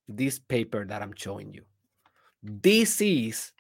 This 0.07 0.39
paper 0.39 0.86
that 0.86 1.01
I'm 1.01 1.13
showing 1.16 1.53
you. 1.53 1.63
This 2.43 3.01
is 3.01 3.51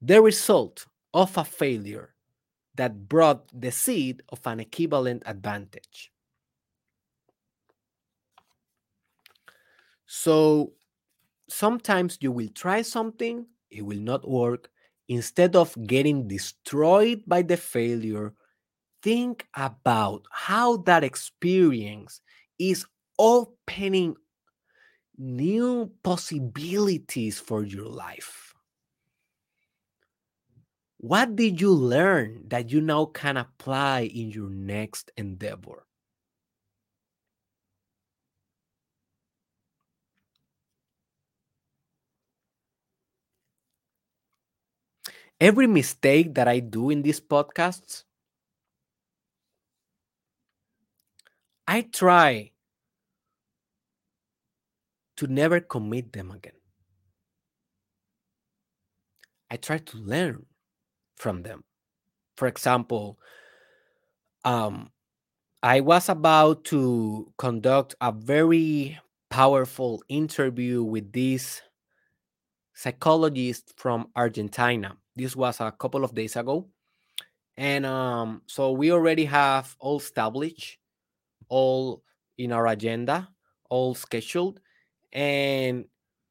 the 0.00 0.20
result 0.20 0.86
of 1.14 1.36
a 1.36 1.44
failure 1.44 2.14
that 2.74 3.08
brought 3.08 3.48
the 3.52 3.70
seed 3.70 4.22
of 4.30 4.40
an 4.46 4.60
equivalent 4.60 5.22
advantage. 5.26 6.10
So 10.06 10.72
sometimes 11.52 12.18
you 12.20 12.32
will 12.32 12.48
try 12.48 12.82
something, 12.82 13.46
it 13.70 13.82
will 13.82 14.00
not 14.00 14.28
work. 14.28 14.70
Instead 15.08 15.56
of 15.56 15.76
getting 15.86 16.28
destroyed 16.28 17.22
by 17.26 17.42
the 17.42 17.56
failure, 17.56 18.32
think 19.02 19.46
about 19.54 20.24
how 20.30 20.78
that 20.78 21.04
experience 21.04 22.20
is 22.58 22.86
opening 23.18 24.16
new 25.18 25.90
possibilities 26.02 27.38
for 27.38 27.64
your 27.64 27.86
life. 27.86 28.54
What 30.98 31.34
did 31.36 31.60
you 31.60 31.72
learn 31.72 32.48
that 32.48 32.70
you 32.70 32.80
now 32.80 33.06
can 33.06 33.36
apply 33.36 34.02
in 34.02 34.30
your 34.30 34.50
next 34.50 35.10
endeavor? 35.16 35.84
Every 45.42 45.66
mistake 45.66 46.34
that 46.34 46.46
I 46.46 46.60
do 46.60 46.88
in 46.88 47.02
these 47.02 47.18
podcasts, 47.18 48.04
I 51.66 51.82
try 51.82 52.52
to 55.16 55.26
never 55.26 55.58
commit 55.58 56.12
them 56.12 56.30
again. 56.30 56.54
I 59.50 59.56
try 59.56 59.78
to 59.78 59.96
learn 59.98 60.46
from 61.16 61.42
them. 61.42 61.64
For 62.36 62.46
example, 62.46 63.18
um, 64.44 64.92
I 65.60 65.80
was 65.80 66.08
about 66.08 66.62
to 66.66 67.32
conduct 67.36 67.96
a 68.00 68.12
very 68.12 68.96
powerful 69.28 70.04
interview 70.08 70.84
with 70.84 71.10
this 71.12 71.62
psychologist 72.74 73.74
from 73.76 74.06
Argentina. 74.14 74.98
This 75.14 75.36
was 75.36 75.60
a 75.60 75.72
couple 75.72 76.04
of 76.04 76.14
days 76.14 76.36
ago. 76.36 76.68
And 77.56 77.84
um, 77.84 78.42
so 78.46 78.72
we 78.72 78.92
already 78.92 79.26
have 79.26 79.76
all 79.78 79.98
established, 79.98 80.78
all 81.48 82.02
in 82.38 82.52
our 82.52 82.66
agenda, 82.66 83.28
all 83.68 83.94
scheduled. 83.94 84.60
And 85.12 85.84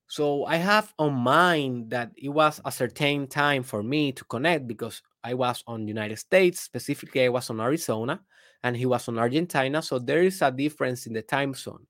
so 0.08 0.46
I 0.46 0.58
have 0.58 0.94
on 0.98 1.14
mind 1.14 1.92
that 1.92 2.12
it 2.18 2.30
was 2.30 2.60
a 2.66 2.72
certain 2.72 3.28
time 3.28 3.64
for 3.64 3.84
me 3.84 4.12
to 4.14 4.26
connect 4.26 4.68
because 4.68 5.02
I 5.24 5.36
was 5.36 5.64
on 5.68 5.82
the 5.82 5.88
United 5.88 6.18
States, 6.18 6.60
specifically 6.60 7.24
I 7.24 7.30
was 7.30 7.50
on 7.50 7.62
Arizona 7.62 8.20
and 8.64 8.76
he 8.76 8.86
was 8.86 9.08
on 9.08 9.20
Argentina. 9.20 9.82
So 9.82 10.00
there 10.00 10.24
is 10.24 10.42
a 10.42 10.52
difference 10.52 11.06
in 11.06 11.14
the 11.14 11.22
time 11.22 11.54
zone. 11.54 11.86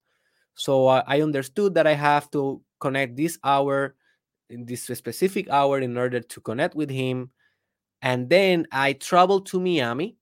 So 0.55 0.87
uh, 0.87 1.03
I 1.07 1.21
understood 1.21 1.73
that 1.75 1.87
I 1.87 1.93
have 1.93 2.29
to 2.31 2.61
connect 2.79 3.15
this 3.15 3.39
hour 3.43 3.95
in 4.52 4.66
this 4.66 4.84
specific 4.84 5.49
hour 5.49 5.80
in 5.80 5.97
order 5.97 6.20
to 6.20 6.41
connect 6.41 6.76
with 6.76 6.89
him. 6.89 7.32
And 8.02 8.30
then 8.30 8.68
I 8.72 8.93
traveled 8.93 9.45
to 9.47 9.60
Miami. 9.60 10.18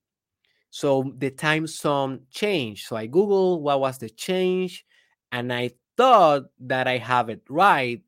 So 0.69 1.13
the 1.17 1.31
time 1.31 1.65
zone 1.67 2.21
changed. 2.29 2.87
So 2.87 2.95
I 2.95 3.07
Googled 3.07 3.61
what 3.61 3.79
was 3.79 3.97
the 3.97 4.09
change 4.09 4.85
and 5.31 5.51
I 5.51 5.71
thought 5.97 6.43
that 6.59 6.87
I 6.87 6.97
have 6.97 7.29
it 7.29 7.41
right. 7.49 8.01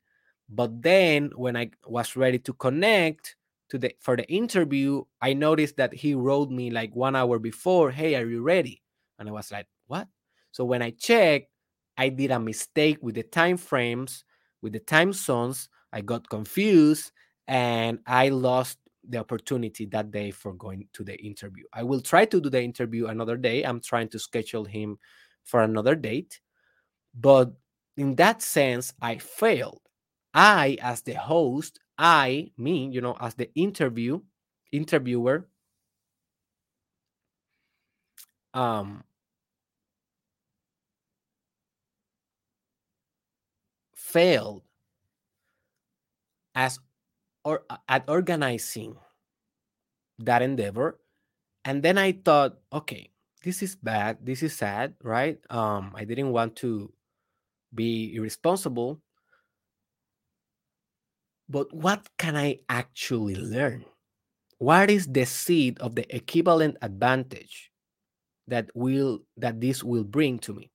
But 0.50 0.82
then 0.82 1.32
when 1.36 1.58
I 1.58 1.72
was 1.86 2.16
ready 2.16 2.40
to 2.40 2.54
connect 2.54 3.36
to 3.70 3.78
the 3.78 3.96
for 4.00 4.16
the 4.16 4.30
interview, 4.30 5.04
I 5.22 5.34
noticed 5.34 5.78
that 5.78 5.94
he 5.94 6.14
wrote 6.14 6.52
me 6.52 6.70
like 6.70 6.96
one 6.96 7.16
hour 7.16 7.40
before, 7.40 7.90
Hey, 7.90 8.16
are 8.16 8.26
you 8.26 8.42
ready? 8.42 8.84
And 9.18 9.30
I 9.30 9.32
was 9.32 9.52
like, 9.52 9.68
What? 9.88 10.08
So 10.52 10.66
when 10.66 10.82
I 10.82 10.92
checked, 10.92 11.48
I 11.98 12.10
did 12.10 12.32
a 12.32 12.40
mistake 12.40 13.00
with 13.02 13.16
the 13.16 13.24
time 13.24 13.58
frames, 13.58 14.24
with 14.62 14.74
the 14.74 14.80
time 14.80 15.14
zones. 15.14 15.70
I 15.94 16.02
got 16.02 16.30
confused 16.30 17.12
and 17.48 18.00
I 18.08 18.30
lost 18.30 18.78
the 19.08 19.18
opportunity 19.18 19.86
that 19.88 20.12
day 20.12 20.32
for 20.32 20.54
going 20.54 20.88
to 20.94 21.04
the 21.04 21.16
interview. 21.22 21.64
I 21.74 21.84
will 21.84 22.02
try 22.02 22.26
to 22.26 22.40
do 22.42 22.50
the 22.50 22.62
interview 22.62 23.08
another 23.08 23.38
day. 23.38 23.64
I'm 23.64 23.82
trying 23.82 24.10
to 24.10 24.20
schedule 24.20 24.66
him 24.66 24.98
for 25.44 25.62
another 25.64 25.96
date. 25.96 26.40
But 27.16 27.54
in 27.98 28.16
that 28.16 28.42
sense, 28.42 28.94
I 29.02 29.18
failed. 29.18 29.82
I, 30.34 30.78
as 30.82 31.02
the 31.02 31.14
host, 31.14 31.80
I, 31.98 32.52
me, 32.58 32.90
you 32.90 33.02
know, 33.02 33.18
as 33.20 33.36
the 33.36 33.54
interview 33.56 34.22
interviewer, 34.72 35.48
um, 38.54 39.04
failed 43.96 44.64
as 46.56 46.80
or 47.44 47.64
at 47.88 48.04
organizing 48.08 48.96
that 50.20 50.42
endeavor 50.42 51.00
and 51.66 51.82
then 51.82 51.98
i 51.98 52.12
thought 52.12 52.60
okay 52.72 53.10
this 53.44 53.64
is 53.64 53.76
bad 53.76 54.18
this 54.22 54.44
is 54.44 54.56
sad 54.56 54.94
right? 55.04 55.40
Um 55.50 55.94
i 55.96 56.06
didn't 56.06 56.32
want 56.32 56.56
to 56.58 56.94
be 57.74 58.14
irresponsible. 58.16 59.02
But 61.50 61.74
what 61.74 62.08
can 62.18 62.36
i 62.36 62.60
actually 62.70 63.36
learn? 63.36 63.86
What 64.58 64.90
is 64.90 65.08
the 65.08 65.26
seed 65.26 65.80
of 65.80 65.96
the 65.96 66.06
equivalent 66.16 66.78
advantage 66.82 67.72
that 68.48 68.70
will 68.76 69.24
that 69.38 69.60
this 69.60 69.84
will 69.84 70.04
bring 70.04 70.40
to 70.40 70.54
me 70.54 70.71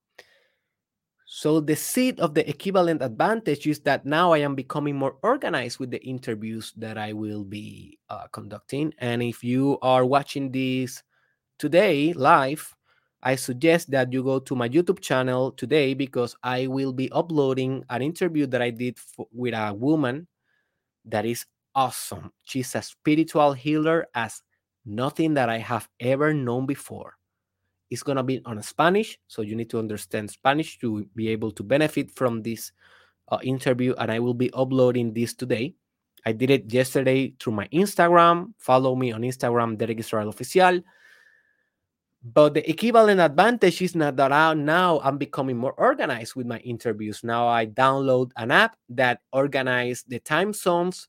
so 1.36 1.60
the 1.60 1.76
seed 1.76 2.18
of 2.18 2.32
the 2.32 2.48
equivalent 2.48 3.02
advantage 3.02 3.66
is 3.66 3.80
that 3.80 4.06
now 4.06 4.32
I 4.32 4.38
am 4.38 4.54
becoming 4.54 4.96
more 4.96 5.18
organized 5.20 5.78
with 5.78 5.90
the 5.90 6.02
interviews 6.02 6.72
that 6.78 6.96
I 6.96 7.12
will 7.12 7.44
be 7.44 7.98
uh, 8.08 8.26
conducting. 8.32 8.94
And 9.00 9.22
if 9.22 9.44
you 9.44 9.76
are 9.82 10.06
watching 10.06 10.50
this 10.50 11.02
today 11.58 12.14
live, 12.14 12.74
I 13.22 13.36
suggest 13.36 13.90
that 13.90 14.14
you 14.14 14.22
go 14.22 14.38
to 14.38 14.56
my 14.56 14.66
YouTube 14.66 15.00
channel 15.00 15.52
today 15.52 15.92
because 15.92 16.34
I 16.42 16.68
will 16.68 16.94
be 16.94 17.12
uploading 17.12 17.84
an 17.90 18.00
interview 18.00 18.46
that 18.46 18.62
I 18.62 18.70
did 18.70 18.98
for, 18.98 19.28
with 19.30 19.52
a 19.52 19.74
woman 19.74 20.28
that 21.04 21.26
is 21.26 21.44
awesome. 21.74 22.32
She's 22.44 22.74
a 22.74 22.80
spiritual 22.80 23.52
healer 23.52 24.06
as 24.14 24.40
nothing 24.86 25.34
that 25.34 25.50
I 25.50 25.58
have 25.58 25.86
ever 26.00 26.32
known 26.32 26.64
before. 26.64 27.15
It's 27.90 28.02
going 28.02 28.16
to 28.16 28.22
be 28.22 28.42
on 28.44 28.60
Spanish, 28.62 29.18
so 29.28 29.42
you 29.42 29.54
need 29.54 29.70
to 29.70 29.78
understand 29.78 30.30
Spanish 30.30 30.78
to 30.78 31.06
be 31.14 31.28
able 31.28 31.52
to 31.52 31.62
benefit 31.62 32.10
from 32.10 32.42
this 32.42 32.72
uh, 33.28 33.38
interview. 33.42 33.94
And 33.98 34.10
I 34.10 34.18
will 34.18 34.34
be 34.34 34.50
uploading 34.52 35.14
this 35.14 35.34
today. 35.34 35.74
I 36.24 36.32
did 36.32 36.50
it 36.50 36.72
yesterday 36.72 37.34
through 37.38 37.52
my 37.54 37.68
Instagram. 37.68 38.52
Follow 38.58 38.96
me 38.96 39.12
on 39.12 39.22
Instagram, 39.22 39.78
Derek 39.78 40.00
Israel 40.00 40.32
Oficial. 40.32 40.82
But 42.26 42.54
the 42.54 42.68
equivalent 42.68 43.20
advantage 43.20 43.80
is 43.82 43.94
not 43.94 44.16
that 44.16 44.32
I, 44.32 44.52
now 44.54 44.98
I'm 45.04 45.16
becoming 45.16 45.56
more 45.56 45.74
organized 45.74 46.34
with 46.34 46.46
my 46.46 46.58
interviews. 46.58 47.22
Now 47.22 47.46
I 47.46 47.66
download 47.66 48.32
an 48.36 48.50
app 48.50 48.76
that 48.88 49.20
organizes 49.32 50.02
the 50.08 50.18
time 50.18 50.52
zones. 50.52 51.06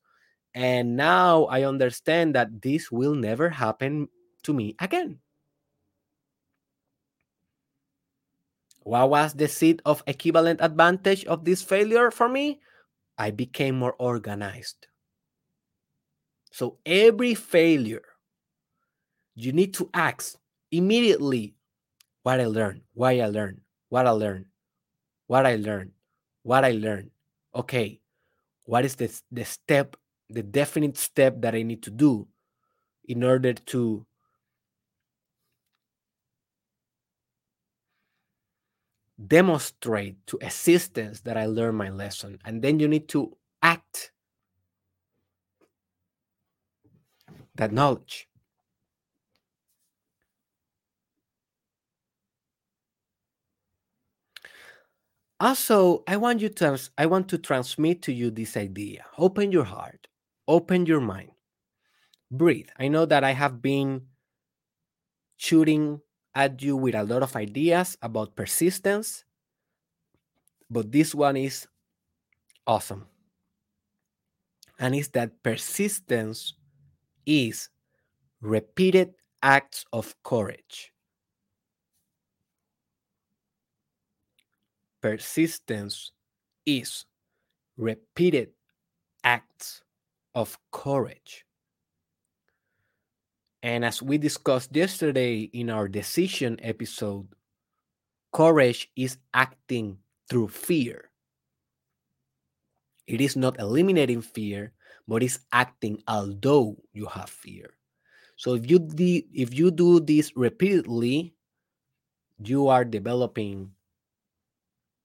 And 0.54 0.96
now 0.96 1.46
I 1.46 1.64
understand 1.64 2.36
that 2.36 2.62
this 2.62 2.92
will 2.92 3.16
never 3.16 3.50
happen 3.50 4.10
to 4.44 4.54
me 4.54 4.76
again. 4.80 5.18
What 8.88 9.10
was 9.10 9.34
the 9.34 9.50
seed 9.50 9.82
of 9.84 10.02
equivalent 10.08 10.62
advantage 10.64 11.26
of 11.26 11.44
this 11.44 11.62
failure 11.62 12.10
for 12.10 12.30
me? 12.30 12.62
I 13.18 13.32
became 13.32 13.76
more 13.76 13.96
organized. 14.00 14.88
So 16.54 16.78
every 16.86 17.36
failure, 17.36 18.08
you 19.36 19.52
need 19.52 19.74
to 19.74 19.90
ask 19.94 20.40
immediately 20.72 21.58
what 22.24 22.40
I 22.40 22.46
learned, 22.46 22.84
why 22.94 23.20
I 23.20 23.28
learned, 23.28 23.60
what 23.90 24.08
I 24.08 24.12
learned, 24.12 24.46
what 25.28 25.46
I 25.46 25.58
learned, 25.58 25.92
what 26.44 26.64
I 26.64 26.72
learned. 26.72 27.12
Okay, 27.54 28.00
what 28.64 28.86
is 28.86 28.96
the, 28.96 29.12
the 29.30 29.44
step, 29.44 29.98
the 30.30 30.44
definite 30.44 30.96
step 30.96 31.42
that 31.42 31.56
I 31.56 31.64
need 31.64 31.84
to 31.84 31.92
do 31.92 32.26
in 33.04 33.26
order 33.26 33.52
to 33.52 34.06
demonstrate 39.26 40.26
to 40.28 40.38
assistance 40.42 41.22
that 41.22 41.38
I 41.38 41.46
learned 41.48 41.78
my 41.78 41.90
lesson. 41.90 42.40
And 42.46 42.62
then 42.62 42.80
you 42.80 42.88
need 42.88 43.10
to 43.10 43.36
act 43.62 44.12
that 47.56 47.72
knowledge. 47.72 48.28
Also, 55.40 56.04
I 56.08 56.18
want 56.18 56.42
you 56.42 56.50
to 56.50 56.80
I 56.98 57.06
want 57.06 57.30
to 57.30 57.38
transmit 57.38 58.02
to 58.04 58.14
you 58.14 58.32
this 58.32 58.58
idea. 58.58 59.06
Open 59.18 59.52
your 59.52 59.66
heart, 59.66 60.08
open 60.48 60.86
your 60.88 61.00
mind. 61.00 61.32
Breathe. 62.32 62.70
I 62.78 62.88
know 62.88 63.06
that 63.06 63.24
I 63.24 63.32
have 63.32 63.62
been 63.62 64.08
shooting 65.38 66.02
at 66.38 66.62
you 66.62 66.78
with 66.78 66.96
a 66.96 67.04
lot 67.04 67.24
of 67.24 67.36
ideas 67.36 67.98
about 68.02 68.38
persistence, 68.38 69.26
but 70.70 70.92
this 70.92 71.14
one 71.16 71.36
is 71.38 71.68
awesome. 72.68 73.08
And 74.80 74.96
it's 74.96 75.10
that 75.10 75.44
persistence 75.44 76.56
is 77.26 77.70
repeated 78.42 79.16
acts 79.44 79.86
of 79.94 80.16
courage. 80.24 80.94
Persistence 85.02 86.12
is 86.68 87.06
repeated 87.78 88.52
acts 89.24 89.84
of 90.36 90.60
courage. 90.72 91.47
And 93.68 93.84
as 93.84 94.00
we 94.02 94.18
discussed 94.18 94.72
yesterday 94.72 95.52
in 95.52 95.70
our 95.70 95.92
decision 95.92 96.56
episode, 96.64 97.28
courage 98.32 98.88
is 98.96 99.20
acting 99.34 100.00
through 100.30 100.56
fear. 100.56 101.12
It 103.12 103.20
is 103.20 103.36
not 103.36 103.60
eliminating 103.60 104.22
fear, 104.24 104.72
but 105.06 105.20
it's 105.22 105.44
acting 105.52 106.00
although 106.08 106.80
you 106.94 107.08
have 107.08 107.28
fear. 107.30 107.76
So 108.40 108.56
if 108.56 108.72
you 108.72 108.80
de- 108.80 109.28
if 109.36 109.52
you 109.52 109.68
do 109.70 110.00
this 110.00 110.32
repeatedly, 110.40 111.36
you 112.40 112.72
are 112.72 112.88
developing 112.88 113.76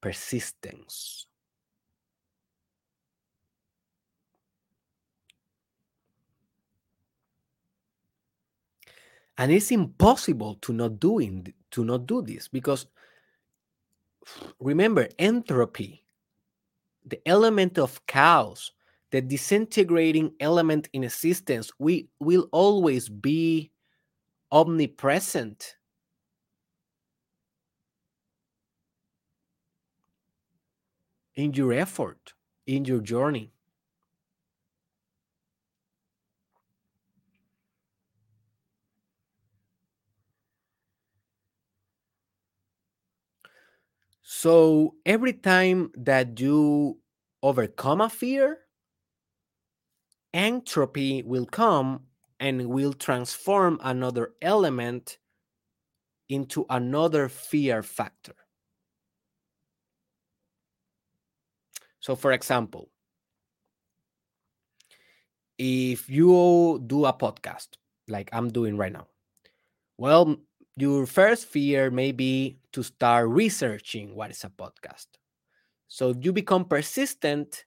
persistence. 0.01 1.27
And 9.39 9.51
it's 9.51 9.71
impossible 9.71 10.57
to 10.57 10.73
not 10.73 11.01
doing 11.01 11.53
to 11.71 11.85
not 11.85 12.07
do 12.07 12.23
this 12.23 12.49
because 12.49 12.87
remember 14.61 15.09
entropy, 15.19 16.05
the 17.05 17.21
element 17.27 17.79
of 17.79 18.07
chaos, 18.07 18.73
the 19.11 19.21
disintegrating 19.21 20.33
element 20.41 20.89
in 20.93 21.05
existence, 21.05 21.71
we 21.79 22.09
will 22.21 22.49
always 22.53 23.09
be 23.09 23.73
omnipresent. 24.51 25.77
In 31.35 31.55
your 31.55 31.73
effort, 31.73 32.35
in 32.67 32.85
your 32.85 33.01
journey. 33.01 33.51
So 44.43 44.97
every 45.07 45.35
time 45.35 45.93
that 45.95 46.41
you 46.41 46.99
overcome 47.45 48.01
a 48.01 48.11
fear, 48.11 48.59
entropy 50.35 51.23
will 51.23 51.47
come 51.47 52.09
and 52.41 52.69
will 52.69 52.93
transform 52.93 53.79
another 53.85 54.33
element 54.43 55.19
into 56.29 56.67
another 56.69 57.29
fear 57.29 57.85
factor. 57.85 58.35
So, 62.01 62.17
for 62.17 62.33
example, 62.33 62.91
if 65.59 66.09
you 66.09 66.83
do 66.87 67.05
a 67.05 67.13
podcast 67.13 67.69
like 68.09 68.29
I'm 68.33 68.51
doing 68.51 68.77
right 68.77 68.93
now, 68.93 69.07
well, 69.99 70.37
your 70.77 71.07
first 71.07 71.47
fear 71.47 71.91
may 71.91 72.13
be 72.13 72.59
to 72.73 72.83
start 72.83 73.29
researching 73.29 74.15
what 74.15 74.31
is 74.31 74.45
a 74.45 74.51
podcast. 74.51 75.07
So, 75.89 76.15
you 76.21 76.33
become 76.33 76.65
persistent, 76.65 77.65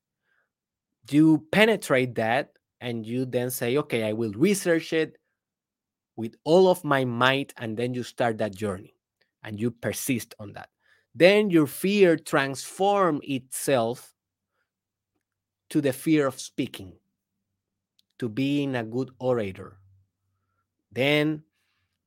you 1.09 1.45
penetrate 1.51 2.15
that 2.15 2.53
and 2.81 3.05
you 3.05 3.25
then 3.25 3.49
say, 3.51 3.77
okay, 3.77 4.03
I 4.03 4.13
will 4.13 4.31
research 4.33 4.93
it 4.93 5.17
with 6.15 6.35
all 6.43 6.69
of 6.69 6.83
my 6.83 7.03
might, 7.03 7.53
and 7.57 7.75
then 7.75 7.93
you 7.93 8.01
start 8.01 8.37
that 8.37 8.55
journey 8.55 8.95
and 9.43 9.59
you 9.59 9.69
persist 9.69 10.33
on 10.39 10.53
that. 10.53 10.69
Then 11.13 11.49
your 11.49 11.67
fear 11.67 12.17
transform 12.17 13.19
itself 13.23 14.13
to 15.69 15.81
the 15.81 15.93
fear 15.93 16.27
of 16.27 16.39
speaking, 16.39 16.93
to 18.19 18.29
being 18.29 18.75
a 18.75 18.83
good 18.83 19.11
orator. 19.19 19.77
Then 20.91 21.43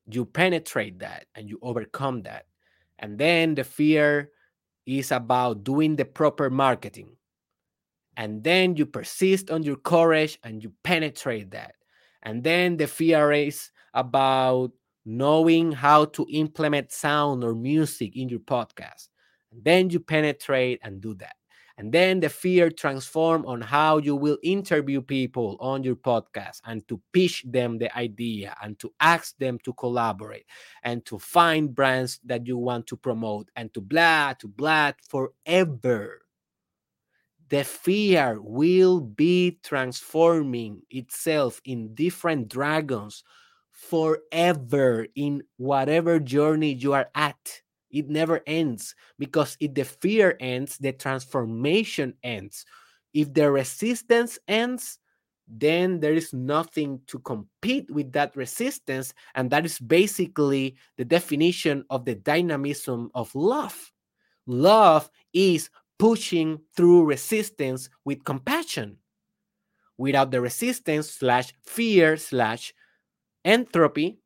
you 0.08 0.24
penetrate 0.24 0.98
that 1.00 1.26
and 1.34 1.48
you 1.48 1.58
overcome 1.62 2.22
that. 2.22 2.46
And 2.98 3.18
then 3.18 3.54
the 3.54 3.64
fear 3.64 4.30
is 4.86 5.12
about 5.12 5.64
doing 5.64 5.96
the 5.96 6.04
proper 6.04 6.50
marketing. 6.50 7.16
And 8.16 8.42
then 8.42 8.74
you 8.76 8.86
persist 8.86 9.50
on 9.50 9.62
your 9.62 9.76
courage 9.76 10.38
and 10.42 10.62
you 10.62 10.72
penetrate 10.82 11.52
that. 11.52 11.74
And 12.22 12.42
then 12.42 12.76
the 12.76 12.88
fear 12.88 13.30
is 13.32 13.70
about 13.94 14.72
knowing 15.04 15.72
how 15.72 16.06
to 16.06 16.26
implement 16.30 16.92
sound 16.92 17.44
or 17.44 17.54
music 17.54 18.16
in 18.16 18.28
your 18.28 18.40
podcast. 18.40 19.08
And 19.52 19.64
then 19.64 19.90
you 19.90 20.00
penetrate 20.00 20.80
and 20.82 21.00
do 21.00 21.14
that 21.14 21.37
and 21.78 21.92
then 21.92 22.20
the 22.20 22.28
fear 22.28 22.70
transform 22.70 23.46
on 23.46 23.60
how 23.60 23.98
you 23.98 24.16
will 24.16 24.38
interview 24.42 25.00
people 25.00 25.56
on 25.60 25.82
your 25.82 25.96
podcast 25.96 26.60
and 26.66 26.86
to 26.88 27.00
pitch 27.12 27.44
them 27.46 27.78
the 27.78 27.96
idea 27.96 28.54
and 28.62 28.78
to 28.80 28.92
ask 29.00 29.38
them 29.38 29.58
to 29.64 29.72
collaborate 29.74 30.44
and 30.82 31.06
to 31.06 31.18
find 31.18 31.74
brands 31.74 32.20
that 32.24 32.46
you 32.46 32.58
want 32.58 32.86
to 32.88 32.96
promote 32.96 33.48
and 33.56 33.72
to 33.72 33.80
blah 33.80 34.34
to 34.34 34.48
blah 34.48 34.92
forever 35.08 36.20
the 37.48 37.64
fear 37.64 38.38
will 38.42 39.00
be 39.00 39.58
transforming 39.62 40.82
itself 40.90 41.60
in 41.64 41.94
different 41.94 42.48
dragons 42.48 43.24
forever 43.70 45.06
in 45.14 45.42
whatever 45.56 46.18
journey 46.18 46.72
you 46.72 46.92
are 46.92 47.08
at. 47.14 47.62
It 47.90 48.08
never 48.08 48.40
ends 48.46 48.94
because 49.18 49.56
if 49.60 49.74
the 49.74 49.84
fear 49.84 50.36
ends, 50.40 50.78
the 50.78 50.92
transformation 50.92 52.14
ends. 52.22 52.64
If 53.14 53.32
the 53.32 53.50
resistance 53.50 54.38
ends, 54.46 54.98
then 55.48 56.00
there 56.00 56.12
is 56.12 56.32
nothing 56.34 57.00
to 57.06 57.18
compete 57.20 57.90
with 57.90 58.12
that 58.12 58.36
resistance. 58.36 59.14
And 59.34 59.50
that 59.50 59.64
is 59.64 59.78
basically 59.78 60.76
the 60.98 61.04
definition 61.04 61.84
of 61.88 62.04
the 62.04 62.16
dynamism 62.16 63.10
of 63.14 63.34
love. 63.34 63.90
Love 64.46 65.10
is 65.32 65.70
pushing 65.98 66.60
through 66.76 67.04
resistance 67.04 67.88
with 68.04 68.24
compassion. 68.24 68.98
Without 69.96 70.30
the 70.30 70.40
resistance 70.40 71.10
slash 71.10 71.52
fear 71.64 72.16
slash 72.16 72.72
entropy, 73.44 74.20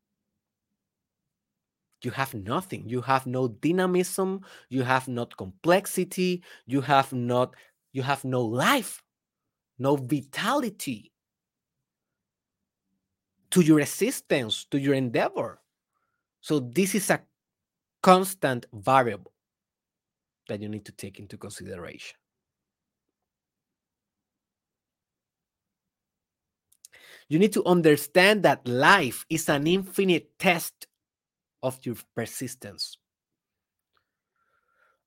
you 2.03 2.11
have 2.11 2.35
nothing. 2.35 2.89
You 2.89 3.01
have 3.03 3.27
no 3.27 3.49
dynamism. 3.49 4.41
You 4.69 4.83
have 4.83 5.09
not 5.09 5.37
complexity. 5.37 6.43
You 6.66 6.81
have 6.81 7.12
not. 7.12 7.55
You 7.93 8.03
have 8.03 8.24
no 8.24 8.43
life, 8.43 9.03
no 9.79 9.97
vitality 9.97 11.12
to 13.51 13.61
your 13.61 13.81
existence, 13.81 14.65
to 14.70 14.81
your 14.81 14.95
endeavor. 14.95 15.61
So 16.41 16.59
this 16.59 16.95
is 16.95 17.11
a 17.11 17.20
constant 18.03 18.66
variable 18.73 19.33
that 20.49 20.62
you 20.62 20.69
need 20.69 20.87
to 20.87 20.93
take 20.93 21.19
into 21.19 21.37
consideration. 21.37 22.16
You 27.29 27.39
need 27.39 27.53
to 27.53 27.65
understand 27.65 28.43
that 28.43 28.66
life 28.66 29.24
is 29.31 29.49
an 29.49 29.66
infinite 29.66 30.39
test 30.39 30.87
of 31.63 31.79
your 31.83 31.97
persistence. 32.15 32.97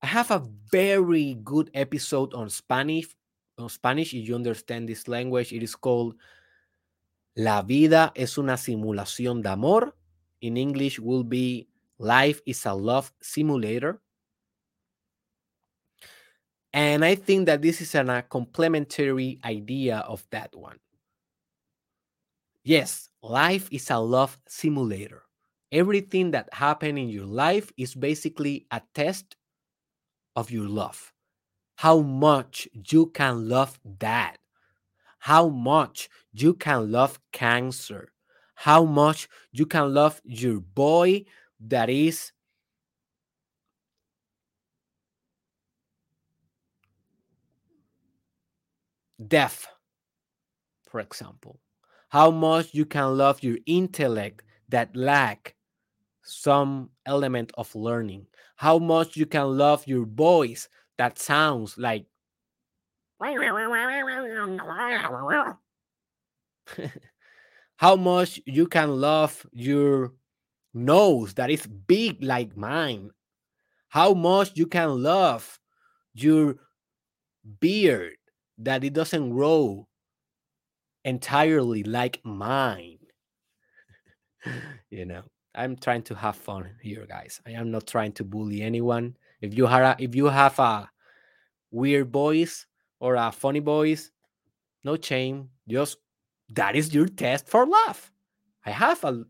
I 0.02 0.08
have 0.08 0.32
a 0.32 0.48
very 0.72 1.36
good 1.44 1.72
episode 1.74 2.34
on 2.34 2.50
Spanish. 2.50 3.08
On 3.58 3.70
Spanish, 3.70 4.14
if 4.14 4.28
you 4.28 4.36
understand 4.36 4.88
this 4.88 5.08
language, 5.08 5.54
it 5.54 5.64
is 5.64 5.76
called 5.76 6.16
La 7.38 7.62
vida 7.62 8.12
es 8.16 8.38
una 8.38 8.54
simulación 8.54 9.42
de 9.42 9.50
amor. 9.50 9.96
In 10.42 10.58
English, 10.58 11.00
will 11.00 11.24
be 11.24 11.68
Life 11.98 12.42
is 12.46 12.66
a 12.66 12.74
love 12.74 13.12
simulator. 13.22 14.02
And 16.74 17.06
I 17.06 17.16
think 17.16 17.46
that 17.46 17.62
this 17.62 17.80
is 17.80 17.96
an, 17.96 18.10
a 18.10 18.22
complementary 18.22 19.40
idea 19.46 20.00
of 20.00 20.26
that 20.32 20.54
one. 20.54 20.78
Yes, 22.64 23.10
life 23.22 23.70
is 23.72 23.90
a 23.92 24.00
love 24.00 24.38
simulator. 24.48 25.25
Everything 25.72 26.32
that 26.32 26.54
happened 26.54 26.98
in 27.00 27.10
your 27.10 27.26
life 27.26 27.72
is 27.78 27.96
basically 27.96 28.66
a 28.72 28.82
test 28.94 29.36
of 30.36 30.52
your 30.52 30.68
love. 30.68 31.12
How 31.78 32.00
much 32.00 32.68
you 32.90 33.08
can 33.08 33.50
love 33.50 33.80
that. 34.00 34.38
How 35.20 35.50
much 35.50 36.10
you 36.34 36.54
can 36.54 36.92
love 36.92 37.20
cancer. 37.32 38.10
How 38.56 38.86
much 38.86 39.28
you 39.52 39.66
can 39.66 39.94
love 39.94 40.22
your 40.24 40.60
boy 40.60 41.26
that 41.60 41.90
is 41.90 42.32
deaf, 49.28 49.68
for 50.84 51.00
example. 51.00 51.60
How 52.10 52.32
much 52.32 52.74
you 52.74 52.86
can 52.86 53.18
love 53.18 53.44
your 53.44 53.58
intellect 53.66 54.44
that 54.70 54.96
lack 54.96 55.55
some 56.26 56.90
element 57.06 57.52
of 57.58 57.74
learning. 57.76 58.28
How 58.58 58.80
much 58.80 59.16
you 59.16 59.26
can 59.26 59.58
love 59.58 59.88
your 59.88 60.06
voice 60.06 60.68
that 60.98 61.20
sounds 61.20 61.78
like 61.78 62.06
how 67.78 67.96
much 67.96 68.42
you 68.46 68.68
can 68.68 68.90
love 69.00 69.46
your 69.54 70.14
nose 70.74 71.34
that 71.36 71.50
is 71.50 71.66
big 71.68 72.24
like 72.24 72.58
mine. 72.58 73.12
How 73.90 74.14
much 74.14 74.52
you 74.56 74.68
can 74.68 75.02
love 75.02 75.60
your 76.14 76.56
beard 77.60 78.18
that 78.58 78.84
it 78.84 78.94
doesn't 78.94 79.30
grow 79.30 79.88
entirely 81.04 81.84
like 81.84 82.20
mine. 82.26 83.00
You 84.92 85.06
know 85.06 85.24
i'm 85.58 85.76
trying 85.76 86.02
to 86.04 86.16
have 86.16 86.36
fun 86.36 86.70
here 86.82 87.06
guys. 87.08 87.42
I 87.46 87.52
am 87.52 87.72
not 87.72 87.88
trying 87.88 88.12
to 88.14 88.24
bully 88.24 88.62
anyone. 88.62 89.18
If 89.42 89.54
you 89.58 89.66
have 89.66 90.00
a, 90.00 90.04
if 90.04 90.16
you 90.16 90.26
have 90.26 90.58
a 90.60 90.90
weird 91.72 92.12
voice 92.12 92.66
or 93.00 93.16
a 93.16 93.32
funny 93.32 93.60
voice 93.60 94.12
no 94.84 94.98
shame. 94.98 95.50
Just 95.68 95.98
that 96.50 96.76
is 96.76 96.94
your 96.94 97.08
test 97.08 97.48
for 97.48 97.66
love 97.66 98.12
i 98.66 98.70
have 98.70 99.04
a 99.04 99.24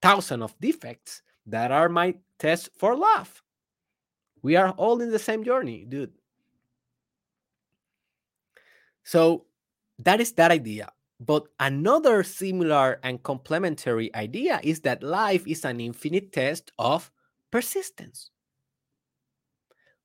thousand 0.00 0.40
of 0.42 0.54
defects 0.60 1.22
that 1.46 1.72
are 1.72 1.88
my 1.88 2.14
test 2.38 2.70
for 2.78 2.96
love 2.96 3.42
we 4.42 4.56
are 4.56 4.70
all 4.76 5.00
in 5.00 5.10
the 5.10 5.18
same 5.18 5.42
journey 5.42 5.86
dude. 5.88 6.12
So 9.02 9.46
that 9.98 10.20
is 10.20 10.32
that 10.32 10.50
idea 10.50 10.92
but 11.24 11.46
another 11.60 12.22
similar 12.22 12.98
and 13.02 13.22
complementary 13.22 14.14
idea 14.14 14.60
is 14.62 14.80
that 14.80 15.02
life 15.02 15.46
is 15.46 15.64
an 15.64 15.80
infinite 15.80 16.32
test 16.32 16.72
of 16.78 17.10
persistence. 17.50 18.30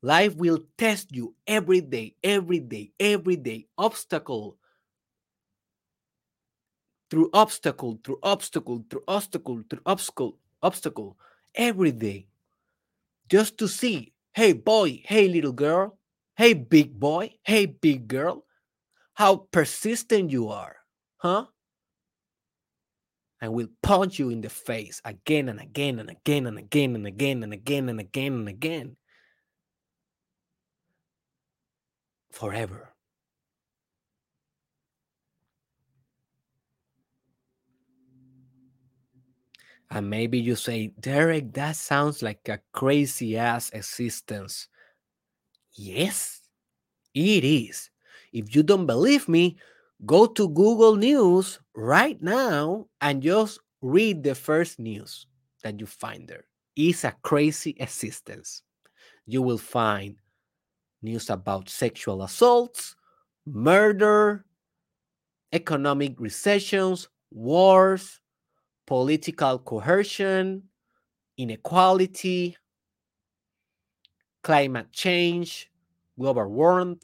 Life 0.02 0.36
will 0.36 0.66
test 0.78 1.12
you 1.12 1.36
every 1.48 1.82
day, 1.82 2.16
every 2.24 2.60
day, 2.60 2.92
every 3.00 3.36
day, 3.36 3.68
obstacle 3.78 4.58
through 7.10 7.30
obstacle, 7.34 8.00
through 8.04 8.20
obstacle, 8.24 8.86
through 8.90 9.04
obstacle, 9.08 9.64
through 9.70 9.82
obstacle, 9.86 10.38
obstacle, 10.62 11.18
every 11.56 11.92
day. 11.92 12.28
Just 13.30 13.58
to 13.60 13.68
see, 13.68 14.14
hey 14.34 14.54
boy, 14.54 15.02
hey 15.06 15.28
little 15.28 15.54
girl, 15.54 15.98
hey 16.36 16.54
big 16.54 17.00
boy, 17.00 17.34
hey 17.44 17.66
big 17.66 18.08
girl, 18.08 18.46
how 19.14 19.48
persistent 19.52 20.32
you 20.32 20.50
are 20.50 20.79
huh? 21.20 21.46
And 23.42 23.54
will 23.54 23.70
punch 23.82 24.20
you 24.20 24.30
in 24.32 24.42
the 24.42 24.50
face 24.50 25.02
again 25.06 25.48
and 25.48 25.62
again 25.62 26.00
and 26.00 26.10
again 26.10 26.46
and 26.46 26.58
again 26.58 26.96
and 26.96 27.08
again 27.08 27.44
and 27.44 27.54
again 27.54 27.88
and 27.88 28.00
again 28.00 28.34
and 28.34 28.50
again. 28.50 28.98
Forever. 32.32 32.90
And 39.92 40.10
maybe 40.10 40.40
you 40.40 40.56
say, 40.56 40.94
Derek, 41.00 41.54
that 41.54 41.76
sounds 41.76 42.22
like 42.22 42.48
a 42.48 42.60
crazy 42.74 43.38
ass 43.38 43.72
existence. 43.72 44.68
Yes, 45.74 46.42
it 47.16 47.44
is. 47.44 47.90
If 48.32 48.56
you 48.56 48.62
don't 48.62 48.86
believe 48.86 49.28
me, 49.28 49.58
go 50.06 50.26
to 50.26 50.50
Google 50.50 50.96
News 50.96 51.60
right 51.76 52.22
now 52.22 52.88
and 53.02 53.22
just 53.22 53.60
read 53.82 54.24
the 54.24 54.36
first 54.36 54.80
news 54.80 55.28
that 55.64 55.80
you 55.80 55.86
find 55.86 56.28
there. 56.28 56.46
It's 56.76 57.04
a 57.04 57.16
crazy 57.22 57.76
existence. 57.80 58.64
You 59.26 59.42
will 59.42 59.58
find 59.58 60.16
news 61.02 61.30
about 61.30 61.70
sexual 61.70 62.24
assaults, 62.24 62.96
murder, 63.46 64.46
economic 65.52 66.20
recessions, 66.20 67.10
wars, 67.32 68.20
political 68.88 69.60
coercion, 69.60 70.64
inequality, 71.38 72.58
climate 74.44 74.92
change, 74.92 75.70
global 76.18 76.48
warmth, 76.48 77.04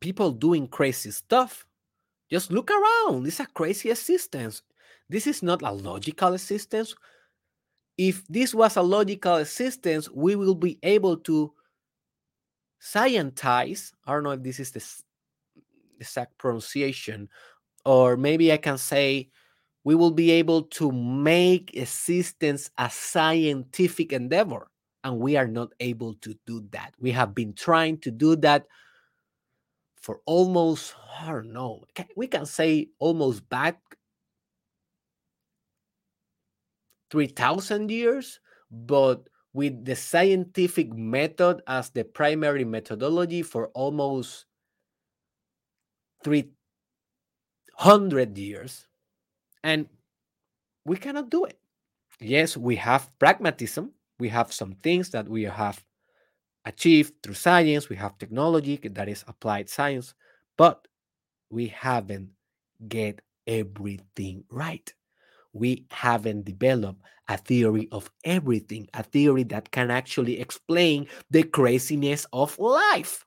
people 0.00 0.30
doing 0.30 0.66
crazy 0.66 1.10
stuff. 1.10 1.66
Just 2.30 2.50
look 2.50 2.70
around. 2.70 3.26
It's 3.26 3.40
a 3.40 3.46
crazy 3.46 3.90
existence. 3.90 4.62
This 5.08 5.26
is 5.26 5.42
not 5.42 5.62
a 5.62 5.72
logical 5.72 6.34
existence. 6.34 6.94
If 7.98 8.26
this 8.28 8.54
was 8.54 8.76
a 8.76 8.82
logical 8.82 9.36
existence, 9.36 10.08
we 10.10 10.36
will 10.36 10.54
be 10.54 10.78
able 10.82 11.16
to 11.18 11.52
scientize. 12.78 13.92
I 14.06 14.12
don't 14.12 14.22
know 14.22 14.30
if 14.30 14.42
this 14.42 14.58
is 14.58 14.70
the 14.70 14.84
exact 15.98 16.38
pronunciation, 16.38 17.28
or 17.84 18.16
maybe 18.16 18.52
I 18.52 18.56
can 18.56 18.78
say 18.78 19.28
we 19.84 19.94
will 19.94 20.12
be 20.12 20.30
able 20.30 20.62
to 20.62 20.92
make 20.92 21.76
existence 21.76 22.70
a 22.78 22.88
scientific 22.88 24.12
endeavor. 24.12 24.70
And 25.02 25.18
we 25.18 25.36
are 25.36 25.48
not 25.48 25.72
able 25.80 26.14
to 26.14 26.34
do 26.46 26.64
that. 26.70 26.94
We 27.00 27.10
have 27.12 27.34
been 27.34 27.54
trying 27.54 27.98
to 27.98 28.10
do 28.10 28.36
that 28.36 28.66
for 30.00 30.20
almost, 30.26 30.94
I 31.20 31.32
don't 31.32 31.52
know, 31.52 31.84
we 32.16 32.26
can 32.26 32.46
say 32.46 32.88
almost 32.98 33.48
back 33.48 33.78
3,000 37.10 37.90
years, 37.90 38.40
but 38.70 39.28
with 39.52 39.84
the 39.84 39.96
scientific 39.96 40.92
method 40.92 41.60
as 41.66 41.90
the 41.90 42.04
primary 42.04 42.64
methodology 42.64 43.42
for 43.42 43.68
almost 43.68 44.46
300 46.24 48.38
years. 48.38 48.86
And 49.62 49.88
we 50.84 50.96
cannot 50.96 51.30
do 51.30 51.44
it. 51.44 51.58
Yes, 52.20 52.56
we 52.56 52.76
have 52.76 53.10
pragmatism. 53.18 53.92
We 54.18 54.28
have 54.28 54.52
some 54.52 54.74
things 54.74 55.10
that 55.10 55.28
we 55.28 55.44
have 55.44 55.82
achieved 56.64 57.14
through 57.22 57.34
science. 57.34 57.88
We 57.88 57.96
have 57.96 58.18
technology 58.18 58.76
that 58.76 59.08
is 59.08 59.24
applied 59.26 59.68
science, 59.68 60.14
but 60.56 60.86
we 61.50 61.68
haven't 61.68 62.30
get 62.88 63.20
everything 63.46 64.44
right. 64.50 64.92
We 65.52 65.86
haven't 65.90 66.44
developed 66.44 67.02
a 67.28 67.36
theory 67.36 67.88
of 67.90 68.10
everything, 68.24 68.88
a 68.94 69.02
theory 69.02 69.42
that 69.44 69.70
can 69.70 69.90
actually 69.90 70.40
explain 70.40 71.08
the 71.30 71.42
craziness 71.42 72.26
of 72.32 72.58
life. 72.58 73.24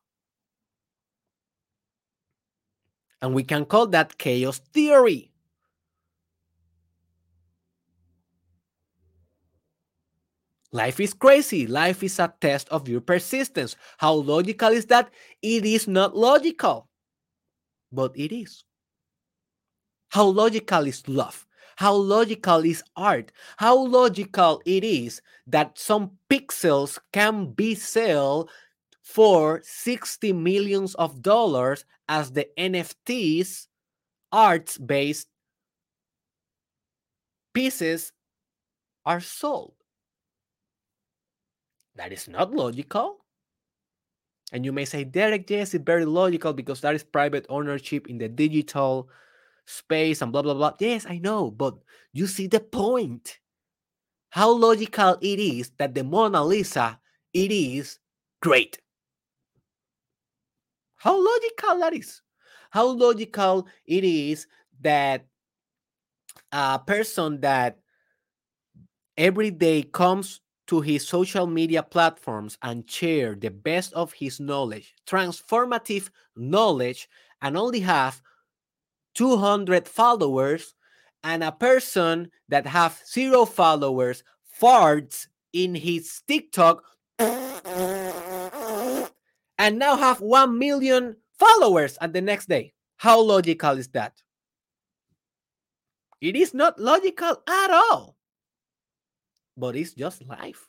And 3.22 3.34
we 3.34 3.44
can 3.44 3.66
call 3.66 3.88
that 3.88 4.18
chaos 4.18 4.60
theory. 4.74 5.33
Life 10.74 11.00
is 11.00 11.14
crazy. 11.14 11.68
Life 11.68 12.02
is 12.02 12.18
a 12.18 12.34
test 12.42 12.68
of 12.70 12.90
your 12.90 13.00
persistence. 13.00 13.76
How 14.00 14.14
logical 14.14 14.70
is 14.70 14.88
that? 14.88 15.12
It 15.44 15.66
is 15.66 15.88
not 15.88 16.18
logical, 16.18 16.90
but 17.92 18.12
it 18.18 18.34
is. 18.36 18.64
How 20.10 20.26
logical 20.26 20.88
is 20.88 21.08
love? 21.08 21.46
How 21.76 21.94
logical 21.94 22.66
is 22.66 22.84
art? 22.96 23.32
How 23.58 23.78
logical 23.78 24.64
it 24.66 24.84
is 24.84 25.22
that 25.46 25.78
some 25.78 26.18
pixels 26.28 26.98
can 27.12 27.54
be 27.54 27.76
sold 27.76 28.50
for 29.04 29.62
60 29.64 30.34
millions 30.34 30.96
of 30.96 31.22
dollars 31.22 31.86
as 32.08 32.32
the 32.32 32.48
NFTs, 32.58 33.68
arts 34.32 34.80
based 34.80 35.28
pieces 37.54 38.12
are 39.06 39.22
sold. 39.22 39.83
That 41.96 42.12
is 42.12 42.28
not 42.28 42.54
logical. 42.54 43.18
And 44.52 44.66
you 44.66 44.72
may 44.72 44.86
say, 44.86 45.04
Derek, 45.04 45.50
yes, 45.50 45.74
it's 45.74 45.84
very 45.84 46.06
logical 46.06 46.54
because 46.54 46.82
that 46.82 46.96
is 46.96 47.04
private 47.04 47.46
ownership 47.50 48.08
in 48.08 48.18
the 48.18 48.30
digital 48.30 49.10
space 49.66 50.22
and 50.22 50.32
blah, 50.32 50.42
blah, 50.42 50.54
blah. 50.54 50.74
Yes, 50.80 51.06
I 51.08 51.18
know, 51.18 51.50
but 51.50 51.76
you 52.14 52.28
see 52.28 52.48
the 52.48 52.60
point. 52.60 53.40
How 54.30 54.52
logical 54.52 55.18
it 55.22 55.40
is 55.40 55.72
that 55.78 55.94
the 55.94 56.04
Mona 56.04 56.44
Lisa, 56.44 57.00
it 57.34 57.52
is 57.52 58.00
great. 58.42 58.80
How 60.96 61.18
logical 61.18 61.80
that 61.80 61.94
is. 61.94 62.22
How 62.72 62.88
logical 62.88 63.68
it 63.86 64.04
is 64.04 64.48
that 64.82 65.26
a 66.52 66.80
person 66.80 67.42
that 67.42 67.80
every 69.18 69.52
day 69.52 69.84
comes 69.84 70.42
to 70.68 70.82
his 70.82 71.08
social 71.08 71.48
media 71.48 71.84
platforms 71.84 72.58
and 72.62 72.90
share 72.90 73.36
the 73.36 73.50
best 73.52 73.94
of 73.94 74.14
his 74.14 74.40
knowledge, 74.40 74.94
transformative 75.06 76.10
knowledge, 76.36 77.10
and 77.42 77.58
only 77.58 77.82
have 77.82 78.22
200 79.16 79.88
followers, 79.88 80.76
and 81.24 81.44
a 81.44 81.52
person 81.52 82.30
that 82.50 82.66
have 82.66 83.02
zero 83.08 83.46
followers 83.46 84.24
farts 84.62 85.28
in 85.54 85.76
his 85.76 86.22
TikTok 86.28 86.84
and 89.58 89.80
now 89.80 89.96
have 89.96 90.20
1 90.20 90.58
million 90.58 91.16
followers 91.38 91.98
and 92.02 92.14
the 92.14 92.22
next 92.22 92.50
day. 92.50 92.74
How 92.98 93.22
logical 93.22 93.78
is 93.78 93.88
that? 93.90 94.22
It 96.22 96.36
is 96.36 96.54
not 96.54 96.80
logical 96.80 97.42
at 97.48 97.72
all. 97.72 98.13
But 99.56 99.76
it's 99.76 99.94
just 99.94 100.26
life. 100.26 100.68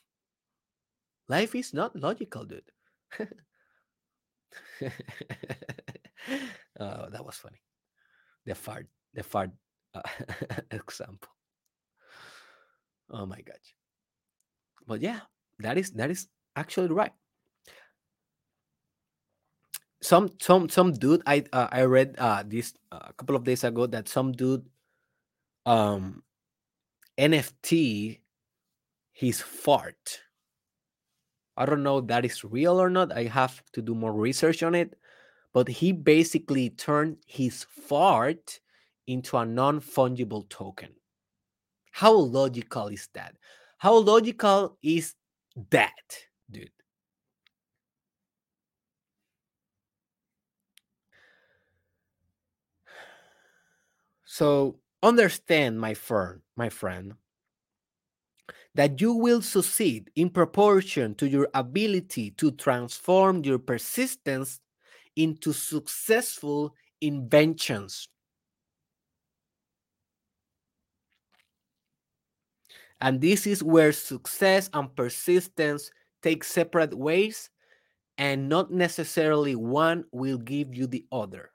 Life 1.29 1.55
is 1.55 1.73
not 1.73 1.97
logical, 1.97 2.45
dude. 2.45 2.71
oh, 6.81 7.09
that 7.11 7.25
was 7.25 7.37
funny. 7.37 7.63
The 8.45 8.55
fart, 8.55 8.87
the 9.15 9.23
fart 9.23 9.51
uh, 9.95 10.03
example. 10.71 11.31
Oh 13.11 13.27
my 13.27 13.41
god. 13.41 13.59
But 14.87 15.01
yeah, 15.01 15.21
that 15.61 15.79
is 15.79 15.93
that 15.93 16.11
is 16.11 16.29
actually 16.57 16.89
right. 16.89 17.13
Some 20.03 20.31
some 20.41 20.69
some 20.69 20.93
dude 20.93 21.23
I 21.27 21.45
uh, 21.53 21.69
I 21.73 21.85
read 21.85 22.17
uh, 22.19 22.45
this 22.47 22.75
uh, 22.93 23.09
a 23.09 23.13
couple 23.15 23.37
of 23.37 23.45
days 23.45 23.65
ago 23.65 23.87
that 23.87 24.09
some 24.09 24.33
dude 24.33 24.67
um 25.65 26.23
NFT 27.17 28.21
his 29.15 29.41
fart. 29.41 30.21
I 31.57 31.65
don't 31.65 31.85
know 31.85 32.01
that 32.03 32.25
is 32.25 32.45
real 32.45 32.83
or 32.83 32.91
not. 32.91 33.17
I 33.17 33.25
have 33.25 33.63
to 33.73 33.81
do 33.81 33.95
more 33.95 34.13
research 34.13 34.63
on 34.63 34.75
it. 34.75 34.95
But 35.53 35.69
he 35.69 35.93
basically 35.93 36.71
turned 36.71 37.19
his 37.27 37.65
fart 37.71 38.59
into 39.07 39.37
a 39.37 39.47
non 39.47 39.81
fungible 39.81 40.49
token. 40.49 40.91
How 41.93 42.13
logical 42.13 42.89
is 42.89 43.09
that? 43.15 43.37
How 43.79 43.95
logical 43.95 44.77
is 44.83 45.15
that, 45.71 46.19
dude? 46.51 46.71
So 54.25 54.81
understand, 55.05 55.81
my 55.81 55.95
friend, 55.95 56.41
my 56.57 56.69
friend, 56.69 57.15
that 58.75 59.01
you 59.01 59.13
will 59.13 59.41
succeed 59.41 60.11
in 60.17 60.29
proportion 60.31 61.15
to 61.15 61.29
your 61.29 61.49
ability 61.55 62.33
to 62.33 62.51
transform 62.53 63.45
your 63.45 63.59
persistence 63.59 64.61
into 65.17 65.53
successful 65.53 66.75
inventions. 67.01 68.09
And 73.01 73.21
this 73.21 73.47
is 73.47 73.63
where 73.63 73.93
success 73.93 74.71
and 74.73 74.95
persistence 74.97 75.91
take 76.23 76.43
separate 76.43 76.95
ways, 76.95 77.51
and 78.17 78.49
not 78.49 78.73
necessarily 78.73 79.55
one 79.55 80.05
will 80.11 80.39
give 80.39 80.75
you 80.75 80.87
the 80.87 81.05
other. 81.13 81.51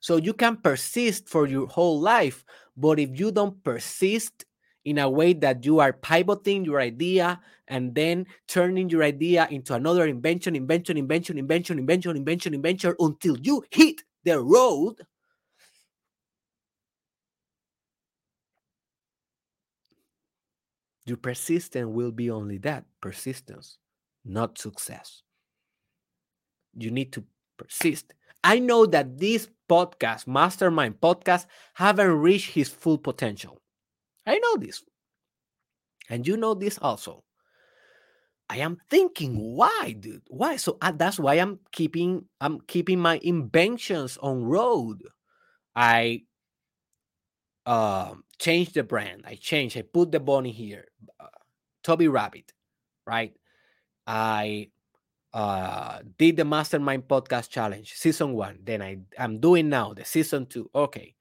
So 0.00 0.16
you 0.16 0.32
can 0.32 0.56
persist 0.56 1.28
for 1.28 1.46
your 1.46 1.66
whole 1.66 2.00
life, 2.00 2.42
but 2.76 2.98
if 2.98 3.20
you 3.20 3.30
don't 3.30 3.62
persist 3.62 4.46
in 4.84 4.98
a 4.98 5.08
way 5.08 5.32
that 5.34 5.64
you 5.64 5.78
are 5.78 5.92
pivoting 5.92 6.64
your 6.64 6.80
idea 6.80 7.40
and 7.68 7.94
then 7.94 8.26
turning 8.48 8.88
your 8.88 9.02
idea 9.02 9.46
into 9.50 9.74
another 9.74 10.06
invention, 10.06 10.56
invention, 10.56 10.96
invention, 10.96 11.38
invention, 11.38 11.78
invention, 11.78 12.16
invention, 12.16 12.54
invention 12.54 12.94
until 12.98 13.36
you 13.38 13.62
hit 13.70 14.02
the 14.24 14.40
road. 14.40 14.94
Your 21.06 21.16
persistence 21.16 21.88
will 21.88 22.12
be 22.12 22.30
only 22.30 22.58
that 22.58 22.84
persistence, 23.00 23.78
not 24.24 24.58
success. 24.58 25.22
You 26.76 26.90
need 26.90 27.12
to 27.14 27.24
persist. 27.56 28.14
I 28.44 28.58
know 28.58 28.86
that 28.86 29.18
this 29.18 29.48
podcast, 29.68 30.26
Mastermind 30.26 31.00
podcast, 31.00 31.46
haven't 31.74 32.12
reached 32.12 32.52
his 32.52 32.68
full 32.68 32.98
potential. 32.98 33.60
I 34.26 34.38
know 34.38 34.56
this. 34.56 34.82
And 36.08 36.26
you 36.26 36.36
know 36.36 36.54
this 36.54 36.78
also. 36.78 37.24
I 38.50 38.58
am 38.58 38.78
thinking, 38.90 39.36
why, 39.36 39.94
dude? 39.98 40.22
Why? 40.28 40.56
So 40.56 40.76
uh, 40.82 40.90
that's 40.90 41.20
why 41.20 41.34
I'm 41.34 41.60
keeping 41.70 42.24
I'm 42.40 42.60
keeping 42.62 42.98
my 42.98 43.20
inventions 43.22 44.18
on 44.20 44.42
road. 44.42 45.04
I 45.76 46.22
uh, 47.64 48.14
changed 48.40 48.74
the 48.74 48.82
brand. 48.82 49.22
I 49.24 49.36
changed. 49.36 49.76
I 49.76 49.82
put 49.82 50.10
the 50.10 50.18
bunny 50.18 50.50
here, 50.50 50.86
uh, 51.20 51.28
Toby 51.84 52.08
Rabbit, 52.08 52.52
right? 53.06 53.32
I 54.04 54.70
uh, 55.32 56.00
did 56.18 56.36
the 56.36 56.44
Mastermind 56.44 57.04
Podcast 57.04 57.50
Challenge 57.50 57.92
season 57.94 58.32
one. 58.32 58.58
Then 58.64 58.82
I 58.82 58.98
I'm 59.16 59.38
doing 59.38 59.68
now 59.68 59.94
the 59.94 60.04
season 60.04 60.46
two. 60.46 60.68
Okay, 60.74 61.14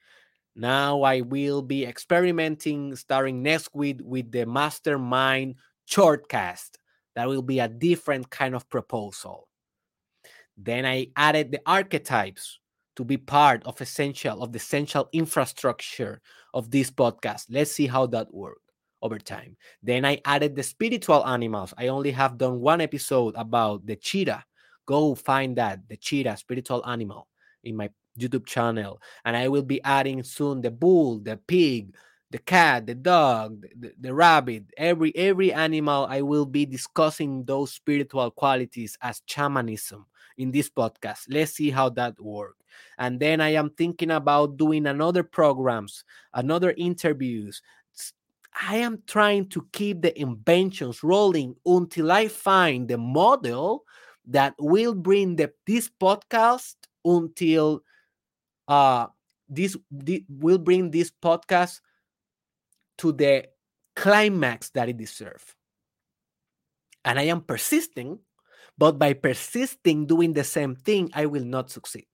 now 0.60 1.04
I 1.04 1.22
will 1.22 1.62
be 1.62 1.86
experimenting 1.86 2.94
starting 2.98 3.42
next 3.42 3.70
week 3.74 4.02
with 4.04 4.30
the 4.30 4.46
Mastermind 4.46 5.56
Shortcast. 5.90 6.72
That 7.16 7.30
will 7.30 7.42
be 7.42 7.60
a 7.60 7.70
different 7.70 8.30
kind 8.30 8.54
of 8.54 8.70
proposal. 8.70 9.48
Then 10.58 10.86
I 10.86 11.08
added 11.16 11.54
the 11.54 11.62
archetypes 11.66 12.60
to 12.98 13.06
be 13.06 13.16
part 13.16 13.64
of 13.66 13.80
essential 13.80 14.44
of 14.44 14.52
the 14.52 14.58
essential 14.58 15.08
infrastructure 15.14 16.20
of 16.54 16.70
this 16.70 16.92
podcast. 16.92 17.46
Let's 17.50 17.72
see 17.72 17.88
how 17.88 18.08
that 18.08 18.34
works 18.34 18.62
over 19.02 19.18
time. 19.18 19.56
Then 19.82 20.04
I 20.04 20.20
added 20.26 20.58
the 20.58 20.64
spiritual 20.64 21.26
animals. 21.26 21.74
I 21.78 21.88
only 21.88 22.12
have 22.12 22.38
done 22.38 22.60
one 22.60 22.82
episode 22.82 23.34
about 23.38 23.86
the 23.86 23.96
cheetah. 23.96 24.44
Go 24.86 25.16
find 25.16 25.56
that 25.56 25.88
the 25.88 25.96
cheetah 25.96 26.36
spiritual 26.36 26.86
animal 26.86 27.30
in 27.64 27.78
my 27.78 27.90
YouTube 28.18 28.46
channel. 28.46 29.02
And 29.26 29.36
I 29.36 29.48
will 29.48 29.64
be 29.64 29.84
adding 29.84 30.24
soon 30.24 30.62
the 30.62 30.72
bull, 30.72 31.20
the 31.20 31.38
pig, 31.38 31.96
the 32.32 32.38
cat, 32.38 32.86
the 32.86 32.96
dog, 32.96 33.66
the, 33.76 33.92
the, 34.00 34.14
rabbit, 34.14 34.66
every 34.78 35.16
every 35.16 35.52
animal. 35.52 36.06
I 36.10 36.22
will 36.22 36.46
be 36.46 36.66
discussing 36.66 37.44
those 37.44 37.74
spiritual 37.74 38.30
qualities 38.32 38.98
as 39.02 39.22
shamanism 39.26 40.06
in 40.38 40.52
this 40.52 40.70
podcast. 40.70 41.26
Let's 41.30 41.54
see 41.54 41.70
how 41.70 41.90
that 41.90 42.20
works. 42.20 42.64
And 42.98 43.20
then 43.20 43.42
I 43.42 43.54
am 43.54 43.72
thinking 43.72 44.12
about 44.12 44.58
doing 44.58 44.86
another 44.86 45.24
programs, 45.24 46.04
another 46.34 46.74
interviews. 46.78 47.62
I 48.62 48.78
am 48.78 49.04
trying 49.08 49.50
to 49.50 49.68
keep 49.72 50.02
the 50.02 50.20
inventions 50.20 51.04
rolling 51.04 51.56
until 51.66 52.12
I 52.12 52.28
find 52.28 52.88
the 52.88 52.98
model 52.98 53.86
that 54.28 54.54
will 54.60 54.94
bring 54.94 55.36
the, 55.36 55.52
this 55.66 55.90
podcast 55.90 56.76
until 57.06 57.82
uh, 58.70 59.08
this, 59.50 59.76
this 59.90 60.22
will 60.30 60.60
bring 60.60 60.92
this 60.92 61.12
podcast 61.12 61.82
to 63.00 63.12
the 63.12 63.46
climax 63.96 64.70
that 64.70 64.88
it 64.88 64.98
deserves. 64.98 65.56
And 67.04 67.18
I 67.18 67.24
am 67.24 67.42
persisting, 67.42 68.20
but 68.78 69.00
by 69.00 69.14
persisting 69.14 70.06
doing 70.06 70.34
the 70.34 70.44
same 70.44 70.76
thing, 70.76 71.10
I 71.14 71.26
will 71.26 71.44
not 71.44 71.72
succeed. 71.72 72.06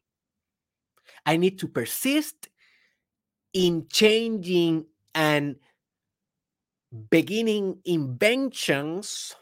I 1.25 1.37
need 1.37 1.59
to 1.59 1.67
persist 1.67 2.49
in 3.53 3.87
changing 3.91 4.85
and 5.13 5.57
beginning 7.09 7.79
inventions 7.83 9.35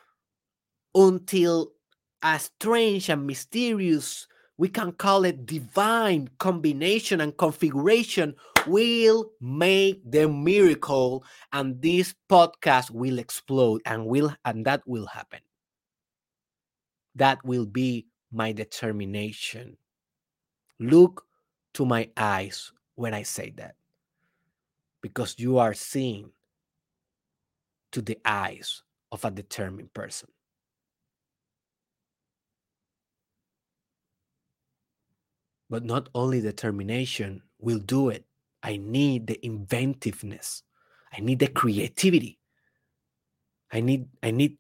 until 0.96 1.74
a 2.22 2.40
strange 2.40 3.10
and 3.10 3.28
mysterious 3.28 4.28
we 4.58 4.68
can 4.68 4.92
call 4.92 5.26
it 5.26 5.46
divine 5.46 6.30
combination 6.38 7.22
and 7.22 7.36
configuration 7.38 8.36
will 8.68 9.32
make 9.42 10.00
the 10.10 10.28
miracle 10.28 11.24
and 11.52 11.82
this 11.82 12.14
podcast 12.30 12.92
will 12.92 13.20
explode 13.20 13.82
and 13.86 14.06
will 14.06 14.34
and 14.46 14.66
that 14.66 14.82
will 14.88 15.08
happen. 15.08 15.40
That 17.16 17.44
will 17.44 17.66
be 17.66 18.08
my 18.32 18.52
determination. 18.52 19.78
Look 20.80 21.26
to 21.74 21.86
my 21.86 22.10
eyes 22.16 22.72
when 22.96 23.14
i 23.14 23.24
say 23.24 23.52
that 23.58 23.76
because 25.02 25.36
you 25.38 25.58
are 25.58 25.74
seeing 25.74 26.32
to 27.92 28.02
the 28.02 28.18
eyes 28.26 28.84
of 29.12 29.26
a 29.26 29.32
determined 29.32 29.94
person 29.94 30.30
But 35.74 35.84
not 35.84 36.08
only 36.14 36.40
determination 36.40 37.42
will 37.58 37.80
do 37.80 38.10
it. 38.10 38.28
I 38.62 38.78
need 38.78 39.26
the 39.26 39.44
inventiveness. 39.44 40.62
I 41.12 41.20
need 41.20 41.40
the 41.40 41.48
creativity. 41.48 42.38
I 43.72 43.82
need 43.82 44.06
I 44.22 44.30
need 44.30 44.60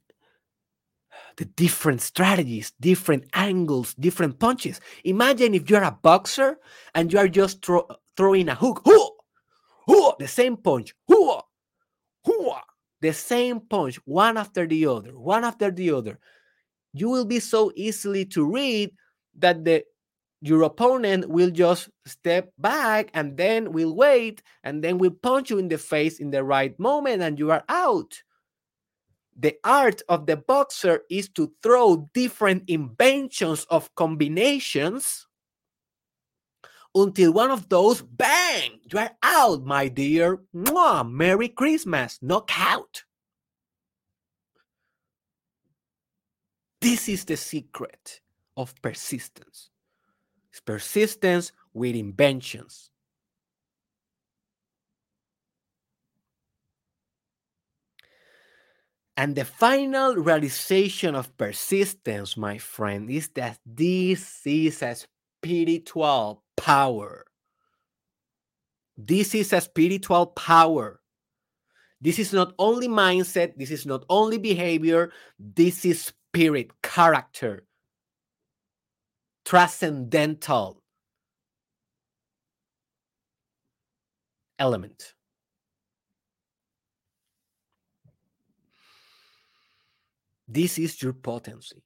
the 1.37 1.45
different 1.45 2.01
strategies, 2.01 2.73
different 2.81 3.25
angles, 3.35 3.93
different 3.93 4.39
punches. 4.39 4.81
Imagine 5.03 5.53
if 5.53 5.69
you're 5.69 5.83
a 5.83 5.91
boxer 5.91 6.57
and 6.95 7.13
you 7.13 7.19
are 7.19 7.27
just 7.27 7.63
throw, 7.63 7.87
throwing 8.17 8.49
a 8.49 8.55
hook, 8.55 8.81
hoo, 8.83 9.11
hoo, 9.85 10.13
the 10.17 10.27
same 10.27 10.57
punch, 10.57 10.95
hoo, 11.07 11.37
hoo, 12.25 12.53
the 13.01 13.13
same 13.13 13.59
punch, 13.59 13.99
one 14.05 14.35
after 14.35 14.65
the 14.65 14.87
other, 14.87 15.15
one 15.15 15.43
after 15.43 15.69
the 15.69 15.91
other, 15.91 16.17
you 16.91 17.07
will 17.07 17.25
be 17.25 17.39
so 17.39 17.71
easily 17.75 18.25
to 18.25 18.43
read 18.43 18.89
that 19.37 19.63
the 19.63 19.83
your 20.43 20.63
opponent 20.63 21.29
will 21.29 21.49
just 21.49 21.89
step 22.05 22.51
back 22.57 23.09
and 23.13 23.37
then 23.37 23.71
will 23.71 23.95
wait 23.95 24.43
and 24.65 24.83
then 24.83 24.97
will 24.97 25.15
punch 25.23 25.49
you 25.49 25.57
in 25.57 25.69
the 25.69 25.77
face 25.77 26.19
in 26.19 26.31
the 26.31 26.43
right 26.43 26.77
moment 26.77 27.21
and 27.21 27.39
you 27.39 27.49
are 27.49 27.63
out. 27.69 28.21
The 29.37 29.55
art 29.63 30.01
of 30.09 30.25
the 30.25 30.35
boxer 30.35 31.03
is 31.09 31.29
to 31.29 31.53
throw 31.63 32.09
different 32.13 32.63
inventions 32.67 33.65
of 33.69 33.95
combinations 33.95 35.27
until 36.93 37.31
one 37.31 37.49
of 37.49 37.69
those, 37.69 38.01
bang, 38.01 38.81
you 38.91 38.99
are 38.99 39.11
out, 39.23 39.63
my 39.63 39.87
dear. 39.87 40.41
Mwah, 40.53 41.09
Merry 41.09 41.47
Christmas, 41.47 42.19
knockout. 42.21 43.05
This 46.81 47.07
is 47.07 47.23
the 47.23 47.37
secret 47.37 48.19
of 48.57 48.75
persistence. 48.81 49.69
It's 50.53 50.59
persistence 50.59 51.51
with 51.73 51.95
inventions. 51.95 52.91
And 59.17 59.35
the 59.35 59.45
final 59.45 60.13
realization 60.15 61.15
of 61.15 61.35
persistence, 61.37 62.37
my 62.37 62.59
friend, 62.59 63.09
is 63.09 63.29
that 63.29 63.57
this 63.65 64.45
is 64.45 64.83
a 64.83 64.95
spiritual 64.95 66.43
power. 66.55 67.25
This 68.95 69.33
is 69.33 69.53
a 69.53 69.61
spiritual 69.61 70.27
power. 70.27 71.01
This 71.99 72.19
is 72.19 72.31
not 72.31 72.53
only 72.59 72.87
mindset, 72.87 73.57
this 73.57 73.71
is 73.71 73.87
not 73.87 74.05
only 74.07 74.37
behavior, 74.37 75.11
this 75.39 75.83
is 75.83 76.13
spirit, 76.31 76.69
character, 76.83 77.65
transcendental 79.45 80.81
element. 84.57 85.13
This 90.47 90.77
is 90.77 91.01
your 91.01 91.13
potency. 91.13 91.83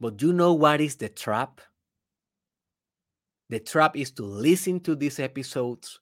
But 0.00 0.20
you 0.20 0.32
know 0.32 0.52
what 0.52 0.80
is 0.80 0.96
the 0.96 1.08
trap? 1.08 1.60
The 3.48 3.60
trap 3.60 3.96
is 3.96 4.10
to 4.12 4.24
listen 4.24 4.80
to 4.80 4.96
these 4.96 5.20
episodes 5.20 6.00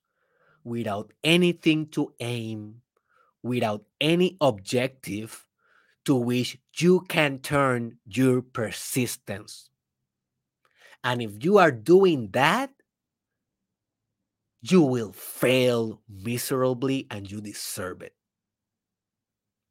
without 0.65 1.13
anything 1.23 1.89
to 1.89 2.13
aim, 2.19 2.81
without 3.43 3.85
any 4.01 4.37
objective 4.41 5.45
to 6.05 6.15
which 6.15 6.59
you 6.77 7.01
can 7.09 7.39
turn 7.39 7.99
your 8.05 8.43
persistence. 8.43 9.69
And 11.03 11.21
if 11.21 11.45
you 11.45 11.59
are 11.59 11.71
doing 11.71 12.31
that, 12.33 12.71
you 14.63 14.81
will 14.81 15.13
fail 15.13 16.01
miserably 16.09 17.07
and 17.11 17.31
you 17.31 17.41
deserve 17.41 18.01
it. 18.01 18.15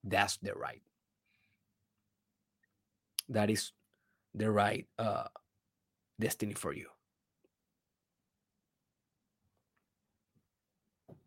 That's 0.03 0.37
the 0.37 0.53
right. 0.53 0.81
That 3.29 3.49
is 3.49 3.71
the 4.35 4.51
right 4.51 4.85
uh, 4.99 5.25
destiny 6.19 6.53
for 6.53 6.73
you. 6.73 6.87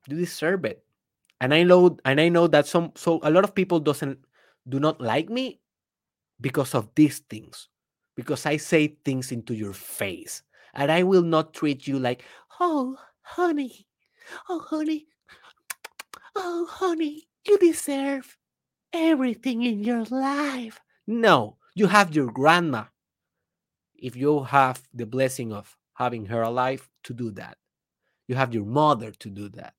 You 0.06 0.16
deserve 0.16 0.64
it. 0.64 0.84
And 1.40 1.52
I 1.52 1.64
know 1.64 1.98
and 2.04 2.20
I 2.20 2.28
know 2.28 2.46
that 2.46 2.66
some 2.66 2.92
so 2.94 3.20
a 3.22 3.30
lot 3.30 3.44
of 3.44 3.54
people 3.54 3.80
doesn't 3.80 4.18
do 4.68 4.80
not 4.80 5.00
like 5.00 5.28
me 5.28 5.60
because 6.40 6.74
of 6.74 6.88
these 6.94 7.20
things. 7.20 7.68
Because 8.16 8.46
I 8.46 8.56
say 8.56 8.96
things 9.04 9.30
into 9.30 9.54
your 9.54 9.72
face. 9.72 10.42
And 10.74 10.90
I 10.90 11.02
will 11.02 11.22
not 11.22 11.54
treat 11.54 11.86
you 11.86 11.98
like, 11.98 12.22
oh, 12.60 12.96
honey, 13.22 13.86
oh, 14.48 14.60
honey, 14.60 15.06
oh, 16.34 16.66
honey, 16.70 17.28
you 17.46 17.58
deserve 17.58 18.36
everything 18.92 19.62
in 19.62 19.82
your 19.82 20.04
life. 20.04 20.80
No, 21.06 21.56
you 21.74 21.86
have 21.86 22.14
your 22.14 22.30
grandma 22.30 22.84
if 23.94 24.16
you 24.16 24.44
have 24.44 24.82
the 24.92 25.06
blessing 25.06 25.52
of 25.52 25.76
having 25.94 26.26
her 26.26 26.42
alive 26.42 26.88
to 27.04 27.14
do 27.14 27.30
that. 27.32 27.56
You 28.28 28.34
have 28.34 28.52
your 28.52 28.64
mother 28.64 29.12
to 29.12 29.30
do 29.30 29.48
that. 29.50 29.74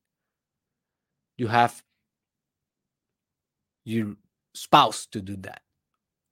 You 1.37 1.47
have 1.47 1.83
your 3.83 4.15
spouse 4.57 5.05
to 5.07 5.21
do 5.21 5.35
that. 5.37 5.61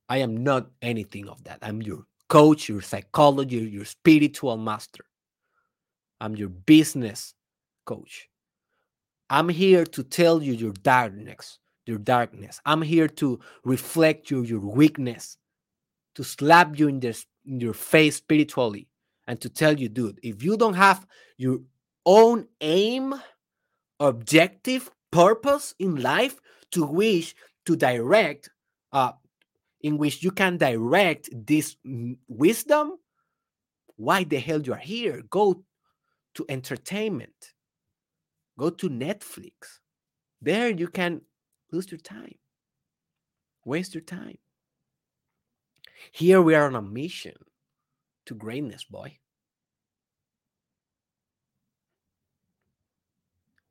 I 0.09 0.17
am 0.17 0.43
not 0.43 0.69
anything 0.81 1.27
of 1.27 1.43
that. 1.45 1.59
I'm 1.61 1.81
your 1.81 2.05
coach, 2.29 2.69
your 2.69 2.81
psychologist, 2.81 3.71
your 3.71 3.85
spiritual 3.85 4.57
master. 4.57 5.05
I'm 6.21 6.35
your 6.35 6.49
business 6.49 7.33
coach. 7.85 8.29
I'm 9.29 9.49
here 9.49 9.85
to 9.85 10.03
tell 10.03 10.41
you 10.41 10.53
your 10.53 10.73
darkness, 10.73 11.59
your 11.85 11.97
darkness. 11.97 12.61
I'm 12.65 12.81
here 12.81 13.07
to 13.07 13.39
reflect 13.63 14.29
you 14.29 14.43
your 14.43 14.59
weakness, 14.59 15.37
to 16.15 16.23
slap 16.23 16.77
you 16.77 16.87
in 16.87 16.99
the 16.99 17.25
in 17.45 17.59
your 17.59 17.73
face 17.73 18.17
spiritually 18.17 18.87
and 19.27 19.39
to 19.41 19.49
tell 19.49 19.79
you, 19.79 19.89
dude, 19.89 20.19
if 20.23 20.43
you 20.43 20.57
don't 20.57 20.75
have 20.75 21.05
your 21.37 21.59
own 22.05 22.47
aim, 22.61 23.15
objective, 23.99 24.91
purpose 25.11 25.73
in 25.79 25.95
life 25.95 26.39
to 26.71 26.85
which 26.85 27.35
to 27.65 27.75
direct, 27.75 28.49
uh, 28.91 29.13
in 29.81 29.97
which 29.97 30.23
you 30.23 30.31
can 30.31 30.57
direct 30.57 31.29
this 31.31 31.75
wisdom, 32.27 32.93
why 33.97 34.23
the 34.23 34.39
hell 34.39 34.61
you 34.61 34.73
are 34.73 34.77
here? 34.77 35.23
Go 35.29 35.63
to 36.35 36.45
entertainment. 36.49 37.53
Go 38.57 38.69
to 38.69 38.89
Netflix. 38.89 39.79
There 40.41 40.69
you 40.69 40.87
can 40.87 41.21
lose 41.71 41.91
your 41.91 41.99
time, 41.99 42.35
waste 43.65 43.95
your 43.95 44.03
time. 44.03 44.37
Here 46.11 46.41
we 46.41 46.55
are 46.55 46.67
on 46.67 46.75
a 46.75 46.81
mission 46.81 47.35
to 48.25 48.35
greatness, 48.35 48.83
boy. 48.83 49.17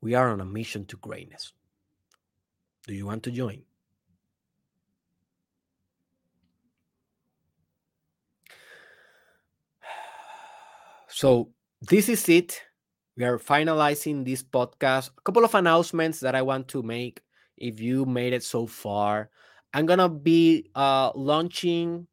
We 0.00 0.14
are 0.14 0.30
on 0.30 0.40
a 0.40 0.44
mission 0.44 0.84
to 0.86 0.96
greatness. 0.96 1.52
Do 2.86 2.94
you 2.94 3.06
want 3.06 3.22
to 3.22 3.30
join? 3.30 3.62
So, 11.14 11.54
this 11.80 12.08
is 12.08 12.28
it. 12.28 12.60
We 13.16 13.22
are 13.22 13.38
finalizing 13.38 14.24
this 14.24 14.42
podcast. 14.42 15.10
A 15.16 15.20
couple 15.22 15.44
of 15.44 15.54
announcements 15.54 16.18
that 16.18 16.34
I 16.34 16.42
want 16.42 16.66
to 16.74 16.82
make 16.82 17.22
if 17.56 17.78
you 17.78 18.04
made 18.04 18.32
it 18.32 18.42
so 18.42 18.66
far. 18.66 19.30
I'm 19.72 19.86
to 19.86 20.08
be 20.08 20.66
uh, 20.74 21.12
launching 21.14 22.08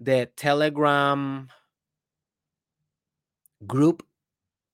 the 0.00 0.28
Telegram 0.34 1.46
group 3.64 4.02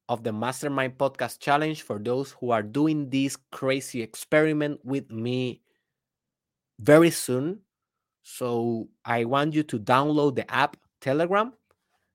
of 0.09 0.25
the 0.25 0.33
Mastermind 0.33 0.97
Podcast 0.97 1.39
Challenge 1.39 1.83
for 1.83 1.99
those 1.99 2.35
who 2.41 2.53
are 2.53 2.63
doing 2.63 3.11
this 3.11 3.37
crazy 3.53 4.01
experiment 4.01 4.81
with 4.83 5.11
me 5.11 5.61
very 6.81 7.11
soon. 7.11 7.61
So 8.23 8.89
I 9.05 9.27
want 9.27 9.53
you 9.53 9.63
to 9.65 9.79
download 9.79 10.37
the 10.37 10.51
app 10.51 10.79
Telegram 11.03 11.53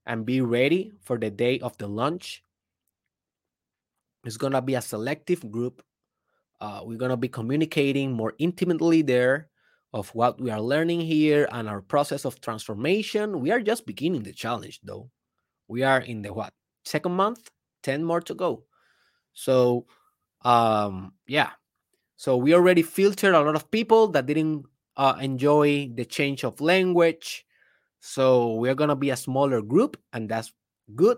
and 0.05 0.25
be 0.25 0.41
ready 0.41 0.91
for 1.01 1.17
the 1.17 1.29
day 1.29 1.59
of 1.59 1.77
the 1.77 1.87
launch. 1.87 2.43
It's 4.23 4.37
going 4.37 4.53
to 4.53 4.61
be 4.61 4.75
a 4.75 4.81
selective 4.81 5.49
group. 5.51 5.83
Uh, 6.59 6.81
we're 6.83 6.97
going 6.97 7.09
to 7.09 7.17
be 7.17 7.27
communicating 7.27 8.11
more 8.11 8.33
intimately 8.37 9.01
there 9.01 9.49
of 9.93 10.09
what 10.15 10.39
we 10.39 10.49
are 10.49 10.61
learning 10.61 11.01
here 11.01 11.47
and 11.51 11.67
our 11.67 11.81
process 11.81 12.23
of 12.23 12.39
transformation. 12.39 13.39
We 13.39 13.51
are 13.51 13.59
just 13.59 13.85
beginning 13.85 14.23
the 14.23 14.33
challenge, 14.33 14.79
though. 14.83 15.09
We 15.67 15.83
are 15.83 15.99
in 15.99 16.21
the 16.21 16.33
what 16.33 16.53
second 16.85 17.13
month, 17.13 17.49
10 17.83 18.03
more 18.03 18.21
to 18.21 18.33
go. 18.33 18.63
So, 19.33 19.87
um, 20.43 21.13
yeah. 21.27 21.51
So 22.15 22.37
we 22.37 22.53
already 22.53 22.83
filtered 22.83 23.33
a 23.33 23.41
lot 23.41 23.55
of 23.55 23.71
people 23.71 24.07
that 24.09 24.27
didn't 24.27 24.65
uh, 24.95 25.15
enjoy 25.19 25.89
the 25.95 26.05
change 26.05 26.43
of 26.43 26.61
language. 26.61 27.45
So 28.01 28.55
we're 28.55 28.75
gonna 28.75 28.95
be 28.95 29.11
a 29.11 29.15
smaller 29.15 29.61
group, 29.61 29.95
and 30.11 30.27
that's 30.27 30.51
good 30.95 31.17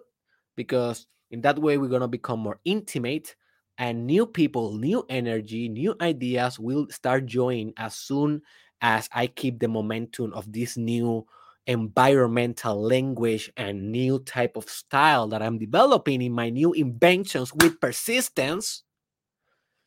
because 0.55 1.07
in 1.31 1.41
that 1.41 1.57
way 1.57 1.77
we're 1.77 1.89
gonna 1.89 2.07
become 2.07 2.39
more 2.39 2.60
intimate 2.65 3.35
and 3.80 4.05
new 4.05 4.27
people, 4.27 4.73
new 4.77 5.03
energy, 5.10 5.68
new 5.69 5.95
ideas 6.01 6.60
will 6.60 6.88
start 6.91 7.26
joining 7.26 7.73
as 7.77 7.95
soon 7.95 8.41
as 8.81 9.10
I 9.14 9.27
keep 9.27 9.60
the 9.60 9.68
momentum 9.68 10.34
of 10.34 10.51
this 10.51 10.77
new 10.77 11.26
environmental 11.65 12.80
language 12.80 13.51
and 13.55 13.91
new 13.91 14.19
type 14.19 14.57
of 14.57 14.69
style 14.69 15.27
that 15.30 15.41
I'm 15.41 15.57
developing 15.57 16.22
in 16.22 16.34
my 16.34 16.49
new 16.49 16.73
inventions 16.73 17.53
with 17.53 17.80
persistence. 17.80 18.84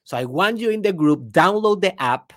So 0.05 0.17
I 0.17 0.25
want 0.25 0.59
you 0.59 0.71
in 0.71 0.83
the 0.83 0.93
group, 0.93 1.31
download 1.31 1.83
the 1.83 2.01
app, 2.01 2.33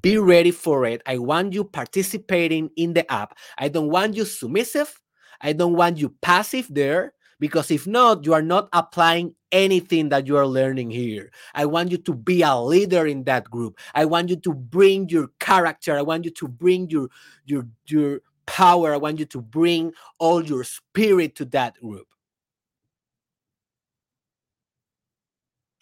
be 0.00 0.16
ready 0.16 0.50
for 0.50 0.86
it. 0.86 1.02
I 1.06 1.18
want 1.18 1.52
you 1.52 1.64
participating 1.64 2.70
in 2.76 2.94
the 2.94 3.10
app. 3.12 3.36
I 3.58 3.68
don't 3.68 3.90
want 3.90 4.16
you 4.16 4.24
submissive. 4.24 5.00
I 5.40 5.52
don't 5.52 5.74
want 5.74 5.98
you 5.98 6.10
passive 6.22 6.68
there 6.70 7.14
because 7.40 7.70
if 7.70 7.86
not, 7.86 8.24
you 8.24 8.32
are 8.32 8.42
not 8.42 8.68
applying 8.72 9.34
anything 9.50 10.08
that 10.08 10.26
you 10.26 10.36
are 10.36 10.46
learning 10.46 10.90
here. 10.90 11.30
I 11.54 11.66
want 11.66 11.90
you 11.90 11.98
to 11.98 12.14
be 12.14 12.42
a 12.42 12.56
leader 12.56 13.06
in 13.06 13.24
that 13.24 13.50
group. 13.50 13.78
I 13.94 14.04
want 14.04 14.30
you 14.30 14.36
to 14.36 14.54
bring 14.54 15.08
your 15.08 15.28
character. 15.40 15.98
I 15.98 16.02
want 16.02 16.24
you 16.24 16.30
to 16.30 16.48
bring 16.48 16.88
your 16.88 17.08
your 17.44 17.66
your 17.86 18.20
power. 18.46 18.94
I 18.94 18.96
want 18.96 19.18
you 19.18 19.26
to 19.26 19.42
bring 19.42 19.92
all 20.18 20.44
your 20.44 20.64
spirit 20.64 21.34
to 21.36 21.44
that 21.46 21.78
group. 21.80 22.06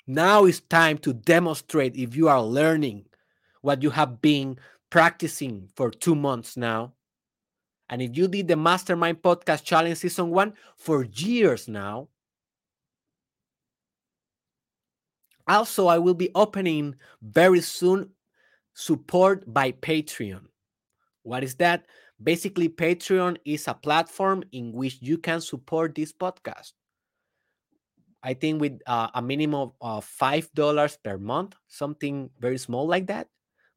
Now 0.07 0.47
it's 0.47 0.61
time 0.61 0.99
to 0.99 1.13
demonstrate 1.13 1.95
if 1.95 2.17
you 2.17 2.29
are 2.29 2.43
learning 2.43 3.05
what 3.61 3.83
you 3.83 3.91
have 3.91 4.21
been 4.21 4.59
practicing 4.91 5.69
for 5.75 5.91
two 5.91 6.15
months 6.15 6.57
now. 6.57 6.93
And 7.89 8.01
if 8.01 8.17
you 8.17 8.29
did 8.29 8.49
the 8.49 8.57
Mastermind 8.57 9.23
Podcast 9.23 9.65
Challenge 9.65 9.97
Season 9.97 10.31
1 10.31 10.53
for 10.77 11.05
years 11.05 11.69
now, 11.69 12.09
also, 15.51 15.89
I 15.89 15.99
will 15.99 16.15
be 16.15 16.31
opening 16.37 16.95
very 17.23 17.61
soon 17.61 18.11
support 18.75 19.53
by 19.53 19.73
Patreon. 19.73 20.47
What 21.25 21.43
is 21.43 21.57
that? 21.57 21.87
Basically, 22.23 22.69
Patreon 22.69 23.37
is 23.45 23.67
a 23.67 23.75
platform 23.75 24.45
in 24.53 24.73
which 24.73 24.99
you 25.01 25.19
can 25.19 25.41
support 25.41 25.97
this 25.97 26.13
podcast. 26.13 26.73
I 28.23 28.35
think 28.35 28.61
with 28.61 28.81
uh, 28.87 29.09
a 29.15 29.23
minimum 29.23 29.73
of 29.81 30.07
$5 30.07 30.99
per 31.03 31.19
month, 31.19 31.57
something 31.67 32.31
very 32.39 32.59
small 32.59 32.87
like 32.87 33.09
that. 33.09 33.27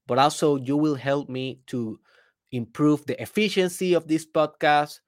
But 0.08 0.20
also, 0.20 0.58
you 0.58 0.78
will 0.78 0.96
help 0.96 1.30
me 1.30 1.60
to 1.68 2.00
improve 2.52 3.06
the 3.06 3.20
efficiency 3.22 3.94
of 3.94 4.08
this 4.08 4.26
podcast, 4.26 5.00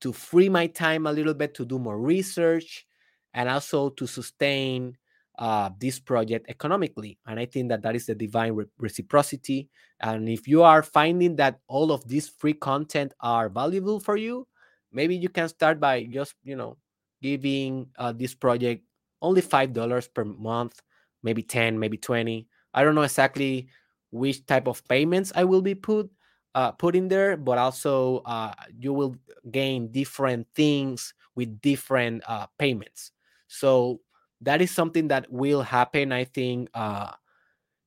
to 0.00 0.12
free 0.12 0.48
my 0.48 0.66
time 0.66 1.06
a 1.06 1.12
little 1.12 1.34
bit 1.34 1.54
to 1.54 1.64
do 1.64 1.78
more 1.78 1.98
research, 1.98 2.86
and 3.34 3.48
also 3.48 3.88
to 3.90 4.06
sustain 4.06 4.96
uh, 5.38 5.70
this 5.78 5.98
project 5.98 6.46
economically. 6.48 7.18
And 7.26 7.38
I 7.40 7.46
think 7.46 7.68
that 7.70 7.82
that 7.82 7.96
is 7.96 8.06
the 8.06 8.14
divine 8.14 8.52
re- 8.52 8.66
reciprocity. 8.78 9.68
And 10.00 10.28
if 10.28 10.46
you 10.48 10.62
are 10.62 10.82
finding 10.82 11.36
that 11.36 11.60
all 11.68 11.92
of 11.92 12.06
this 12.08 12.28
free 12.28 12.52
content 12.54 13.12
are 13.20 13.48
valuable 13.48 14.00
for 14.00 14.16
you, 14.16 14.46
maybe 14.92 15.16
you 15.16 15.28
can 15.28 15.48
start 15.48 15.80
by 15.80 16.04
just, 16.04 16.34
you 16.42 16.56
know, 16.56 16.76
giving 17.22 17.86
uh, 17.98 18.12
this 18.12 18.34
project 18.34 18.84
only 19.22 19.40
$5 19.40 20.08
per 20.08 20.24
month, 20.24 20.80
maybe 21.22 21.42
10, 21.42 21.78
maybe 21.78 21.96
20. 21.96 22.48
I 22.74 22.82
don't 22.84 22.94
know 22.94 23.02
exactly 23.02 23.68
which 24.12 24.46
type 24.46 24.68
of 24.68 24.86
payments 24.88 25.32
I 25.34 25.44
will 25.44 25.62
be 25.62 25.74
put 25.74 26.10
uh, 26.54 26.70
put 26.72 26.94
in 26.94 27.08
there, 27.08 27.36
but 27.36 27.58
also 27.58 28.18
uh, 28.26 28.52
you 28.78 28.92
will 28.92 29.16
gain 29.50 29.90
different 29.90 30.46
things 30.54 31.14
with 31.34 31.60
different 31.62 32.22
uh, 32.28 32.46
payments. 32.58 33.12
So 33.48 34.00
that 34.42 34.60
is 34.60 34.70
something 34.70 35.08
that 35.08 35.32
will 35.32 35.62
happen, 35.62 36.12
I 36.12 36.24
think, 36.24 36.68
uh, 36.74 37.12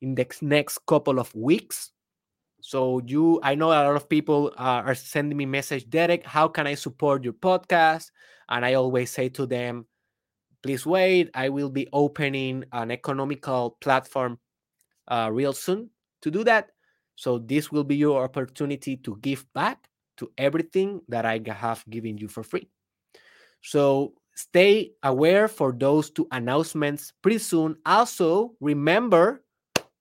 in 0.02 0.16
the 0.16 0.26
next 0.42 0.80
couple 0.88 1.20
of 1.20 1.34
weeks. 1.36 1.92
So 2.62 3.02
you, 3.06 3.40
I 3.44 3.56
know 3.56 3.68
a 3.68 3.86
lot 3.86 3.96
of 3.96 4.10
people 4.10 4.52
uh, 4.58 4.82
are 4.86 4.96
sending 4.96 5.38
me 5.38 5.46
message, 5.46 5.90
Derek, 5.90 6.26
how 6.26 6.48
can 6.48 6.66
I 6.66 6.74
support 6.74 7.24
your 7.24 7.34
podcast? 7.34 8.10
And 8.50 8.66
I 8.66 8.74
always 8.74 9.12
say 9.12 9.30
to 9.30 9.46
them, 9.46 9.86
please 10.64 10.86
wait. 10.86 11.30
I 11.36 11.50
will 11.50 11.70
be 11.70 11.88
opening 11.94 12.64
an 12.72 12.90
economical 12.90 13.78
platform 13.82 14.40
uh, 15.08 15.30
real 15.32 15.54
soon 15.54 15.92
to 16.26 16.32
do 16.32 16.44
that. 16.44 16.72
So 17.16 17.38
this 17.38 17.72
will 17.72 17.86
be 17.86 17.96
your 17.96 18.24
opportunity 18.24 18.98
to 18.98 19.16
give 19.22 19.46
back 19.54 19.88
to 20.18 20.32
everything 20.38 21.02
that 21.08 21.24
I 21.24 21.40
have 21.46 21.86
given 21.88 22.18
you 22.18 22.28
for 22.28 22.42
free. 22.42 22.68
So 23.62 24.14
stay 24.34 24.94
aware 25.04 25.48
for 25.48 25.72
those 25.72 26.10
two 26.10 26.28
announcements 26.32 27.14
pretty 27.22 27.38
soon. 27.38 27.78
Also, 27.86 28.58
remember, 28.60 29.46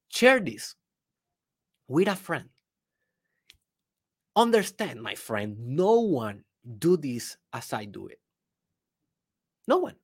share 0.08 0.40
this 0.40 0.74
with 1.88 2.08
a 2.08 2.16
friend. 2.16 2.48
Understand, 4.34 5.02
my 5.02 5.14
friend, 5.14 5.56
no 5.60 6.00
one 6.00 6.42
do 6.78 6.96
this 6.96 7.36
as 7.52 7.72
I 7.72 7.84
do 7.84 8.08
it. 8.08 8.18
No 9.68 9.76
one. 9.76 9.94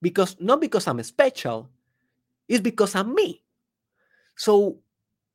Because 0.00 0.36
not 0.38 0.60
because 0.60 0.86
I'm 0.86 1.02
special, 1.02 1.70
it's 2.46 2.60
because 2.60 2.94
I'm 2.94 3.14
me. 3.14 3.42
So 4.36 4.78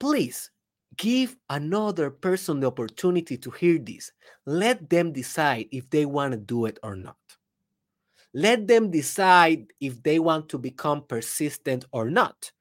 please 0.04 0.52
give 0.98 1.38
another 1.50 2.12
person 2.12 2.60
the 2.60 2.68
opportunity 2.68 3.38
to 3.38 3.50
hear 3.50 3.80
this. 3.80 4.12
Let 4.46 4.90
them 4.90 5.14
decide 5.14 5.68
if 5.72 5.90
they 5.90 6.06
want 6.06 6.34
to 6.34 6.38
do 6.38 6.66
it 6.66 6.78
or 6.84 6.98
not. 6.98 7.16
Let 8.34 8.68
them 8.68 8.92
decide 8.92 9.72
if 9.80 10.04
they 10.04 10.20
want 10.20 10.50
to 10.50 10.58
become 10.58 11.06
persistent 11.08 11.86
or 11.94 12.10
not. 12.10 12.52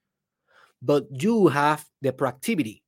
But 0.81 1.09
you 1.11 1.49
have 1.49 1.85
the 2.01 2.13
proactivity 2.13 2.83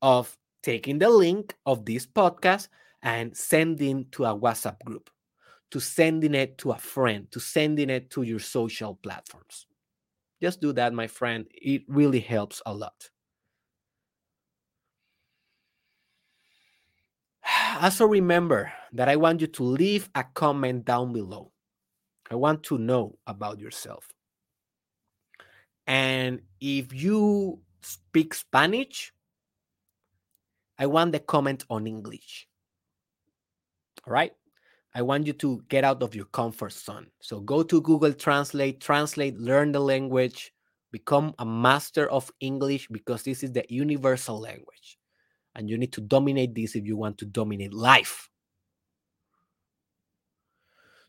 of 0.00 0.38
taking 0.62 1.00
the 1.00 1.10
link 1.10 1.56
of 1.66 1.84
this 1.84 2.06
podcast 2.06 2.68
and 3.02 3.36
sending 3.36 4.06
to 4.12 4.24
a 4.24 4.38
WhatsApp 4.38 4.84
group, 4.84 5.10
to 5.72 5.80
sending 5.80 6.36
it 6.36 6.58
to 6.58 6.70
a 6.70 6.78
friend, 6.78 7.28
to 7.32 7.40
sending 7.40 7.90
it 7.90 8.08
to 8.10 8.22
your 8.22 8.38
social 8.38 8.94
platforms. 8.94 9.66
Just 10.40 10.60
do 10.60 10.72
that, 10.74 10.94
my 10.94 11.08
friend. 11.08 11.48
It 11.50 11.82
really 11.88 12.20
helps 12.20 12.62
a 12.66 12.72
lot. 12.72 13.10
Also, 17.80 18.06
remember 18.06 18.72
that 18.92 19.08
I 19.08 19.16
want 19.16 19.40
you 19.40 19.46
to 19.48 19.62
leave 19.62 20.08
a 20.14 20.24
comment 20.34 20.84
down 20.84 21.12
below. 21.12 21.50
I 22.30 22.36
want 22.36 22.62
to 22.64 22.78
know 22.78 23.18
about 23.26 23.58
yourself. 23.58 24.08
And 25.86 26.40
if 26.60 26.92
you 26.92 27.60
speak 27.82 28.34
Spanish, 28.34 29.12
I 30.78 30.86
want 30.86 31.12
the 31.12 31.20
comment 31.20 31.64
on 31.68 31.86
English. 31.86 32.48
All 34.06 34.12
right. 34.12 34.32
I 34.94 35.02
want 35.02 35.26
you 35.26 35.32
to 35.34 35.62
get 35.68 35.82
out 35.82 36.02
of 36.02 36.14
your 36.14 36.26
comfort 36.26 36.72
zone. 36.72 37.08
So 37.20 37.40
go 37.40 37.62
to 37.64 37.80
Google 37.80 38.12
Translate, 38.12 38.80
translate, 38.80 39.38
learn 39.38 39.72
the 39.72 39.80
language, 39.80 40.52
become 40.92 41.34
a 41.40 41.44
master 41.44 42.08
of 42.10 42.30
English 42.40 42.86
because 42.88 43.24
this 43.24 43.42
is 43.42 43.52
the 43.52 43.64
universal 43.68 44.40
language. 44.40 44.98
And 45.54 45.70
you 45.70 45.78
need 45.78 45.92
to 45.92 46.00
dominate 46.00 46.54
this 46.54 46.74
if 46.74 46.84
you 46.84 46.96
want 46.96 47.18
to 47.18 47.24
dominate 47.24 47.72
life. 47.72 48.28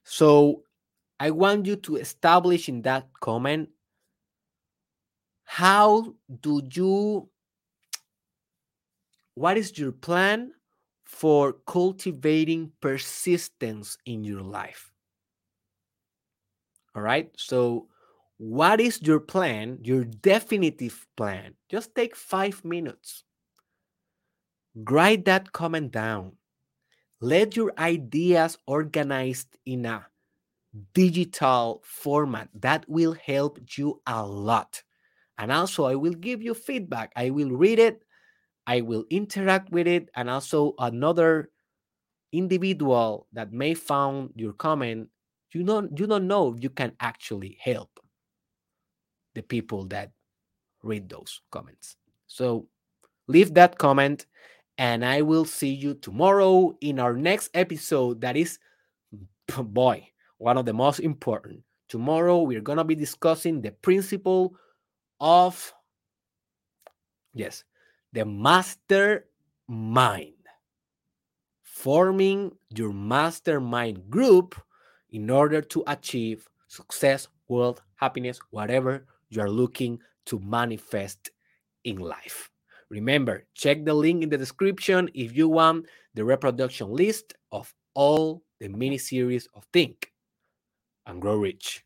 So 0.03 0.63
I 1.19 1.31
want 1.31 1.65
you 1.65 1.75
to 1.77 1.95
establish 1.95 2.69
in 2.69 2.81
that 2.83 3.07
comment 3.19 3.69
how 5.45 6.15
do 6.41 6.61
you 6.73 7.29
what 9.35 9.57
is 9.57 9.77
your 9.77 9.91
plan 9.91 10.51
for 11.05 11.53
cultivating 11.67 12.71
persistence 12.81 13.97
in 14.05 14.23
your 14.23 14.41
life? 14.41 14.91
All 16.95 17.01
right 17.01 17.29
so 17.37 17.87
what 18.37 18.81
is 18.81 19.01
your 19.01 19.19
plan 19.19 19.77
your 19.81 20.03
definitive 20.03 21.07
plan? 21.15 21.53
Just 21.69 21.95
take 21.95 22.15
5 22.15 22.65
minutes 22.65 23.23
write 24.75 25.25
that 25.25 25.51
comment 25.51 25.91
down. 25.91 26.33
Let 27.21 27.55
your 27.55 27.73
ideas 27.77 28.57
organized 28.67 29.57
in 29.65 29.85
a 29.85 30.05
digital 30.93 31.81
format 31.85 32.49
that 32.53 32.85
will 32.87 33.13
help 33.13 33.59
you 33.77 34.01
a 34.05 34.25
lot. 34.25 34.83
And 35.37 35.51
also 35.51 35.85
i 35.85 35.95
will 35.95 36.13
give 36.13 36.41
you 36.41 36.53
feedback. 36.53 37.11
I 37.15 37.29
will 37.29 37.51
read 37.51 37.79
it. 37.79 38.03
I 38.67 38.81
will 38.81 39.05
interact 39.09 39.71
with 39.71 39.87
it. 39.87 40.09
And 40.15 40.29
also 40.29 40.75
another 40.79 41.49
individual 42.31 43.27
that 43.33 43.53
may 43.53 43.73
found 43.73 44.31
your 44.35 44.53
comment 44.53 45.09
you 45.55 45.63
don't 45.63 45.97
you 45.97 46.05
don't 46.05 46.27
know 46.27 46.53
if 46.53 46.61
you 46.61 46.69
can 46.69 46.91
actually 46.99 47.57
help 47.61 47.99
the 49.35 49.41
people 49.41 49.85
that 49.85 50.11
read 50.83 51.09
those 51.09 51.41
comments. 51.49 51.95
So 52.27 52.67
leave 53.27 53.53
that 53.53 53.77
comment 53.77 54.25
and 54.77 55.05
i 55.05 55.21
will 55.21 55.45
see 55.45 55.73
you 55.73 55.93
tomorrow 55.93 56.75
in 56.81 56.99
our 56.99 57.13
next 57.13 57.49
episode 57.53 58.21
that 58.21 58.35
is 58.35 58.59
boy 59.57 60.07
one 60.37 60.57
of 60.57 60.65
the 60.65 60.73
most 60.73 60.99
important. 60.99 61.63
Tomorrow, 61.87 62.41
we're 62.41 62.61
going 62.61 62.77
to 62.77 62.83
be 62.83 62.95
discussing 62.95 63.61
the 63.61 63.71
principle 63.71 64.55
of, 65.19 65.73
yes, 67.33 67.63
the 68.13 68.25
master 68.25 69.25
mind. 69.67 70.33
Forming 71.63 72.51
your 72.75 72.93
mastermind 72.93 74.09
group 74.09 74.55
in 75.11 75.29
order 75.29 75.61
to 75.61 75.83
achieve 75.87 76.47
success, 76.67 77.27
wealth, 77.47 77.81
happiness, 77.95 78.39
whatever 78.49 79.05
you 79.29 79.41
are 79.41 79.49
looking 79.49 79.99
to 80.25 80.39
manifest 80.39 81.29
in 81.83 81.97
life. 81.97 82.49
Remember, 82.89 83.45
check 83.55 83.83
the 83.83 83.93
link 83.93 84.23
in 84.23 84.29
the 84.29 84.37
description 84.37 85.09
if 85.13 85.35
you 85.35 85.49
want 85.49 85.87
the 86.13 86.23
reproduction 86.23 86.89
list 86.89 87.33
of 87.51 87.73
all 87.93 88.43
the 88.59 88.69
mini 88.69 88.97
series 88.97 89.47
of 89.53 89.65
Think 89.73 90.11
and 91.05 91.21
Grow 91.21 91.37
Rich. 91.37 91.83